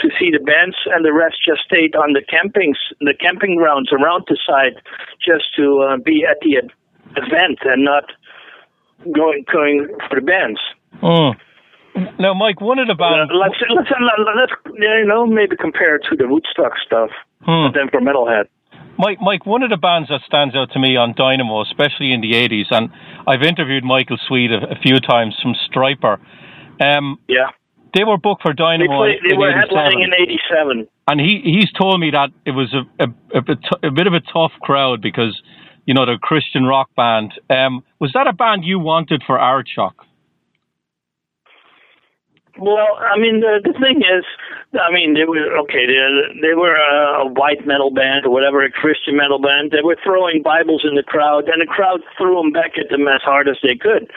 to 0.00 0.08
see 0.18 0.30
the 0.30 0.40
bands, 0.40 0.76
and 0.86 1.04
the 1.04 1.12
rest 1.12 1.36
just 1.44 1.62
stayed 1.62 1.94
on 1.94 2.12
the 2.12 2.22
campings, 2.24 2.76
the 3.00 3.14
camping 3.14 3.56
grounds 3.56 3.90
around 3.92 4.24
the 4.28 4.38
site, 4.46 4.76
just 5.20 5.54
to 5.56 5.80
uh, 5.80 5.96
be 5.98 6.24
at 6.28 6.38
the 6.40 6.56
event 7.16 7.58
and 7.64 7.84
not 7.84 8.04
going 9.12 9.44
going 9.52 9.88
for 10.08 10.20
the 10.20 10.26
bands. 10.26 10.60
Mm. 11.02 11.34
Now, 12.18 12.34
Mike, 12.34 12.60
one 12.60 12.78
of 12.78 12.86
the 12.86 12.94
bands. 12.94 13.32
Uh, 13.32 13.36
let's, 13.36 13.56
let's, 13.68 13.90
let's, 13.90 14.52
you 14.78 15.04
know, 15.06 15.26
maybe 15.26 15.56
compare 15.56 15.96
it 15.96 16.02
to 16.10 16.16
the 16.16 16.28
Woodstock 16.28 16.74
stuff, 16.86 17.10
hmm. 17.42 17.66
but 17.66 17.74
then 17.74 17.90
for 17.90 18.00
Metalhead. 18.00 18.46
Mike, 18.96 19.18
Mike, 19.20 19.44
one 19.44 19.62
of 19.62 19.70
the 19.70 19.76
bands 19.76 20.08
that 20.08 20.20
stands 20.26 20.54
out 20.54 20.70
to 20.72 20.78
me 20.78 20.96
on 20.96 21.14
Dynamo, 21.16 21.62
especially 21.62 22.12
in 22.12 22.20
the 22.20 22.32
80s, 22.32 22.70
and 22.70 22.90
I've 23.26 23.42
interviewed 23.42 23.82
Michael 23.82 24.18
Sweet 24.28 24.52
a, 24.52 24.70
a 24.70 24.76
few 24.76 25.00
times 25.00 25.34
from 25.42 25.54
Stryper. 25.68 26.18
Um, 26.80 27.18
yeah. 27.26 27.50
They 27.94 28.04
were 28.04 28.18
booked 28.18 28.42
for 28.42 28.52
Dynamo. 28.52 29.04
They, 29.04 29.18
played, 29.18 29.30
they 29.30 29.36
were 29.36 29.52
headlining 29.52 30.04
in 30.04 30.12
'87, 30.14 30.88
and 31.08 31.20
he 31.20 31.40
he's 31.44 31.70
told 31.72 32.00
me 32.00 32.10
that 32.10 32.30
it 32.44 32.52
was 32.52 32.74
a 32.74 33.04
a, 33.04 33.38
a, 33.38 33.42
bit, 33.42 33.58
a 33.82 33.90
bit 33.90 34.06
of 34.06 34.14
a 34.14 34.20
tough 34.20 34.52
crowd 34.60 35.00
because 35.00 35.40
you 35.86 35.94
know 35.94 36.06
they're 36.06 36.14
a 36.14 36.18
Christian 36.18 36.64
rock 36.64 36.90
band. 36.96 37.32
Um, 37.48 37.82
was 37.98 38.12
that 38.14 38.26
a 38.26 38.32
band 38.32 38.64
you 38.64 38.78
wanted 38.78 39.22
for 39.26 39.38
Aardschok? 39.38 39.92
Well, 42.58 42.98
I 43.00 43.18
mean, 43.18 43.40
the 43.40 43.60
the 43.64 43.72
thing 43.80 44.02
is, 44.02 44.24
I 44.76 44.92
mean, 44.92 45.14
they 45.14 45.24
were 45.24 45.56
okay. 45.64 45.86
They 45.86 46.48
they 46.48 46.54
were 46.54 46.76
a, 46.76 47.24
a 47.24 47.26
white 47.26 47.66
metal 47.66 47.90
band 47.90 48.26
or 48.26 48.30
whatever, 48.30 48.62
a 48.62 48.70
Christian 48.70 49.16
metal 49.16 49.38
band. 49.38 49.70
They 49.70 49.82
were 49.82 49.96
throwing 50.04 50.42
Bibles 50.42 50.84
in 50.84 50.94
the 50.94 51.02
crowd, 51.02 51.48
and 51.48 51.62
the 51.62 51.66
crowd 51.66 52.00
threw 52.18 52.36
them 52.36 52.52
back 52.52 52.72
at 52.78 52.90
them 52.90 53.08
as 53.08 53.22
hard 53.22 53.48
as 53.48 53.56
they 53.62 53.76
could. 53.76 54.10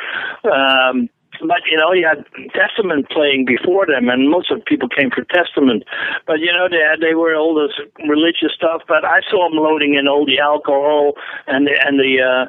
Um, 0.44 1.10
but 1.48 1.62
you 1.70 1.78
know, 1.78 1.94
you 1.94 2.08
had 2.08 2.26
Testament 2.54 3.10
playing 3.10 3.46
before 3.46 3.86
them, 3.86 4.10
and 4.10 4.30
most 4.30 4.52
of 4.52 4.60
the 4.60 4.66
people 4.66 4.90
came 4.90 5.12
for 5.12 5.24
Testament. 5.26 5.84
But 6.26 6.40
you 6.40 6.52
know, 6.52 6.68
they 6.70 6.82
had, 6.82 7.00
they 7.02 7.16
were 7.16 7.36
all 7.36 7.56
this 7.56 7.76
religious 8.08 8.54
stuff. 8.56 8.82
But 8.88 9.06
I 9.06 9.22
saw 9.30 9.50
them 9.50 9.58
loading 9.58 9.96
in 9.96 10.08
all 10.08 10.26
the 10.26 10.40
alcohol 10.40 11.14
and 11.48 11.68
the 11.68 11.76
and 11.80 12.00
the 12.00 12.14
uh, 12.22 12.46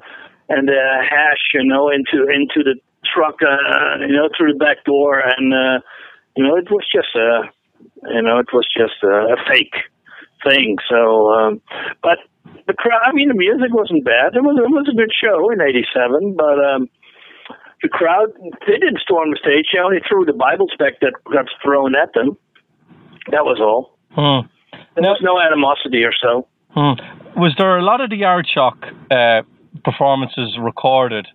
and 0.49 0.69
the 0.69 0.83
hash, 1.03 1.55
you 1.55 1.65
know, 1.65 1.91
into 1.91 2.29
into 2.31 2.63
the 2.63 2.77
truck, 3.05 3.37
uh, 3.43 4.01
you 4.01 4.15
know, 4.15 4.29
through 4.37 4.53
the 4.53 4.59
back 4.59 4.85
door, 4.85 5.21
and 5.21 5.53
uh, 5.53 5.81
you 6.37 6.45
know, 6.45 6.57
it 6.57 6.71
was 6.71 6.85
just 6.91 7.15
a, 7.15 7.51
you 8.15 8.23
know, 8.23 8.39
it 8.39 8.53
was 8.53 8.67
just 8.77 9.03
a, 9.03 9.35
a 9.35 9.37
fake 9.49 9.75
thing. 10.43 10.77
So, 10.89 11.33
um, 11.33 11.61
but 12.03 12.19
the 12.67 12.75
crowd, 12.75 13.03
I 13.05 13.13
mean, 13.13 13.29
the 13.29 13.35
music 13.35 13.73
wasn't 13.73 14.05
bad. 14.05 14.35
It 14.35 14.43
was 14.43 14.57
it 14.59 14.71
was 14.71 14.89
a 14.91 14.97
good 14.97 15.13
show 15.13 15.51
in 15.51 15.61
'87, 15.61 16.35
but 16.37 16.59
um, 16.65 16.89
the 17.83 17.89
crowd 17.89 18.33
they 18.67 18.79
didn't 18.79 19.01
storm 19.01 19.31
the 19.31 19.39
stage. 19.41 19.67
They 19.73 19.79
only 19.79 20.01
threw 20.09 20.25
the 20.25 20.33
Bible 20.33 20.67
back 20.79 21.01
that 21.01 21.13
got 21.33 21.47
thrown 21.63 21.95
at 21.95 22.13
them. 22.15 22.37
That 23.31 23.45
was 23.45 23.59
all. 23.61 23.97
Hmm. 24.11 24.47
There 24.97 25.11
was 25.11 25.21
no 25.23 25.41
animosity 25.41 26.05
or 26.05 26.13
so. 26.13 26.47
Hmm. 26.71 27.41
Was 27.41 27.55
there 27.59 27.79
a 27.79 27.83
lot 27.83 28.01
of 28.01 28.11
the 28.11 28.23
Aardschok 28.23 28.77
uh, 29.11 29.43
performances 29.85 30.57
recorded? 30.61 31.27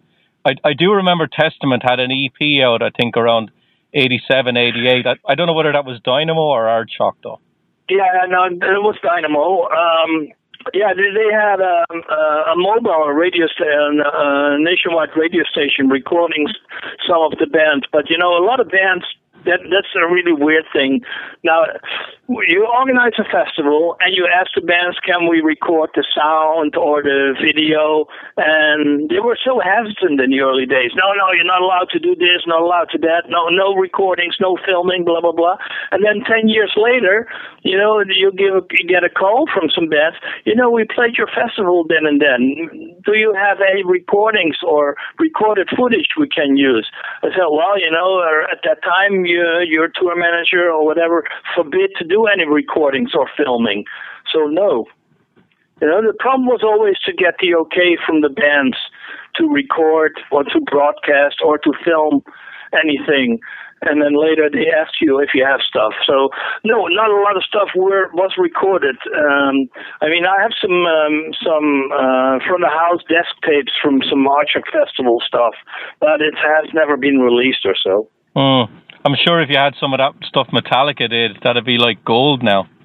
I, 0.45 0.55
I 0.63 0.73
do 0.73 0.93
remember 0.93 1.27
Testament 1.27 1.83
had 1.83 1.99
an 1.99 2.11
EP 2.11 2.63
out, 2.63 2.81
I 2.81 2.89
think, 2.89 3.17
around 3.17 3.51
87, 3.93 4.55
88. 4.55 5.07
I, 5.07 5.15
I 5.27 5.35
don't 5.35 5.47
know 5.47 5.53
whether 5.53 5.71
that 5.71 5.85
was 5.85 5.99
Dynamo 6.01 6.41
or 6.41 6.65
Aardschok, 6.65 7.13
though. 7.23 7.39
Yeah, 7.89 8.25
no, 8.29 8.45
it 8.45 8.61
was 8.61 8.95
Dynamo. 9.01 9.67
Um, 9.67 10.29
yeah, 10.73 10.93
they, 10.93 11.09
they 11.13 11.29
had 11.31 11.59
a, 11.59 11.85
um, 11.89 12.03
a, 12.09 12.51
a 12.51 12.55
mobile 12.55 13.13
radio 13.13 13.47
station, 13.47 14.01
a 14.03 14.07
uh, 14.07 14.11
uh, 14.11 14.57
nationwide 14.57 15.09
radio 15.15 15.43
station 15.43 15.87
recording 15.89 16.47
some 17.07 17.21
of 17.21 17.37
the 17.39 17.47
bands. 17.47 17.85
But, 17.91 18.09
you 18.09 18.17
know, 18.17 18.37
a 18.37 18.43
lot 18.43 18.59
of 18.59 18.69
bands 18.69 19.05
that 19.45 19.59
that's 19.71 19.95
a 19.95 20.11
really 20.11 20.33
weird 20.33 20.65
thing. 20.73 21.01
Now, 21.43 21.63
you 22.29 22.61
organize 22.69 23.17
a 23.17 23.25
festival 23.25 23.97
and 24.01 24.13
you 24.13 24.29
ask 24.29 24.53
the 24.53 24.61
bands, 24.61 24.97
can 25.01 25.25
we 25.27 25.41
record 25.41 25.89
the 25.95 26.05
sound 26.13 26.77
or 26.77 27.01
the 27.01 27.33
video? 27.41 28.05
And 28.37 29.09
they 29.09 29.17
were 29.17 29.37
so 29.41 29.57
hesitant 29.57 30.21
in 30.21 30.29
the 30.29 30.41
early 30.45 30.69
days. 30.69 30.93
No, 30.93 31.09
no, 31.17 31.33
you're 31.33 31.49
not 31.49 31.65
allowed 31.65 31.89
to 31.97 31.99
do 31.99 32.13
this, 32.13 32.45
not 32.45 32.61
allowed 32.61 32.93
to 32.93 32.99
that. 33.01 33.33
No, 33.33 33.49
no 33.49 33.73
recordings, 33.73 34.37
no 34.39 34.57
filming, 34.61 35.05
blah 35.05 35.21
blah 35.21 35.33
blah. 35.33 35.57
And 35.89 36.05
then 36.05 36.21
ten 36.21 36.47
years 36.47 36.73
later, 36.77 37.25
you 37.65 37.77
know, 37.77 38.03
you 38.05 38.29
give 38.37 38.61
you 38.77 38.85
get 38.85 39.03
a 39.03 39.09
call 39.09 39.49
from 39.49 39.73
some 39.73 39.89
bands. 39.89 40.17
You 40.45 40.53
know, 40.53 40.69
we 40.69 40.85
played 40.85 41.17
your 41.17 41.27
festival 41.33 41.85
then 41.89 42.05
and 42.05 42.21
then. 42.21 42.93
Do 43.05 43.17
you 43.17 43.33
have 43.33 43.57
any 43.57 43.81
recordings 43.83 44.57
or 44.61 44.95
recorded 45.17 45.69
footage 45.73 46.13
we 46.13 46.29
can 46.29 46.57
use? 46.57 46.85
I 47.23 47.33
said, 47.33 47.49
well, 47.49 47.73
you 47.79 47.89
know, 47.89 48.21
uh, 48.21 48.53
at 48.53 48.61
that 48.69 48.85
time 48.85 49.25
your 49.25 49.63
your 49.63 49.89
tour 49.89 50.13
manager 50.13 50.69
or 50.69 50.85
whatever 50.85 51.25
forbid 51.55 51.89
to 51.97 52.05
do 52.05 52.18
any 52.27 52.45
recordings 52.45 53.11
or 53.13 53.27
filming. 53.37 53.85
So 54.31 54.47
no. 54.47 54.85
You 55.81 55.87
know, 55.87 56.01
the 56.01 56.13
problem 56.19 56.47
was 56.47 56.61
always 56.61 56.99
to 57.05 57.13
get 57.13 57.35
the 57.39 57.55
okay 57.55 57.95
from 58.05 58.21
the 58.21 58.29
bands 58.29 58.77
to 59.35 59.47
record 59.47 60.19
or 60.31 60.43
to 60.43 60.59
broadcast 60.69 61.37
or 61.43 61.57
to 61.59 61.71
film 61.85 62.21
anything. 62.73 63.39
And 63.81 64.01
then 64.01 64.19
later 64.19 64.49
they 64.51 64.67
ask 64.67 64.99
you 64.99 65.19
if 65.19 65.29
you 65.33 65.45
have 65.47 65.61
stuff. 65.63 65.93
So 66.05 66.29
no, 66.65 66.87
not 66.91 67.09
a 67.09 67.21
lot 67.23 67.37
of 67.37 67.43
stuff 67.47 67.69
were 67.75 68.11
was 68.11 68.35
recorded. 68.37 68.97
Um, 69.15 69.71
I 70.01 70.11
mean, 70.11 70.27
I 70.27 70.35
have 70.41 70.51
some 70.59 70.83
um, 70.83 71.31
some 71.39 71.87
uh, 71.95 72.43
from 72.43 72.59
the 72.59 72.67
house 72.67 72.99
desk 73.07 73.31
tapes 73.47 73.71
from 73.81 74.03
some 74.03 74.27
Aardschok 74.27 74.67
Festival 74.67 75.23
stuff, 75.25 75.55
but 76.01 76.19
it 76.19 76.35
has 76.35 76.67
never 76.73 76.97
been 76.97 77.19
released 77.19 77.63
or 77.63 77.75
so. 77.79 78.09
Mm. 78.35 78.67
I'm 79.05 79.15
sure 79.15 79.41
if 79.41 79.49
you 79.49 79.57
had 79.57 79.75
some 79.79 79.93
of 79.93 79.99
that 79.99 80.13
stuff 80.27 80.47
Metallica 80.53 81.09
did, 81.09 81.37
that'd 81.43 81.65
be 81.65 81.77
like 81.77 82.03
gold 82.03 82.43
now. 82.43 82.67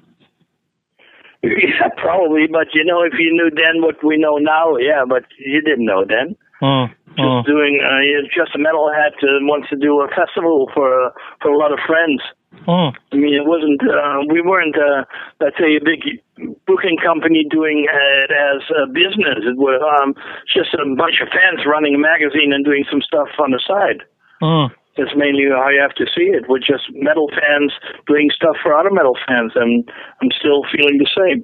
Yeah, 1.45 1.89
probably. 1.97 2.47
But 2.51 2.73
you 2.73 2.83
know, 2.83 3.03
if 3.03 3.13
you 3.19 3.29
knew 3.31 3.51
then 3.53 3.83
what 3.83 4.03
we 4.03 4.17
know 4.17 4.37
now, 4.37 4.77
yeah. 4.77 5.05
But 5.07 5.25
you 5.37 5.61
didn't 5.61 5.85
know 5.85 6.03
then. 6.03 6.35
Mm, 6.59 6.89
just 7.05 7.19
mm. 7.19 7.45
doing, 7.45 7.83
uh, 7.83 8.01
just 8.33 8.55
a 8.55 8.57
metalhead 8.57 9.13
uh, 9.21 9.43
wants 9.45 9.69
to 9.69 9.75
do 9.75 10.01
a 10.01 10.07
festival 10.07 10.71
for 10.73 10.89
uh, 10.89 11.11
for 11.41 11.51
a 11.51 11.57
lot 11.57 11.71
of 11.71 11.77
friends. 11.85 12.21
Mm. 12.65 12.95
I 13.11 13.15
mean, 13.15 13.35
it 13.35 13.45
wasn't. 13.45 13.81
Uh, 13.83 14.25
we 14.31 14.41
weren't, 14.41 14.75
uh, 14.75 15.05
let's 15.39 15.57
say, 15.59 15.75
a 15.75 15.83
big 15.83 16.23
booking 16.65 16.97
company 16.97 17.45
doing 17.49 17.85
it 17.85 18.31
as 18.31 18.63
a 18.71 18.87
business. 18.87 19.45
It 19.45 19.57
was 19.57 19.83
um, 19.83 20.15
just 20.49 20.73
a 20.73 20.81
bunch 20.95 21.21
of 21.21 21.29
fans 21.29 21.61
running 21.67 21.95
a 21.95 21.99
magazine 21.99 22.53
and 22.53 22.65
doing 22.65 22.85
some 22.89 23.01
stuff 23.01 23.29
on 23.37 23.51
the 23.51 23.61
side. 23.61 24.01
Mm. 24.41 24.71
That's 24.97 25.11
mainly 25.15 25.45
how 25.49 25.69
you 25.69 25.81
have 25.81 25.95
to 25.95 26.05
see 26.15 26.31
it. 26.31 26.45
We're 26.47 26.59
just 26.59 26.87
metal 26.93 27.29
fans 27.29 27.73
doing 28.07 28.29
stuff 28.33 28.55
for 28.63 28.73
other 28.73 28.91
metal 28.91 29.17
fans, 29.27 29.51
and 29.55 29.89
I'm 30.21 30.29
still 30.39 30.63
feeling 30.71 30.97
the 30.97 31.09
same. 31.15 31.43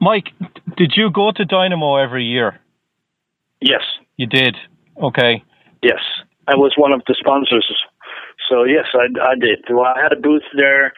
Mike, 0.00 0.28
did 0.76 0.94
you 0.96 1.10
go 1.10 1.30
to 1.30 1.44
Dynamo 1.44 1.96
every 1.96 2.24
year? 2.24 2.58
Yes. 3.60 3.82
You 4.16 4.26
did? 4.26 4.56
Okay. 5.02 5.44
Yes. 5.82 6.00
I 6.48 6.56
was 6.56 6.72
one 6.76 6.92
of 6.92 7.02
the 7.06 7.14
sponsors. 7.18 7.66
So, 8.48 8.64
yes, 8.64 8.86
I, 8.94 9.06
I 9.20 9.34
did. 9.38 9.64
Well, 9.68 9.84
I 9.84 10.02
had 10.02 10.12
a 10.12 10.20
booth 10.20 10.42
there. 10.56 10.92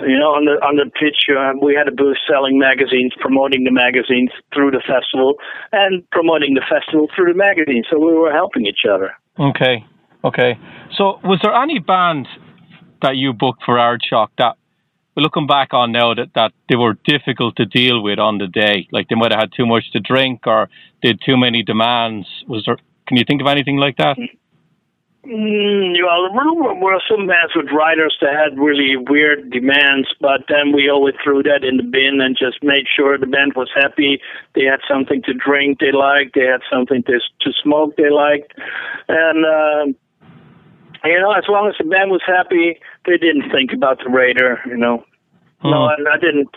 You 0.00 0.18
know, 0.18 0.36
on 0.36 0.44
the 0.44 0.60
on 0.60 0.76
the 0.76 0.84
pitch, 0.92 1.32
uh, 1.32 1.56
we 1.56 1.72
had 1.74 1.88
a 1.88 1.90
booth 1.90 2.18
selling 2.28 2.58
magazines, 2.58 3.14
promoting 3.18 3.64
the 3.64 3.72
magazines 3.72 4.28
through 4.52 4.72
the 4.72 4.84
festival, 4.84 5.36
and 5.72 6.04
promoting 6.10 6.52
the 6.52 6.60
festival 6.68 7.08
through 7.16 7.32
the 7.32 7.38
magazine. 7.38 7.82
So 7.88 7.98
we 7.98 8.12
were 8.12 8.30
helping 8.30 8.66
each 8.66 8.84
other. 8.84 9.16
Okay, 9.40 9.86
Okay. 10.24 10.58
So, 10.96 11.20
was 11.24 11.38
there 11.42 11.54
any 11.54 11.78
band 11.78 12.26
that 13.02 13.16
you 13.16 13.32
booked 13.32 13.62
for 13.64 13.76
Aardschok 13.76 14.28
that, 14.38 14.56
looking 15.16 15.46
back 15.46 15.72
on 15.72 15.92
now, 15.92 16.14
that, 16.14 16.28
that 16.34 16.52
they 16.68 16.76
were 16.76 16.94
difficult 17.04 17.56
to 17.56 17.64
deal 17.64 18.02
with 18.02 18.18
on 18.18 18.38
the 18.38 18.46
day? 18.46 18.88
Like 18.92 19.08
they 19.08 19.14
might 19.14 19.32
have 19.32 19.40
had 19.40 19.52
too 19.56 19.66
much 19.66 19.90
to 19.92 20.00
drink 20.00 20.46
or 20.46 20.68
did 21.02 21.20
too 21.24 21.36
many 21.36 21.62
demands. 21.62 22.26
Was 22.48 22.64
there? 22.66 22.78
Can 23.06 23.16
you 23.16 23.24
think 23.26 23.40
of 23.40 23.46
anything 23.46 23.76
like 23.76 23.96
that? 23.98 24.16
Mm, 25.26 25.96
well, 26.04 26.30
there 26.30 26.74
were 26.80 27.02
some 27.10 27.26
bands 27.26 27.52
with 27.56 27.66
riders 27.72 28.16
that 28.20 28.32
had 28.32 28.58
really 28.58 28.96
weird 28.96 29.50
demands, 29.50 30.06
but 30.20 30.42
then 30.48 30.72
we 30.72 30.88
always 30.88 31.14
threw 31.22 31.42
that 31.42 31.64
in 31.64 31.78
the 31.78 31.82
bin 31.82 32.20
and 32.20 32.36
just 32.38 32.62
made 32.62 32.86
sure 32.94 33.18
the 33.18 33.26
band 33.26 33.54
was 33.56 33.68
happy. 33.74 34.20
They 34.54 34.64
had 34.64 34.80
something 34.88 35.22
to 35.22 35.34
drink 35.34 35.80
they 35.80 35.90
liked, 35.90 36.34
they 36.34 36.46
had 36.46 36.62
something 36.70 37.02
to 37.04 37.18
to 37.40 37.52
smoke 37.62 37.96
they 37.96 38.10
liked, 38.10 38.52
and. 39.08 39.44
Uh, 39.44 39.98
you 41.06 41.20
know, 41.20 41.32
as 41.32 41.44
long 41.48 41.68
as 41.68 41.74
the 41.78 41.84
band 41.84 42.10
was 42.10 42.22
happy, 42.26 42.78
they 43.04 43.18
didn't 43.18 43.50
think 43.50 43.72
about 43.72 43.98
the 43.98 44.10
rider. 44.10 44.60
You 44.66 44.76
know, 44.76 45.04
hmm. 45.60 45.70
no, 45.70 45.84
I, 45.84 45.96
I 46.12 46.18
didn't 46.18 46.50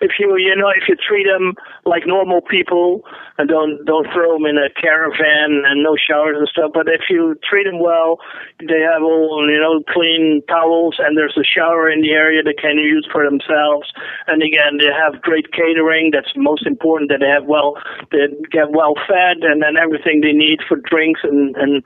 if 0.00 0.12
you 0.18 0.36
you 0.36 0.54
know 0.56 0.68
if 0.68 0.88
you 0.88 0.96
treat 0.96 1.26
them 1.26 1.54
like 1.84 2.06
normal 2.06 2.40
people 2.40 3.02
and 3.38 3.48
don't 3.48 3.84
don't 3.84 4.06
throw 4.12 4.34
them 4.34 4.46
in 4.46 4.58
a 4.58 4.70
caravan 4.80 5.64
and 5.66 5.82
no 5.82 5.96
showers 5.96 6.36
and 6.38 6.48
stuff, 6.48 6.70
but 6.74 6.88
if 6.88 7.02
you 7.08 7.36
treat 7.48 7.64
them 7.64 7.80
well, 7.80 8.18
they 8.60 8.80
have 8.80 9.02
all 9.02 9.46
you 9.48 9.58
know 9.58 9.82
clean 9.92 10.42
towels 10.48 10.96
and 10.98 11.16
there's 11.16 11.36
a 11.36 11.44
shower 11.44 11.90
in 11.90 12.02
the 12.02 12.12
area 12.12 12.42
they 12.42 12.54
can 12.54 12.78
use 12.78 13.06
for 13.10 13.24
themselves. 13.24 13.92
And 14.26 14.42
again, 14.42 14.78
they 14.78 14.92
have 14.92 15.22
great 15.22 15.52
catering. 15.52 16.10
That's 16.12 16.32
most 16.36 16.66
important. 16.66 17.10
That 17.10 17.20
they 17.20 17.28
have 17.28 17.44
well 17.44 17.76
they 18.10 18.28
get 18.50 18.72
well 18.72 18.94
fed 19.06 19.42
and 19.42 19.62
then 19.62 19.76
everything 19.76 20.20
they 20.20 20.32
need 20.32 20.60
for 20.66 20.76
drinks 20.76 21.20
and 21.22 21.56
and 21.56 21.82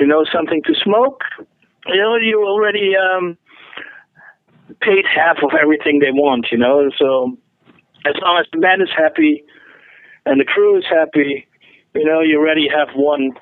you 0.00 0.06
know 0.06 0.24
something 0.32 0.62
to 0.66 0.74
smoke. 0.82 1.22
You 1.86 2.00
know 2.00 2.16
you 2.16 2.42
already. 2.42 2.94
um 2.96 3.36
paid 4.80 5.04
half 5.04 5.38
of 5.42 5.50
everything 5.60 5.98
they 5.98 6.12
want, 6.12 6.46
you 6.50 6.58
know. 6.58 6.90
So 6.98 7.36
as 8.06 8.14
long 8.22 8.38
as 8.40 8.46
the 8.52 8.58
band 8.58 8.82
is 8.82 8.88
happy 8.96 9.44
and 10.26 10.40
the 10.40 10.44
crew 10.44 10.78
is 10.78 10.84
happy, 10.88 11.46
you 11.94 12.04
know, 12.04 12.20
you 12.20 12.38
already 12.38 12.68
have 12.68 12.88
one. 12.94 13.32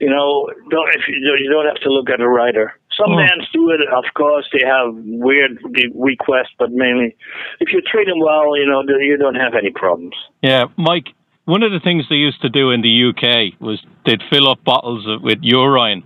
You 0.00 0.10
know, 0.10 0.50
don't 0.70 0.88
if 0.94 1.06
you, 1.06 1.14
you 1.14 1.50
don't 1.50 1.66
have 1.66 1.80
to 1.82 1.88
look 1.88 2.10
at 2.10 2.20
a 2.20 2.28
rider. 2.28 2.72
Some 2.98 3.12
oh. 3.12 3.16
bands 3.16 3.46
do 3.52 3.70
it, 3.70 3.80
of 3.94 4.04
course. 4.14 4.48
They 4.52 4.66
have 4.66 4.94
weird 4.94 5.58
requests, 5.94 6.54
but 6.58 6.72
mainly, 6.72 7.16
if 7.60 7.72
you 7.72 7.80
treat 7.80 8.06
them 8.06 8.18
well, 8.18 8.56
you 8.56 8.66
know, 8.66 8.82
you 9.00 9.16
don't 9.16 9.36
have 9.36 9.54
any 9.54 9.70
problems. 9.70 10.14
Yeah, 10.42 10.66
Mike. 10.76 11.14
One 11.44 11.62
of 11.62 11.72
the 11.72 11.80
things 11.80 12.04
they 12.08 12.16
used 12.16 12.40
to 12.42 12.48
do 12.48 12.70
in 12.70 12.82
the 12.82 13.10
UK 13.10 13.60
was 13.60 13.84
they'd 14.06 14.22
fill 14.30 14.48
up 14.48 14.62
bottles 14.62 15.06
with 15.22 15.38
urine 15.42 16.04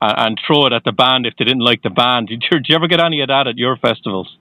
and, 0.00 0.18
and 0.18 0.40
throw 0.46 0.66
it 0.66 0.72
at 0.72 0.84
the 0.84 0.92
band 0.92 1.26
if 1.26 1.34
they 1.38 1.44
didn't 1.44 1.64
like 1.64 1.82
the 1.82 1.90
band. 1.90 2.28
Did 2.28 2.42
you, 2.50 2.58
did 2.58 2.66
you 2.68 2.76
ever 2.76 2.88
get 2.88 3.00
any 3.00 3.20
of 3.20 3.28
that 3.28 3.46
at 3.46 3.58
your 3.58 3.76
festivals? 3.76 4.36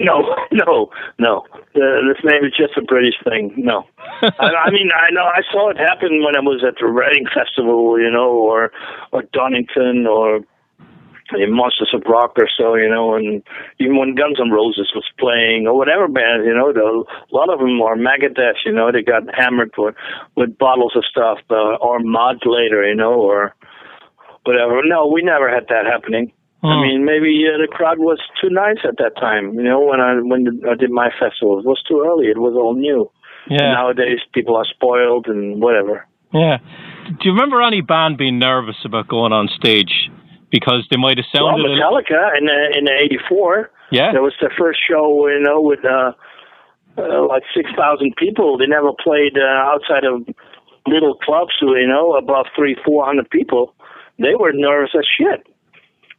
No, 0.00 0.34
no, 0.50 0.90
no. 1.20 1.46
Uh, 1.54 2.02
this 2.08 2.18
name 2.24 2.44
is 2.44 2.52
just 2.58 2.76
a 2.76 2.82
British 2.82 3.14
thing. 3.22 3.54
No, 3.56 3.86
I, 4.22 4.66
I 4.66 4.70
mean 4.72 4.90
I 4.92 5.12
know 5.12 5.22
I 5.22 5.42
saw 5.52 5.70
it 5.70 5.76
happen 5.76 6.24
when 6.24 6.36
I 6.36 6.40
was 6.40 6.64
at 6.66 6.74
the 6.80 6.86
Reading 6.86 7.26
Festival, 7.32 8.00
you 8.00 8.10
know, 8.10 8.30
or 8.30 8.72
or 9.12 9.22
Donington 9.32 10.06
or 10.08 10.40
in 11.32 11.52
Monsters 11.52 11.92
of 11.94 12.02
Rock 12.08 12.34
or 12.36 12.48
so, 12.56 12.74
you 12.74 12.88
know, 12.88 13.14
and 13.14 13.42
even 13.78 13.96
when 13.96 14.14
Guns 14.14 14.38
N' 14.40 14.50
Roses 14.50 14.92
was 14.94 15.04
playing 15.18 15.66
or 15.66 15.76
whatever 15.76 16.08
band, 16.08 16.44
you 16.44 16.54
know, 16.54 16.72
the, 16.72 16.84
a 16.84 17.34
lot 17.34 17.52
of 17.52 17.58
them 17.58 17.80
are 17.80 17.96
Megadeth, 17.96 18.60
you 18.64 18.72
know, 18.72 18.92
they 18.92 19.02
got 19.02 19.22
hammered 19.34 19.72
with 19.76 19.94
with 20.36 20.58
bottles 20.58 20.94
of 20.96 21.04
stuff, 21.04 21.38
uh, 21.50 21.76
or 21.80 22.00
Modulator, 22.00 22.86
you 22.86 22.94
know, 22.94 23.14
or 23.14 23.54
whatever. 24.44 24.82
No, 24.84 25.06
we 25.06 25.22
never 25.22 25.48
had 25.48 25.66
that 25.68 25.86
happening. 25.86 26.32
Hmm. 26.60 26.66
I 26.68 26.82
mean, 26.82 27.04
maybe 27.04 27.44
uh, 27.48 27.58
the 27.60 27.68
crowd 27.68 27.98
was 27.98 28.20
too 28.40 28.50
nice 28.50 28.78
at 28.84 28.96
that 28.98 29.16
time. 29.16 29.54
You 29.54 29.64
know, 29.64 29.80
when 29.80 30.00
I 30.00 30.20
when 30.20 30.44
the, 30.44 30.70
I 30.70 30.74
did 30.74 30.90
my 30.90 31.10
festival, 31.18 31.58
it 31.58 31.66
was 31.66 31.82
too 31.88 32.04
early. 32.04 32.26
It 32.26 32.38
was 32.38 32.54
all 32.54 32.74
new. 32.74 33.10
Yeah. 33.48 33.72
nowadays, 33.72 34.20
people 34.32 34.56
are 34.56 34.64
spoiled 34.64 35.26
and 35.26 35.60
whatever. 35.60 36.06
Yeah. 36.32 36.58
Do 37.06 37.28
you 37.28 37.32
remember 37.32 37.60
any 37.60 37.82
band 37.82 38.16
being 38.16 38.38
nervous 38.38 38.76
about 38.84 39.06
going 39.06 39.32
on 39.32 39.48
stage 39.54 40.10
because 40.54 40.86
they 40.90 40.96
might 40.96 41.18
have 41.18 41.26
sounded? 41.34 41.66
Well, 41.66 41.74
Metallica 41.74 42.38
in 42.38 42.46
uh, 42.46 42.78
in 42.78 42.86
'84. 42.88 43.70
Yeah. 43.90 44.12
That 44.12 44.22
was 44.22 44.34
the 44.40 44.50
first 44.56 44.78
show, 44.86 45.26
you 45.26 45.42
know, 45.42 45.60
with 45.60 45.84
uh, 45.84 46.12
uh, 46.96 47.26
like 47.26 47.42
six 47.54 47.70
thousand 47.76 48.14
people. 48.16 48.56
They 48.56 48.66
never 48.66 48.92
played 48.94 49.34
uh, 49.36 49.74
outside 49.74 50.04
of 50.04 50.22
little 50.86 51.16
clubs, 51.16 51.54
you 51.60 51.86
know, 51.86 52.14
above 52.14 52.46
three, 52.54 52.76
four 52.84 53.04
hundred 53.04 53.28
people 53.30 53.74
they 54.18 54.34
were 54.38 54.52
nervous 54.52 54.90
as 54.96 55.06
shit. 55.18 55.46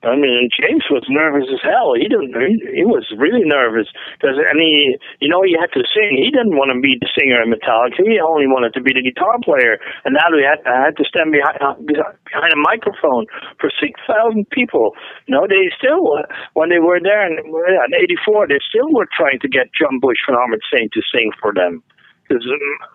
I 0.06 0.14
mean, 0.14 0.53
James 0.53 0.86
was 0.93 1.01
nervous 1.10 1.49
as 1.49 1.66
hell. 1.66 1.97
He 1.97 2.06
didn't. 2.06 2.30
He, 2.38 2.82
he 2.82 2.86
was 2.86 3.10
really 3.18 3.41
nervous 3.41 3.89
because, 4.14 4.38
and 4.38 4.62
he, 4.62 5.01
you 5.18 5.26
know, 5.26 5.41
he 5.41 5.58
had 5.58 5.74
to 5.74 5.82
sing. 5.82 6.22
He 6.22 6.30
didn't 6.30 6.53
want 6.53 6.70
to 6.70 6.78
be 6.78 7.01
the 7.01 7.10
singer 7.18 7.41
in 7.41 7.49
Metallica. 7.49 8.06
He 8.06 8.22
only 8.22 8.45
wanted 8.45 8.78
to 8.78 8.86
be 8.86 8.93
the 8.93 9.01
guitar 9.01 9.41
player. 9.41 9.82
And 10.06 10.14
now 10.14 10.30
we 10.30 10.45
had, 10.45 10.62
I 10.70 10.93
had 10.93 10.95
to 11.01 11.06
stand 11.10 11.34
behind 11.34 11.58
uh, 11.58 11.74
behind 11.82 12.53
a 12.53 12.62
microphone 12.62 13.26
for 13.58 13.74
six 13.82 13.97
thousand 14.06 14.45
people. 14.53 14.93
You 15.26 15.34
know, 15.34 15.49
they 15.49 15.74
still, 15.74 16.22
when 16.53 16.70
they 16.70 16.80
were 16.80 17.01
there 17.01 17.26
in, 17.26 17.41
in 17.41 17.91
'84, 18.22 18.53
they 18.53 18.62
still 18.62 18.93
were 18.93 19.10
trying 19.10 19.41
to 19.41 19.49
get 19.49 19.74
John 19.74 19.97
Bush 19.97 20.22
from 20.22 20.38
Armored 20.38 20.62
Saint 20.70 20.93
to 20.93 21.01
sing 21.10 21.34
for 21.41 21.49
them 21.49 21.82
because 22.28 22.45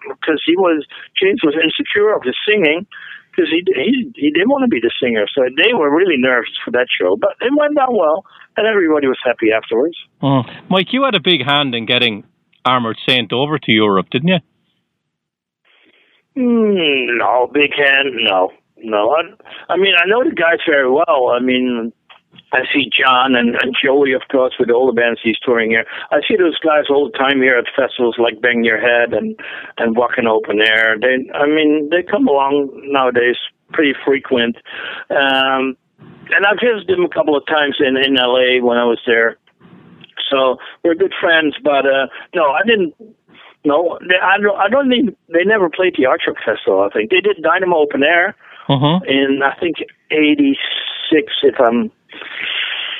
because 0.09 0.43
he 0.47 0.55
was 0.57 0.87
James 1.19 1.43
was 1.43 1.55
insecure 1.59 2.15
of 2.15 2.23
his 2.23 2.37
singing 2.47 2.87
because 3.31 3.51
he, 3.51 3.63
he 3.75 4.13
he 4.15 4.31
didn't 4.31 4.49
want 4.49 4.65
to 4.65 4.69
be 4.69 4.81
the 4.81 4.91
singer. 5.03 5.27
So 5.35 5.43
they 5.57 5.75
were 5.75 5.95
really 5.95 6.17
nervous 6.17 6.51
for 6.65 6.71
that 6.73 6.87
show, 6.91 7.17
but 7.17 7.31
it 7.41 7.53
went 7.57 7.77
down 7.77 7.97
well, 7.97 8.25
and 8.57 8.67
everybody 8.67 9.07
was 9.07 9.19
happy 9.25 9.53
afterwards. 9.53 9.97
Oh. 10.23 10.43
Mike, 10.69 10.93
you 10.93 11.05
had 11.05 11.15
a 11.15 11.21
big 11.21 11.45
hand 11.45 11.75
in 11.75 11.87
getting 11.87 12.25
Armored 12.65 12.99
Saint 13.09 13.33
over 13.33 13.59
to 13.59 13.73
Europe, 13.73 14.11
didn't 14.11 14.29
you? 14.29 14.39
Mm, 16.37 17.19
no, 17.19 17.51
big 17.53 17.71
hand, 17.77 18.15
no, 18.23 18.51
no. 18.79 19.11
I, 19.11 19.73
I 19.73 19.77
mean, 19.77 19.95
I 19.97 20.07
know 20.07 20.23
the 20.23 20.35
guys 20.35 20.59
very 20.67 20.91
well. 20.91 21.29
I 21.35 21.41
mean, 21.41 21.93
I 22.53 22.63
see 22.73 22.91
John 22.91 23.35
and, 23.35 23.55
and 23.63 23.75
Joey, 23.83 24.13
of 24.13 24.23
course, 24.31 24.55
with 24.59 24.71
all 24.71 24.87
the 24.87 24.93
bands 24.93 25.21
he's 25.23 25.39
touring 25.39 25.71
here. 25.71 25.85
I 26.11 26.21
see 26.27 26.37
those 26.37 26.59
guys 26.59 26.85
all 26.91 27.11
the 27.11 27.17
time 27.19 27.41
here 27.41 27.57
at 27.57 27.67
festivals 27.77 28.17
like 28.19 28.41
Bang 28.41 28.65
Your 28.65 28.81
Head 28.81 29.13
and 29.13 29.39
and 29.79 29.97
Wacken 29.97 30.27
Open 30.27 30.61
Air. 30.61 30.97
They, 31.01 31.31
I 31.33 31.47
mean, 31.47 31.89
they 31.91 32.03
come 32.03 32.27
along 32.27 32.71
nowadays 32.87 33.37
pretty 33.73 33.95
frequent. 34.05 34.57
Um, 35.11 35.77
and 36.33 36.47
I've 36.47 36.59
visited 36.63 36.97
them 36.97 37.05
a 37.05 37.09
couple 37.09 37.37
of 37.37 37.47
times 37.47 37.77
in 37.79 37.97
in 37.97 38.15
LA 38.15 38.65
when 38.65 38.79
I 38.79 38.85
was 38.85 39.01
there. 39.07 39.37
So 40.31 40.57
we're 40.85 40.95
good 40.95 41.15
friends. 41.21 41.57
But 41.63 41.87
uh, 41.87 42.07
no, 42.35 42.51
I 42.51 42.61
didn't. 42.67 42.95
No, 43.65 43.99
they, 44.01 44.17
I 44.23 44.39
don't. 44.39 44.59
I 44.59 44.69
don't 44.69 44.89
think 44.89 45.17
they 45.29 45.45
never 45.45 45.69
played 45.69 45.95
the 45.97 46.05
Aardschok 46.05 46.43
Festival. 46.45 46.83
I 46.83 46.91
think 46.93 47.11
they 47.11 47.21
did 47.21 47.43
Dynamo 47.43 47.77
Open 47.77 48.03
Air 48.03 48.35
uh-huh. 48.69 49.01
in 49.07 49.41
I 49.45 49.55
think 49.61 49.77
'86, 50.11 51.33
if 51.43 51.55
I'm 51.61 51.91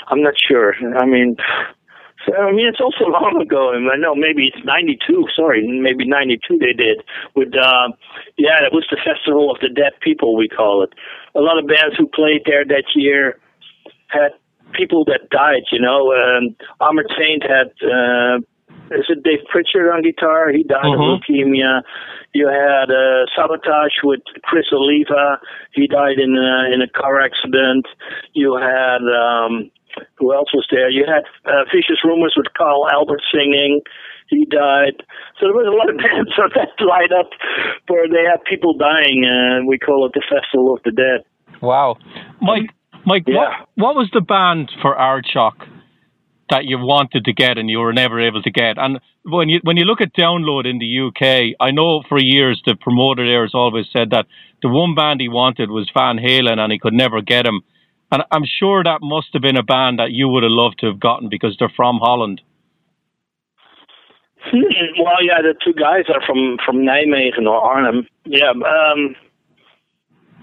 I'm 0.09 0.23
not 0.23 0.35
sure. 0.37 0.75
I 0.99 1.07
mean, 1.07 1.37
so, 2.27 2.35
I 2.35 2.53
mean, 2.53 2.67
it's 2.67 2.81
also 2.81 3.05
long 3.09 3.41
ago. 3.41 3.73
I 3.73 3.97
know 3.97 4.15
maybe 4.15 4.51
it's 4.53 4.65
92, 4.65 5.27
sorry, 5.35 5.67
maybe 5.67 6.07
92 6.07 6.59
they 6.59 6.73
did. 6.73 7.03
With, 7.35 7.55
uh, 7.55 7.89
yeah, 8.37 8.61
it 8.65 8.73
was 8.73 8.85
the 8.91 8.99
Festival 9.03 9.51
of 9.51 9.61
the 9.61 9.69
Dead 9.69 9.93
People, 10.01 10.37
we 10.37 10.49
call 10.49 10.83
it. 10.83 10.91
A 11.35 11.41
lot 11.41 11.59
of 11.59 11.67
bands 11.67 11.97
who 11.97 12.07
played 12.07 12.43
there 12.45 12.65
that 12.65 12.85
year 12.95 13.39
had 14.09 14.33
people 14.73 15.05
that 15.07 15.31
died, 15.31 15.65
you 15.73 15.81
know. 15.81 16.13
Um, 16.13 16.57
Armored 16.81 17.11
Saint 17.17 17.43
had, 17.43 17.73
uh, 17.83 18.39
is 18.91 19.07
it 19.09 19.23
Dave 19.23 19.47
Prichard 19.49 19.89
on 19.93 20.03
guitar? 20.03 20.51
He 20.51 20.63
died 20.63 20.85
mm-hmm. 20.85 21.03
of 21.03 21.23
leukemia. 21.23 21.83
You 22.35 22.49
had 22.49 22.91
uh, 22.91 23.27
Savatage 23.37 24.03
with 24.03 24.21
Criss 24.43 24.67
Oliva. 24.73 25.39
He 25.73 25.87
died 25.87 26.19
in 26.19 26.37
a, 26.37 26.75
in 26.75 26.83
a 26.83 26.89
car 26.89 27.21
accident. 27.21 27.87
You 28.35 28.59
had 28.59 29.03
um, 29.07 29.71
who 30.19 30.35
else 30.35 30.53
was 30.55 30.67
there? 30.71 30.91
You 30.91 31.05
had 31.07 31.25
uh, 31.47 31.65
Vicious 31.73 32.05
Rumors 32.05 32.35
with 32.37 32.47
Carl 32.57 32.89
Albert 32.93 33.23
singing. 33.33 33.81
He 34.29 34.45
died. 34.47 35.03
So 35.39 35.47
there 35.47 35.55
was 35.55 35.67
a 35.67 35.75
lot 35.75 35.91
of 35.91 35.97
bands 36.03 36.31
on 36.39 36.51
that 36.55 36.79
lineup 36.79 37.31
where 37.89 38.09
they 38.09 38.23
had 38.29 38.43
people 38.45 38.75
dying, 38.75 39.25
and 39.27 39.67
we 39.67 39.79
call 39.79 40.07
it 40.07 40.13
the 40.15 40.23
Festival 40.23 40.75
of 40.75 40.83
the 40.85 40.93
Dead. 40.93 41.25
Wow, 41.61 41.97
Mike. 42.41 42.71
Mike, 43.07 43.25
yeah. 43.27 43.37
what, 43.37 43.69
what 43.77 43.95
was 43.97 44.11
the 44.13 44.21
band 44.21 44.71
for 44.83 44.95
Aardschok 44.95 45.67
that 46.51 46.65
you 46.65 46.79
wanted 46.79 47.25
to 47.25 47.33
get 47.33 47.59
and 47.59 47.71
you 47.71 47.79
were 47.79 47.93
never 47.93 48.21
able 48.21 48.43
to 48.43 48.51
get. 48.51 48.79
And 48.79 49.01
when 49.23 49.49
you 49.49 49.61
when 49.63 49.77
you 49.77 49.85
look 49.85 50.01
at 50.01 50.15
download 50.15 50.69
in 50.69 50.79
the 50.79 51.01
UK, 51.09 51.57
I 51.61 51.71
know 51.71 52.03
for 52.09 52.19
years 52.19 52.61
the 52.67 52.75
promoter 52.75 53.27
there 53.27 53.43
has 53.43 53.55
always 53.55 53.87
said 53.93 54.11
that 54.11 54.27
the 54.63 54.69
one 54.69 54.95
band 54.95 55.21
he 55.21 55.29
wanted 55.29 55.71
was 55.71 55.91
Van 55.95 56.19
Halen 56.19 56.59
and 56.59 56.73
he 56.73 56.79
could 56.79 56.95
never 56.95 57.23
get 57.23 57.47
him. 57.47 57.63
And 58.13 58.25
I'm 58.31 58.45
sure 58.45 58.83
that 58.83 59.01
must 59.03 59.29
have 59.33 59.43
been 59.43 59.57
a 59.57 59.63
band 59.63 60.01
that 60.01 60.11
you 60.11 60.29
would 60.29 60.43
have 60.43 60.53
loved 60.53 60.81
to 60.81 60.87
have 60.87 60.99
gotten 60.99 61.29
because 61.29 61.57
they're 61.59 61.73
from 61.75 61.99
Holland. 61.99 62.41
Hmm, 64.43 65.03
well, 65.03 65.23
yeah, 65.23 65.43
the 65.43 65.55
two 65.65 65.75
guys 65.75 66.05
are 66.09 66.25
from 66.27 66.59
from 66.65 66.79
Nijmegen 66.79 67.47
or 67.47 67.61
Arnhem. 67.61 68.07
Yeah. 68.25 68.51
Um, 68.51 69.15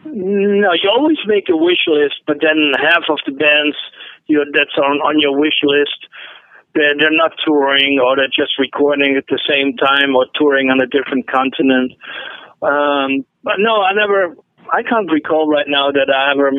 no, 0.06 0.72
you 0.74 0.90
always 0.90 1.18
make 1.26 1.50
a 1.50 1.58
wish 1.58 1.88
list, 1.88 2.16
but 2.26 2.38
then 2.42 2.72
half 2.80 3.04
of 3.10 3.20
the 3.26 3.34
bands 3.34 3.76
you 4.28 4.46
that's 4.54 4.78
on 4.78 5.00
on 5.02 5.20
your 5.20 5.38
wish 5.38 5.60
list. 5.64 6.08
They're, 6.76 6.94
they're 7.00 7.16
not 7.16 7.32
touring, 7.44 8.00
or 8.00 8.16
they're 8.16 8.28
just 8.28 8.60
recording 8.60 9.18
at 9.18 9.26
the 9.30 9.40
same 9.50 9.76
time, 9.78 10.16
or 10.16 10.28
touring 10.36 10.70
on 10.70 10.80
a 10.80 10.86
different 10.86 11.26
continent. 11.26 11.94
Um, 12.62 13.26
but 13.44 13.56
no, 13.58 13.82
I 13.82 13.94
never. 13.94 14.36
I 14.72 14.84
can't 14.84 15.10
recall 15.10 15.50
right 15.50 15.66
now 15.68 15.92
that 15.92 16.12
I 16.14 16.32
ever 16.32 16.52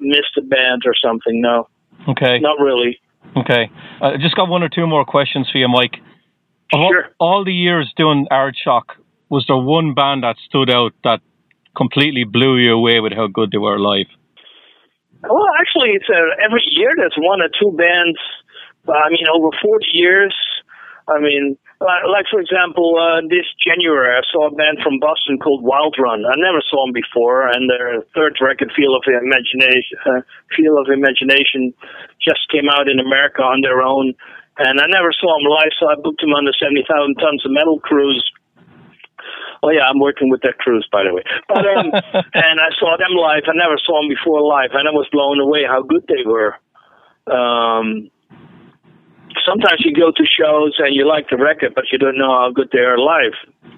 missed 0.00 0.38
a 0.38 0.42
band 0.42 0.82
or 0.86 0.94
something. 0.94 1.40
No. 1.42 1.68
Okay. 2.08 2.38
Not 2.38 2.60
really. 2.60 3.00
Okay. 3.36 3.70
I 4.00 4.14
uh, 4.14 4.18
just 4.18 4.36
got 4.36 4.48
one 4.48 4.62
or 4.62 4.68
two 4.68 4.86
more 4.86 5.04
questions 5.04 5.48
for 5.50 5.58
you, 5.58 5.68
Mike. 5.68 5.96
Sure. 6.72 7.10
All, 7.18 7.38
all 7.38 7.44
the 7.44 7.52
years 7.52 7.92
doing 7.96 8.26
Aardschok, 8.30 8.82
was 9.28 9.44
there 9.48 9.56
one 9.56 9.94
band 9.94 10.22
that 10.22 10.36
stood 10.46 10.70
out 10.70 10.92
that 11.02 11.20
completely 11.76 12.24
blew 12.24 12.56
you 12.56 12.72
away 12.72 13.00
with 13.00 13.12
how 13.12 13.26
good 13.26 13.50
they 13.50 13.58
were 13.58 13.78
live? 13.78 14.06
Well, 15.28 15.50
actually, 15.58 15.98
it's 15.98 16.08
uh, 16.08 16.38
every 16.42 16.62
year 16.70 16.94
there's 16.96 17.16
one 17.18 17.42
or 17.42 17.50
two 17.50 17.74
bands. 17.76 18.18
I 18.86 19.10
mean, 19.10 19.26
over 19.32 19.50
40 19.62 19.86
years. 19.92 20.34
I 21.08 21.18
mean, 21.22 21.58
like 21.80 22.26
for 22.30 22.40
example, 22.40 22.98
uh, 22.98 23.22
this 23.30 23.46
January 23.62 24.10
I 24.10 24.22
saw 24.32 24.50
a 24.50 24.54
band 24.54 24.82
from 24.82 24.98
Boston 24.98 25.38
called 25.38 25.62
Wild 25.62 25.94
Run. 25.98 26.26
I 26.26 26.34
never 26.34 26.62
saw 26.66 26.86
them 26.86 26.94
before, 26.94 27.46
and 27.46 27.70
their 27.70 28.02
third 28.14 28.38
record, 28.42 28.72
Feel 28.74 28.94
of 28.94 29.06
Imagination, 29.06 29.98
uh, 30.02 30.22
Feel 30.54 30.78
of 30.78 30.90
Imagination, 30.90 31.74
just 32.18 32.42
came 32.50 32.66
out 32.66 32.90
in 32.90 32.98
America 32.98 33.42
on 33.42 33.62
their 33.62 33.82
own. 33.82 34.14
And 34.58 34.80
I 34.80 34.86
never 34.88 35.12
saw 35.12 35.36
them 35.36 35.46
live, 35.46 35.74
so 35.78 35.86
I 35.86 35.94
booked 36.00 36.22
them 36.24 36.32
on 36.32 36.48
the 36.48 36.56
70,000 36.58 36.88
Tons 37.20 37.44
of 37.44 37.52
Metal 37.52 37.78
cruise 37.78 38.24
Oh 39.62 39.70
yeah, 39.70 39.88
I'm 39.88 40.00
working 40.00 40.30
with 40.30 40.42
that 40.42 40.58
cruise, 40.58 40.88
by 40.90 41.04
the 41.04 41.14
way. 41.14 41.22
But 41.48 41.64
um, 41.66 41.92
and 42.34 42.56
I 42.60 42.70
saw 42.78 42.96
them 42.98 43.16
live. 43.16 43.44
I 43.46 43.54
never 43.54 43.78
saw 43.78 44.00
them 44.00 44.08
before 44.08 44.42
live, 44.42 44.70
and 44.72 44.88
I 44.88 44.92
was 44.92 45.08
blown 45.12 45.40
away 45.40 45.64
how 45.66 45.82
good 45.82 46.04
they 46.08 46.24
were. 46.24 46.54
Um, 47.26 48.10
sometimes 49.46 49.82
you 49.84 49.94
go 49.94 50.10
to 50.10 50.24
shows 50.26 50.74
and 50.78 50.94
you 50.94 51.06
like 51.06 51.28
the 51.30 51.36
record, 51.36 51.74
but 51.74 51.84
you 51.90 51.98
don't 51.98 52.18
know 52.18 52.30
how 52.30 52.50
good 52.50 52.70
they 52.72 52.80
are 52.80 52.98
live. 52.98 53.34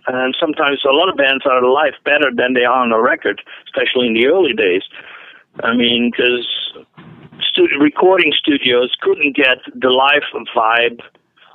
And 0.07 0.35
sometimes 0.41 0.81
a 0.89 0.93
lot 0.93 1.09
of 1.09 1.17
bands 1.17 1.45
are 1.45 1.63
live 1.63 1.95
better 2.05 2.31
than 2.35 2.55
they 2.55 2.65
are 2.65 2.83
on 2.83 2.93
a 2.93 3.01
record, 3.01 3.43
especially 3.67 4.07
in 4.07 4.15
the 4.15 4.27
early 4.27 4.53
days. 4.53 4.83
I 5.63 5.75
mean, 5.75 6.11
because 6.11 6.47
stu- 7.41 7.69
recording 7.81 8.33
studios 8.33 8.95
couldn't 9.01 9.37
get 9.37 9.59
the 9.75 9.91
live 9.91 10.23
vibe 10.57 11.01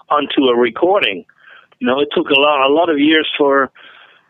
onto 0.10 0.46
a 0.46 0.56
recording. 0.56 1.26
You 1.80 1.88
know, 1.88 2.00
it 2.00 2.10
took 2.16 2.30
a 2.30 2.40
lot, 2.40 2.70
a 2.70 2.74
lot 2.74 2.90
of 2.90 3.00
years 3.00 3.28
for 3.38 3.72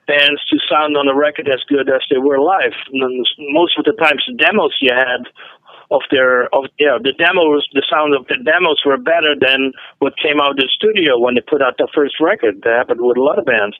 bands 0.08 0.42
to 0.50 0.58
sound 0.70 0.98
on 0.98 1.08
a 1.08 1.16
record 1.16 1.48
as 1.48 1.62
good 1.68 1.90
as 1.90 2.02
they 2.10 2.18
were 2.18 2.40
live. 2.40 2.74
And 2.92 3.26
most 3.52 3.78
of 3.78 3.86
the 3.86 3.94
times, 3.94 4.24
the 4.28 4.36
demos 4.36 4.78
you 4.82 4.94
had 4.94 5.28
of 5.92 6.02
their 6.12 6.48
of 6.56 6.66
yeah 6.80 6.98
the 7.02 7.14
demos 7.14 7.68
the 7.74 7.84
sound 7.90 8.16
of 8.16 8.26
the 8.28 8.38
demos 8.44 8.82
were 8.86 8.98
better 8.98 9.36
than 9.40 9.72
what 10.00 10.14
came 10.18 10.40
out 10.42 10.52
of 10.52 10.58
the 10.58 10.70
studio 10.74 11.20
when 11.20 11.36
they 11.36 11.42
put 11.42 11.62
out 11.62 11.76
their 11.78 11.92
first 11.94 12.16
record. 12.20 12.62
That 12.64 12.78
happened 12.78 13.02
with 13.02 13.18
a 13.18 13.22
lot 13.22 13.40
of 13.40 13.46
bands. 13.46 13.78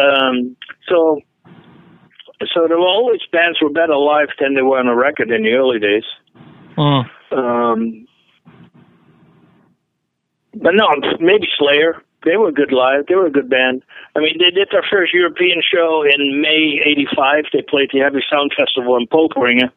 Um, 0.00 0.56
so 0.88 1.20
so 2.52 2.66
there 2.66 2.78
were 2.78 2.86
always 2.86 3.20
bands 3.30 3.58
were 3.62 3.70
better 3.70 3.96
live 3.96 4.28
than 4.40 4.54
they 4.54 4.62
were 4.62 4.78
on 4.78 4.88
a 4.88 4.96
record 4.96 5.30
in 5.30 5.44
the 5.44 5.52
early 5.52 5.78
days. 5.78 6.04
Mm. 6.76 7.04
Um, 7.30 8.06
but 10.54 10.72
no, 10.74 10.88
maybe 11.20 11.46
Slayer 11.58 12.02
they 12.24 12.36
were 12.36 12.52
good 12.52 12.72
live. 12.72 13.06
They 13.06 13.14
were 13.14 13.26
a 13.26 13.30
good 13.30 13.48
band. 13.48 13.82
I 14.16 14.20
mean, 14.20 14.36
they 14.38 14.50
did 14.50 14.68
their 14.72 14.84
first 14.90 15.12
European 15.12 15.62
show 15.62 16.02
in 16.02 16.40
May 16.40 16.80
'85. 16.84 17.44
They 17.52 17.62
played 17.62 17.90
the 17.92 18.00
Heavy 18.00 18.22
Sound 18.30 18.52
Festival 18.56 18.96
in 18.96 19.06
Poperinge, 19.06 19.70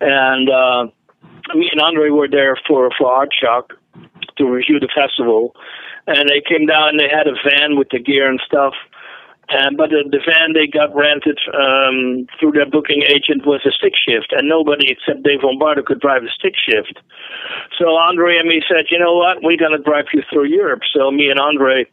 and 0.00 0.50
uh, 0.50 0.86
me 1.54 1.68
and 1.72 1.80
Andre 1.80 2.10
were 2.10 2.28
there 2.28 2.56
for 2.66 2.90
for 2.96 3.10
Aardschok 3.10 3.70
to 4.36 4.44
review 4.44 4.80
the 4.80 4.88
festival. 4.94 5.54
And 6.06 6.28
they 6.28 6.42
came 6.46 6.66
down. 6.66 6.90
and 6.90 7.00
They 7.00 7.08
had 7.08 7.26
a 7.26 7.34
van 7.48 7.78
with 7.78 7.88
the 7.90 7.98
gear 7.98 8.28
and 8.28 8.40
stuff. 8.44 8.74
And 9.48 9.76
but 9.76 9.90
the, 9.90 10.04
the 10.08 10.24
van 10.24 10.56
they 10.56 10.66
got 10.66 10.94
rented 10.94 11.38
um, 11.52 12.26
through 12.40 12.52
their 12.52 12.68
booking 12.68 13.02
agent 13.04 13.44
was 13.44 13.60
a 13.66 13.72
stick 13.72 13.92
shift, 13.92 14.32
and 14.32 14.48
nobody 14.48 14.88
except 14.90 15.22
Dave 15.22 15.44
Lombardo 15.44 15.82
could 15.82 16.00
drive 16.00 16.24
a 16.24 16.32
stick 16.32 16.54
shift. 16.56 16.98
So 17.78 17.96
Andre 17.96 18.38
and 18.38 18.48
me 18.48 18.62
said, 18.66 18.88
you 18.90 18.98
know 18.98 19.14
what, 19.14 19.42
we're 19.42 19.60
gonna 19.60 19.82
drive 19.82 20.06
you 20.14 20.22
through 20.32 20.48
Europe. 20.48 20.80
So 20.96 21.10
me 21.10 21.28
and 21.28 21.38
Andre 21.38 21.84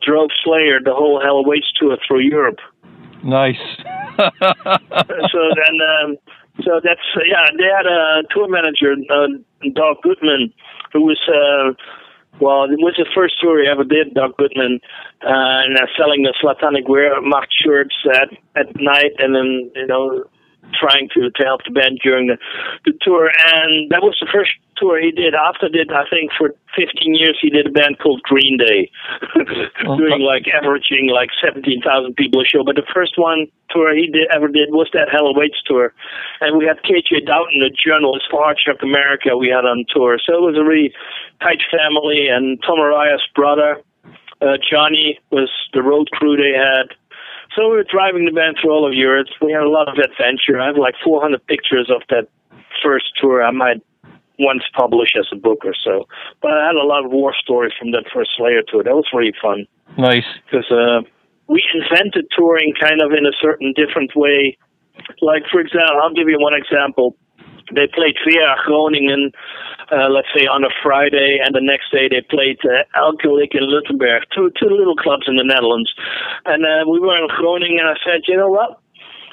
drove 0.00 0.30
Slayer 0.42 0.80
the 0.82 0.94
whole 0.94 1.20
Hell 1.20 1.44
Awaits 1.44 1.68
tour 1.76 1.98
through 2.06 2.20
Europe. 2.20 2.58
Nice. 3.22 3.60
so 4.18 5.40
then, 5.52 5.74
um, 5.84 6.16
so 6.64 6.80
that's 6.82 7.04
yeah. 7.26 7.52
They 7.56 7.68
had 7.68 7.86
a 7.86 8.22
tour 8.30 8.48
manager, 8.48 8.94
uh, 9.10 9.28
Doug 9.74 10.02
Goodman, 10.02 10.52
who 10.92 11.02
was. 11.02 11.20
Uh, 11.28 11.76
well, 12.40 12.64
it 12.64 12.78
was 12.78 12.94
the 12.96 13.06
first 13.14 13.40
tour 13.40 13.60
he 13.60 13.68
ever 13.68 13.84
did, 13.84 14.14
Doug 14.14 14.36
Goodman, 14.36 14.80
uh, 15.22 15.64
and 15.64 15.76
uh, 15.76 15.86
selling 15.96 16.22
the 16.22 16.34
Slatanic 16.40 16.86
Wehrmacht 16.86 17.48
shirts 17.50 17.94
at 18.14 18.30
at 18.56 18.74
night, 18.76 19.12
and 19.18 19.34
then 19.34 19.70
you 19.74 19.86
know 19.86 20.24
trying 20.74 21.08
to, 21.14 21.30
to 21.30 21.42
help 21.44 21.62
the 21.64 21.72
band 21.72 22.00
during 22.02 22.28
the, 22.28 22.38
the 22.84 22.92
tour. 23.00 23.30
And 23.54 23.90
that 23.90 24.02
was 24.02 24.16
the 24.20 24.28
first 24.30 24.52
tour 24.76 25.00
he 25.00 25.10
did. 25.10 25.34
After 25.34 25.68
that, 25.68 25.90
I 25.90 26.08
think 26.08 26.30
for 26.36 26.54
15 26.76 27.14
years, 27.14 27.38
he 27.40 27.50
did 27.50 27.66
a 27.66 27.70
band 27.70 27.98
called 27.98 28.22
Green 28.22 28.56
Day, 28.56 28.90
doing 29.84 30.22
like 30.22 30.46
averaging 30.48 31.10
like 31.10 31.30
17,000 31.42 31.82
people 32.14 32.40
a 32.40 32.44
show. 32.44 32.62
But 32.64 32.76
the 32.76 32.86
first 32.94 33.18
one 33.18 33.46
tour 33.70 33.94
he 33.94 34.06
did 34.06 34.28
ever 34.34 34.48
did 34.48 34.70
was 34.70 34.88
that 34.92 35.10
Hell 35.10 35.26
Awaits 35.26 35.60
tour. 35.66 35.92
And 36.40 36.56
we 36.56 36.66
had 36.66 36.78
KJ 36.82 37.26
Doughton, 37.26 37.62
a 37.62 37.70
journalist 37.70 38.26
for 38.30 38.42
Aardschok 38.42 38.82
America, 38.82 39.36
we 39.36 39.48
had 39.48 39.66
on 39.66 39.84
tour. 39.92 40.18
So 40.24 40.34
it 40.34 40.42
was 40.42 40.56
a 40.56 40.64
really 40.64 40.92
tight 41.40 41.62
family. 41.70 42.28
And 42.28 42.62
Tom 42.62 42.78
Araya's 42.78 43.26
brother, 43.34 43.82
uh, 44.40 44.56
Johnny, 44.62 45.18
was 45.30 45.50
the 45.74 45.82
road 45.82 46.08
crew 46.12 46.36
they 46.36 46.56
had. 46.56 46.94
So 47.58 47.70
we 47.70 47.82
were 47.82 47.90
driving 47.90 48.24
the 48.24 48.30
band 48.30 48.56
through 48.62 48.70
all 48.70 48.86
of 48.86 48.94
Europe. 48.94 49.26
We 49.42 49.50
had 49.50 49.66
a 49.66 49.68
lot 49.68 49.88
of 49.90 49.98
adventure. 49.98 50.62
I 50.62 50.66
have 50.70 50.78
like 50.78 50.94
400 51.02 51.44
pictures 51.50 51.90
of 51.90 52.06
that 52.08 52.30
first 52.80 53.10
tour. 53.20 53.42
I 53.42 53.50
might 53.50 53.82
once 54.38 54.62
publish 54.78 55.18
as 55.18 55.26
a 55.32 55.36
book 55.36 55.66
or 55.66 55.74
so. 55.74 56.06
But 56.40 56.52
I 56.52 56.70
had 56.70 56.76
a 56.78 56.86
lot 56.86 57.04
of 57.04 57.10
war 57.10 57.34
stories 57.34 57.72
from 57.76 57.90
that 57.90 58.06
first 58.14 58.30
Slayer 58.38 58.62
tour. 58.62 58.84
That 58.84 58.94
was 58.94 59.10
really 59.12 59.34
fun. 59.42 59.66
Nice. 59.98 60.30
Because 60.46 60.70
uh, 60.70 61.02
we 61.48 61.58
invented 61.74 62.30
touring 62.30 62.74
kind 62.78 63.02
of 63.02 63.10
in 63.10 63.26
a 63.26 63.34
certain 63.42 63.74
different 63.74 64.14
way. 64.14 64.56
Like, 65.20 65.42
for 65.50 65.58
example, 65.58 65.98
I'll 65.98 66.14
give 66.14 66.28
you 66.28 66.38
one 66.38 66.54
example 66.54 67.16
they 67.74 67.86
played 67.86 68.16
Vera 68.24 68.56
Groningen, 68.64 69.32
uh, 69.90 70.08
let's 70.08 70.28
say 70.36 70.46
on 70.46 70.64
a 70.64 70.72
Friday, 70.82 71.38
and 71.42 71.54
the 71.54 71.64
next 71.64 71.90
day 71.92 72.08
they 72.08 72.20
played 72.20 72.58
uh, 72.64 72.84
Elkelik 72.96 73.56
and 73.56 73.66
Luttenberg, 73.68 74.24
two 74.34 74.50
two 74.60 74.68
little 74.68 74.96
clubs 74.96 75.24
in 75.26 75.36
the 75.36 75.44
Netherlands. 75.44 75.92
And 76.44 76.64
uh, 76.64 76.88
we 76.88 77.00
were 77.00 77.16
in 77.16 77.28
Groningen, 77.28 77.80
and 77.80 77.88
I 77.88 77.96
said, 78.04 78.22
you 78.28 78.36
know 78.36 78.48
what? 78.48 78.80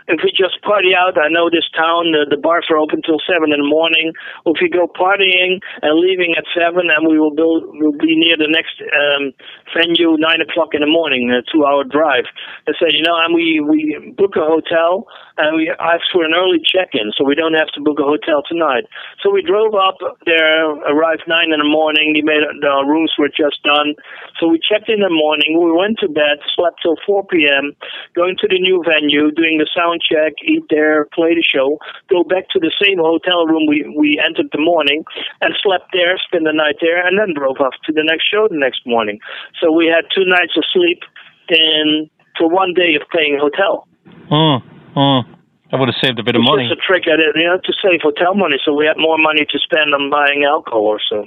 If 0.08 0.22
we 0.24 0.30
just 0.32 0.62
party 0.62 0.94
out, 0.94 1.18
I 1.18 1.30
know 1.34 1.50
this 1.50 1.66
town, 1.74 2.14
the, 2.14 2.30
the 2.30 2.38
bars 2.38 2.70
are 2.70 2.78
open 2.78 3.02
till 3.02 3.18
seven 3.26 3.50
in 3.50 3.60
the 3.60 3.68
morning. 3.68 4.14
If 4.46 4.62
we 4.62 4.70
go 4.70 4.86
partying 4.86 5.58
and 5.82 5.98
leaving 5.98 6.38
at 6.38 6.46
seven, 6.54 6.94
and 6.94 7.10
we 7.10 7.18
will 7.18 7.34
build, 7.34 7.66
we'll 7.74 7.98
be 7.98 8.14
near 8.14 8.38
the 8.38 8.50
next 8.50 8.78
um, 8.86 9.34
venue 9.74 10.14
nine 10.22 10.46
o'clock 10.46 10.78
in 10.78 10.86
the 10.86 10.92
morning, 10.92 11.34
a 11.34 11.42
two-hour 11.50 11.90
drive. 11.90 12.30
I 12.70 12.78
said, 12.78 12.94
you 12.94 13.02
know, 13.02 13.18
and 13.18 13.34
we 13.34 13.58
we 13.66 14.14
book 14.14 14.38
a 14.38 14.46
hotel 14.46 15.10
and 15.42 15.58
we 15.58 15.74
ask 15.74 16.06
for 16.14 16.24
an 16.24 16.32
early 16.38 16.62
check-in, 16.64 17.12
so 17.18 17.26
we 17.26 17.36
don't 17.36 17.58
have 17.58 17.68
to 17.76 17.82
book 17.82 18.00
a 18.00 18.08
hotel 18.08 18.46
tonight. 18.48 18.86
So 19.26 19.34
we 19.34 19.42
drove 19.42 19.74
up 19.76 19.98
there, 20.24 20.70
arrived 20.88 21.26
nine 21.28 21.52
in 21.52 21.60
the 21.60 21.68
morning. 21.68 22.14
They 22.14 22.22
the 22.22 22.86
rooms 22.86 23.12
were 23.18 23.34
just 23.34 23.62
done, 23.66 23.98
so 24.38 24.48
we 24.48 24.62
checked 24.62 24.88
in 24.88 25.02
the 25.02 25.10
morning. 25.10 25.58
We 25.58 25.74
went 25.74 25.98
to 26.06 26.08
bed, 26.08 26.46
slept 26.54 26.86
till 26.86 26.96
four 27.10 27.26
p.m., 27.26 27.74
going 28.14 28.38
to 28.38 28.48
the 28.48 28.62
new 28.62 28.86
venue, 28.86 29.34
doing 29.34 29.58
the 29.58 29.68
sound 29.74 29.95
sound 29.96 30.02
check, 30.02 30.34
eat 30.44 30.64
there, 30.70 31.06
play 31.14 31.36
the 31.36 31.44
show, 31.44 31.78
go 32.10 32.24
back 32.24 32.50
to 32.50 32.60
the 32.60 32.72
same 32.82 32.98
hotel 32.98 33.46
room 33.46 33.68
we, 33.68 33.86
we 33.98 34.22
entered 34.24 34.50
the 34.52 34.62
morning 34.62 35.04
and 35.42 35.54
slept 35.62 35.90
there, 35.94 36.18
spend 36.18 36.46
the 36.46 36.54
night 36.54 36.76
there, 36.82 37.06
and 37.06 37.20
then 37.20 37.34
drove 37.34 37.58
off 37.60 37.74
to 37.86 37.94
the 37.94 38.04
next 38.04 38.26
show 38.30 38.48
the 38.50 38.58
next 38.58 38.86
morning. 38.86 39.20
So 39.62 39.72
we 39.72 39.88
had 39.88 40.06
two 40.14 40.26
nights 40.26 40.58
of 40.58 40.64
sleep 40.72 41.02
in 41.50 42.10
for 42.38 42.50
one 42.50 42.74
day 42.74 42.96
of 42.96 43.08
paying 43.10 43.40
hotel. 43.40 43.88
Mm, 44.32 44.62
mm. 44.96 45.22
I 45.72 45.80
would 45.80 45.90
have 45.90 46.02
saved 46.02 46.20
a 46.20 46.24
bit 46.24 46.36
of 46.36 46.44
money. 46.44 46.70
Just 46.70 46.80
a 46.80 46.82
trick 46.86 47.08
at 47.08 47.20
it, 47.20 47.36
you 47.36 47.48
know, 47.48 47.58
to 47.58 47.74
save 47.82 48.02
hotel 48.02 48.36
money, 48.36 48.58
so 48.64 48.74
we 48.74 48.86
had 48.86 48.98
more 48.98 49.18
money 49.18 49.46
to 49.50 49.60
spend 49.60 49.94
on 49.94 50.10
buying 50.10 50.46
alcohol 50.46 50.86
or 50.86 51.00
so. 51.10 51.26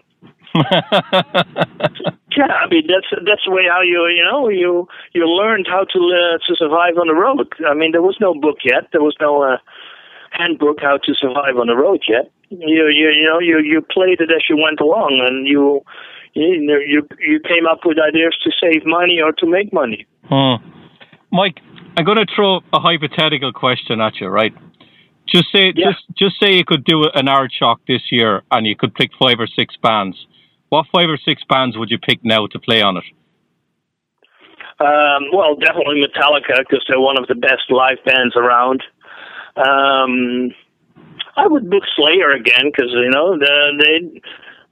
yeah, 0.54 2.52
I 2.62 2.68
mean 2.70 2.86
that's 2.88 3.10
that's 3.24 3.44
the 3.44 3.50
way 3.50 3.64
how 3.68 3.82
you 3.82 4.06
you 4.08 4.24
know 4.24 4.48
you 4.48 4.88
you 5.12 5.26
learned 5.26 5.66
how 5.68 5.84
to 5.84 5.98
uh, 5.98 6.38
to 6.46 6.56
survive 6.56 6.96
on 6.96 7.08
the 7.08 7.14
road. 7.14 7.52
I 7.68 7.74
mean 7.74 7.92
there 7.92 8.02
was 8.02 8.16
no 8.20 8.34
book 8.34 8.58
yet. 8.64 8.88
There 8.92 9.02
was 9.02 9.16
no 9.20 9.42
uh, 9.42 9.58
handbook 10.30 10.80
how 10.80 10.98
to 11.04 11.14
survive 11.14 11.56
on 11.58 11.66
the 11.66 11.76
road 11.76 12.02
yet. 12.08 12.30
You 12.50 12.88
you 12.88 13.10
you 13.10 13.26
know 13.28 13.40
you 13.40 13.58
you 13.60 13.82
played 13.82 14.20
it 14.20 14.30
as 14.30 14.42
you 14.48 14.56
went 14.56 14.80
along, 14.80 15.20
and 15.26 15.46
you 15.46 15.84
you 16.34 16.80
you 16.86 17.06
you 17.20 17.40
came 17.40 17.66
up 17.66 17.80
with 17.84 17.98
ideas 17.98 18.36
to 18.44 18.50
save 18.60 18.86
money 18.86 19.20
or 19.22 19.32
to 19.32 19.46
make 19.46 19.72
money. 19.72 20.06
Hmm. 20.28 20.64
Mike, 21.30 21.60
I'm 21.96 22.04
going 22.04 22.16
to 22.16 22.26
throw 22.34 22.60
a 22.72 22.80
hypothetical 22.80 23.52
question 23.52 24.00
at 24.00 24.16
you, 24.20 24.28
right? 24.28 24.54
Just 25.28 25.52
say 25.52 25.72
yeah. 25.76 25.90
just 25.90 26.04
just 26.16 26.40
say 26.40 26.54
you 26.54 26.64
could 26.64 26.84
do 26.84 27.04
an 27.12 27.26
Aardschok 27.26 27.76
this 27.86 28.02
year, 28.10 28.42
and 28.50 28.66
you 28.66 28.76
could 28.76 28.94
pick 28.94 29.10
five 29.20 29.38
or 29.38 29.46
six 29.46 29.76
bands 29.82 30.16
what 30.68 30.86
five 30.92 31.08
or 31.08 31.18
six 31.24 31.42
bands 31.48 31.76
would 31.76 31.90
you 31.90 31.98
pick 31.98 32.20
now 32.24 32.46
to 32.46 32.58
play 32.58 32.82
on 32.82 32.96
it? 32.96 33.04
Um, 34.80 35.30
well, 35.32 35.56
definitely 35.56 36.02
Metallica 36.02 36.58
because 36.58 36.84
they're 36.88 37.00
one 37.00 37.18
of 37.18 37.26
the 37.26 37.34
best 37.34 37.70
live 37.70 37.98
bands 38.04 38.36
around. 38.36 38.82
Um, 39.56 40.54
I 41.36 41.46
would 41.46 41.68
book 41.68 41.82
Slayer 41.96 42.30
again 42.30 42.70
because 42.70 42.90
you 42.92 43.10
know 43.10 43.38
the, 43.38 43.74
they 43.78 44.20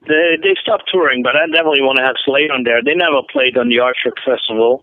they 0.06 0.36
they 0.42 0.54
stopped 0.62 0.84
touring, 0.92 1.22
but 1.22 1.34
I 1.34 1.46
definitely 1.46 1.82
want 1.82 1.98
to 1.98 2.04
have 2.04 2.16
Slayer 2.24 2.52
on 2.52 2.62
there. 2.62 2.82
They 2.82 2.94
never 2.94 3.22
played 3.30 3.58
on 3.58 3.68
the 3.68 3.76
Aardschok 3.82 4.22
Festival, 4.24 4.82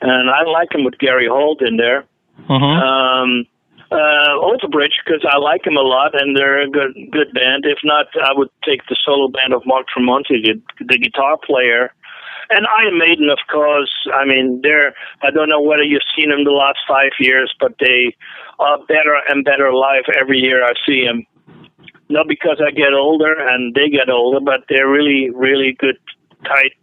and 0.00 0.30
I 0.30 0.44
like 0.48 0.70
them 0.70 0.84
with 0.84 0.98
Gary 0.98 1.28
Holt 1.28 1.60
in 1.60 1.76
there. 1.76 2.04
Mm-hmm. 2.48 2.64
Um, 2.64 3.46
uh, 3.92 4.68
Bridge 4.68 4.96
because 5.04 5.24
I 5.28 5.38
like 5.38 5.64
them 5.64 5.76
a 5.76 5.82
lot 5.82 6.18
and 6.18 6.36
they're 6.36 6.62
a 6.62 6.68
good 6.68 6.94
good 7.10 7.32
band. 7.34 7.64
If 7.64 7.78
not, 7.84 8.06
I 8.16 8.32
would 8.32 8.48
take 8.64 8.80
the 8.88 8.96
solo 9.04 9.28
band 9.28 9.52
of 9.52 9.62
Mark 9.66 9.86
Tremonti, 9.86 10.40
the, 10.42 10.60
the 10.80 10.98
guitar 10.98 11.38
player. 11.44 11.92
And 12.50 12.66
Iron 12.78 12.98
Maiden, 12.98 13.30
of 13.30 13.38
course. 13.50 13.92
I 14.12 14.24
mean, 14.24 14.60
they're. 14.62 14.94
I 15.22 15.30
don't 15.30 15.48
know 15.48 15.60
whether 15.60 15.82
you've 15.82 16.08
seen 16.16 16.30
them 16.30 16.44
the 16.44 16.50
last 16.50 16.80
five 16.88 17.12
years, 17.20 17.54
but 17.60 17.74
they 17.80 18.14
are 18.58 18.78
better 18.86 19.16
and 19.28 19.44
better 19.44 19.72
live 19.72 20.04
every 20.18 20.38
year 20.38 20.64
I 20.64 20.72
see 20.86 21.04
them. 21.04 21.24
Not 22.10 22.28
because 22.28 22.60
I 22.60 22.70
get 22.70 22.92
older 22.92 23.34
and 23.38 23.74
they 23.74 23.88
get 23.88 24.10
older, 24.10 24.40
but 24.40 24.64
they're 24.68 24.90
really, 24.90 25.30
really 25.30 25.76
good, 25.78 25.96
tight 26.44 26.76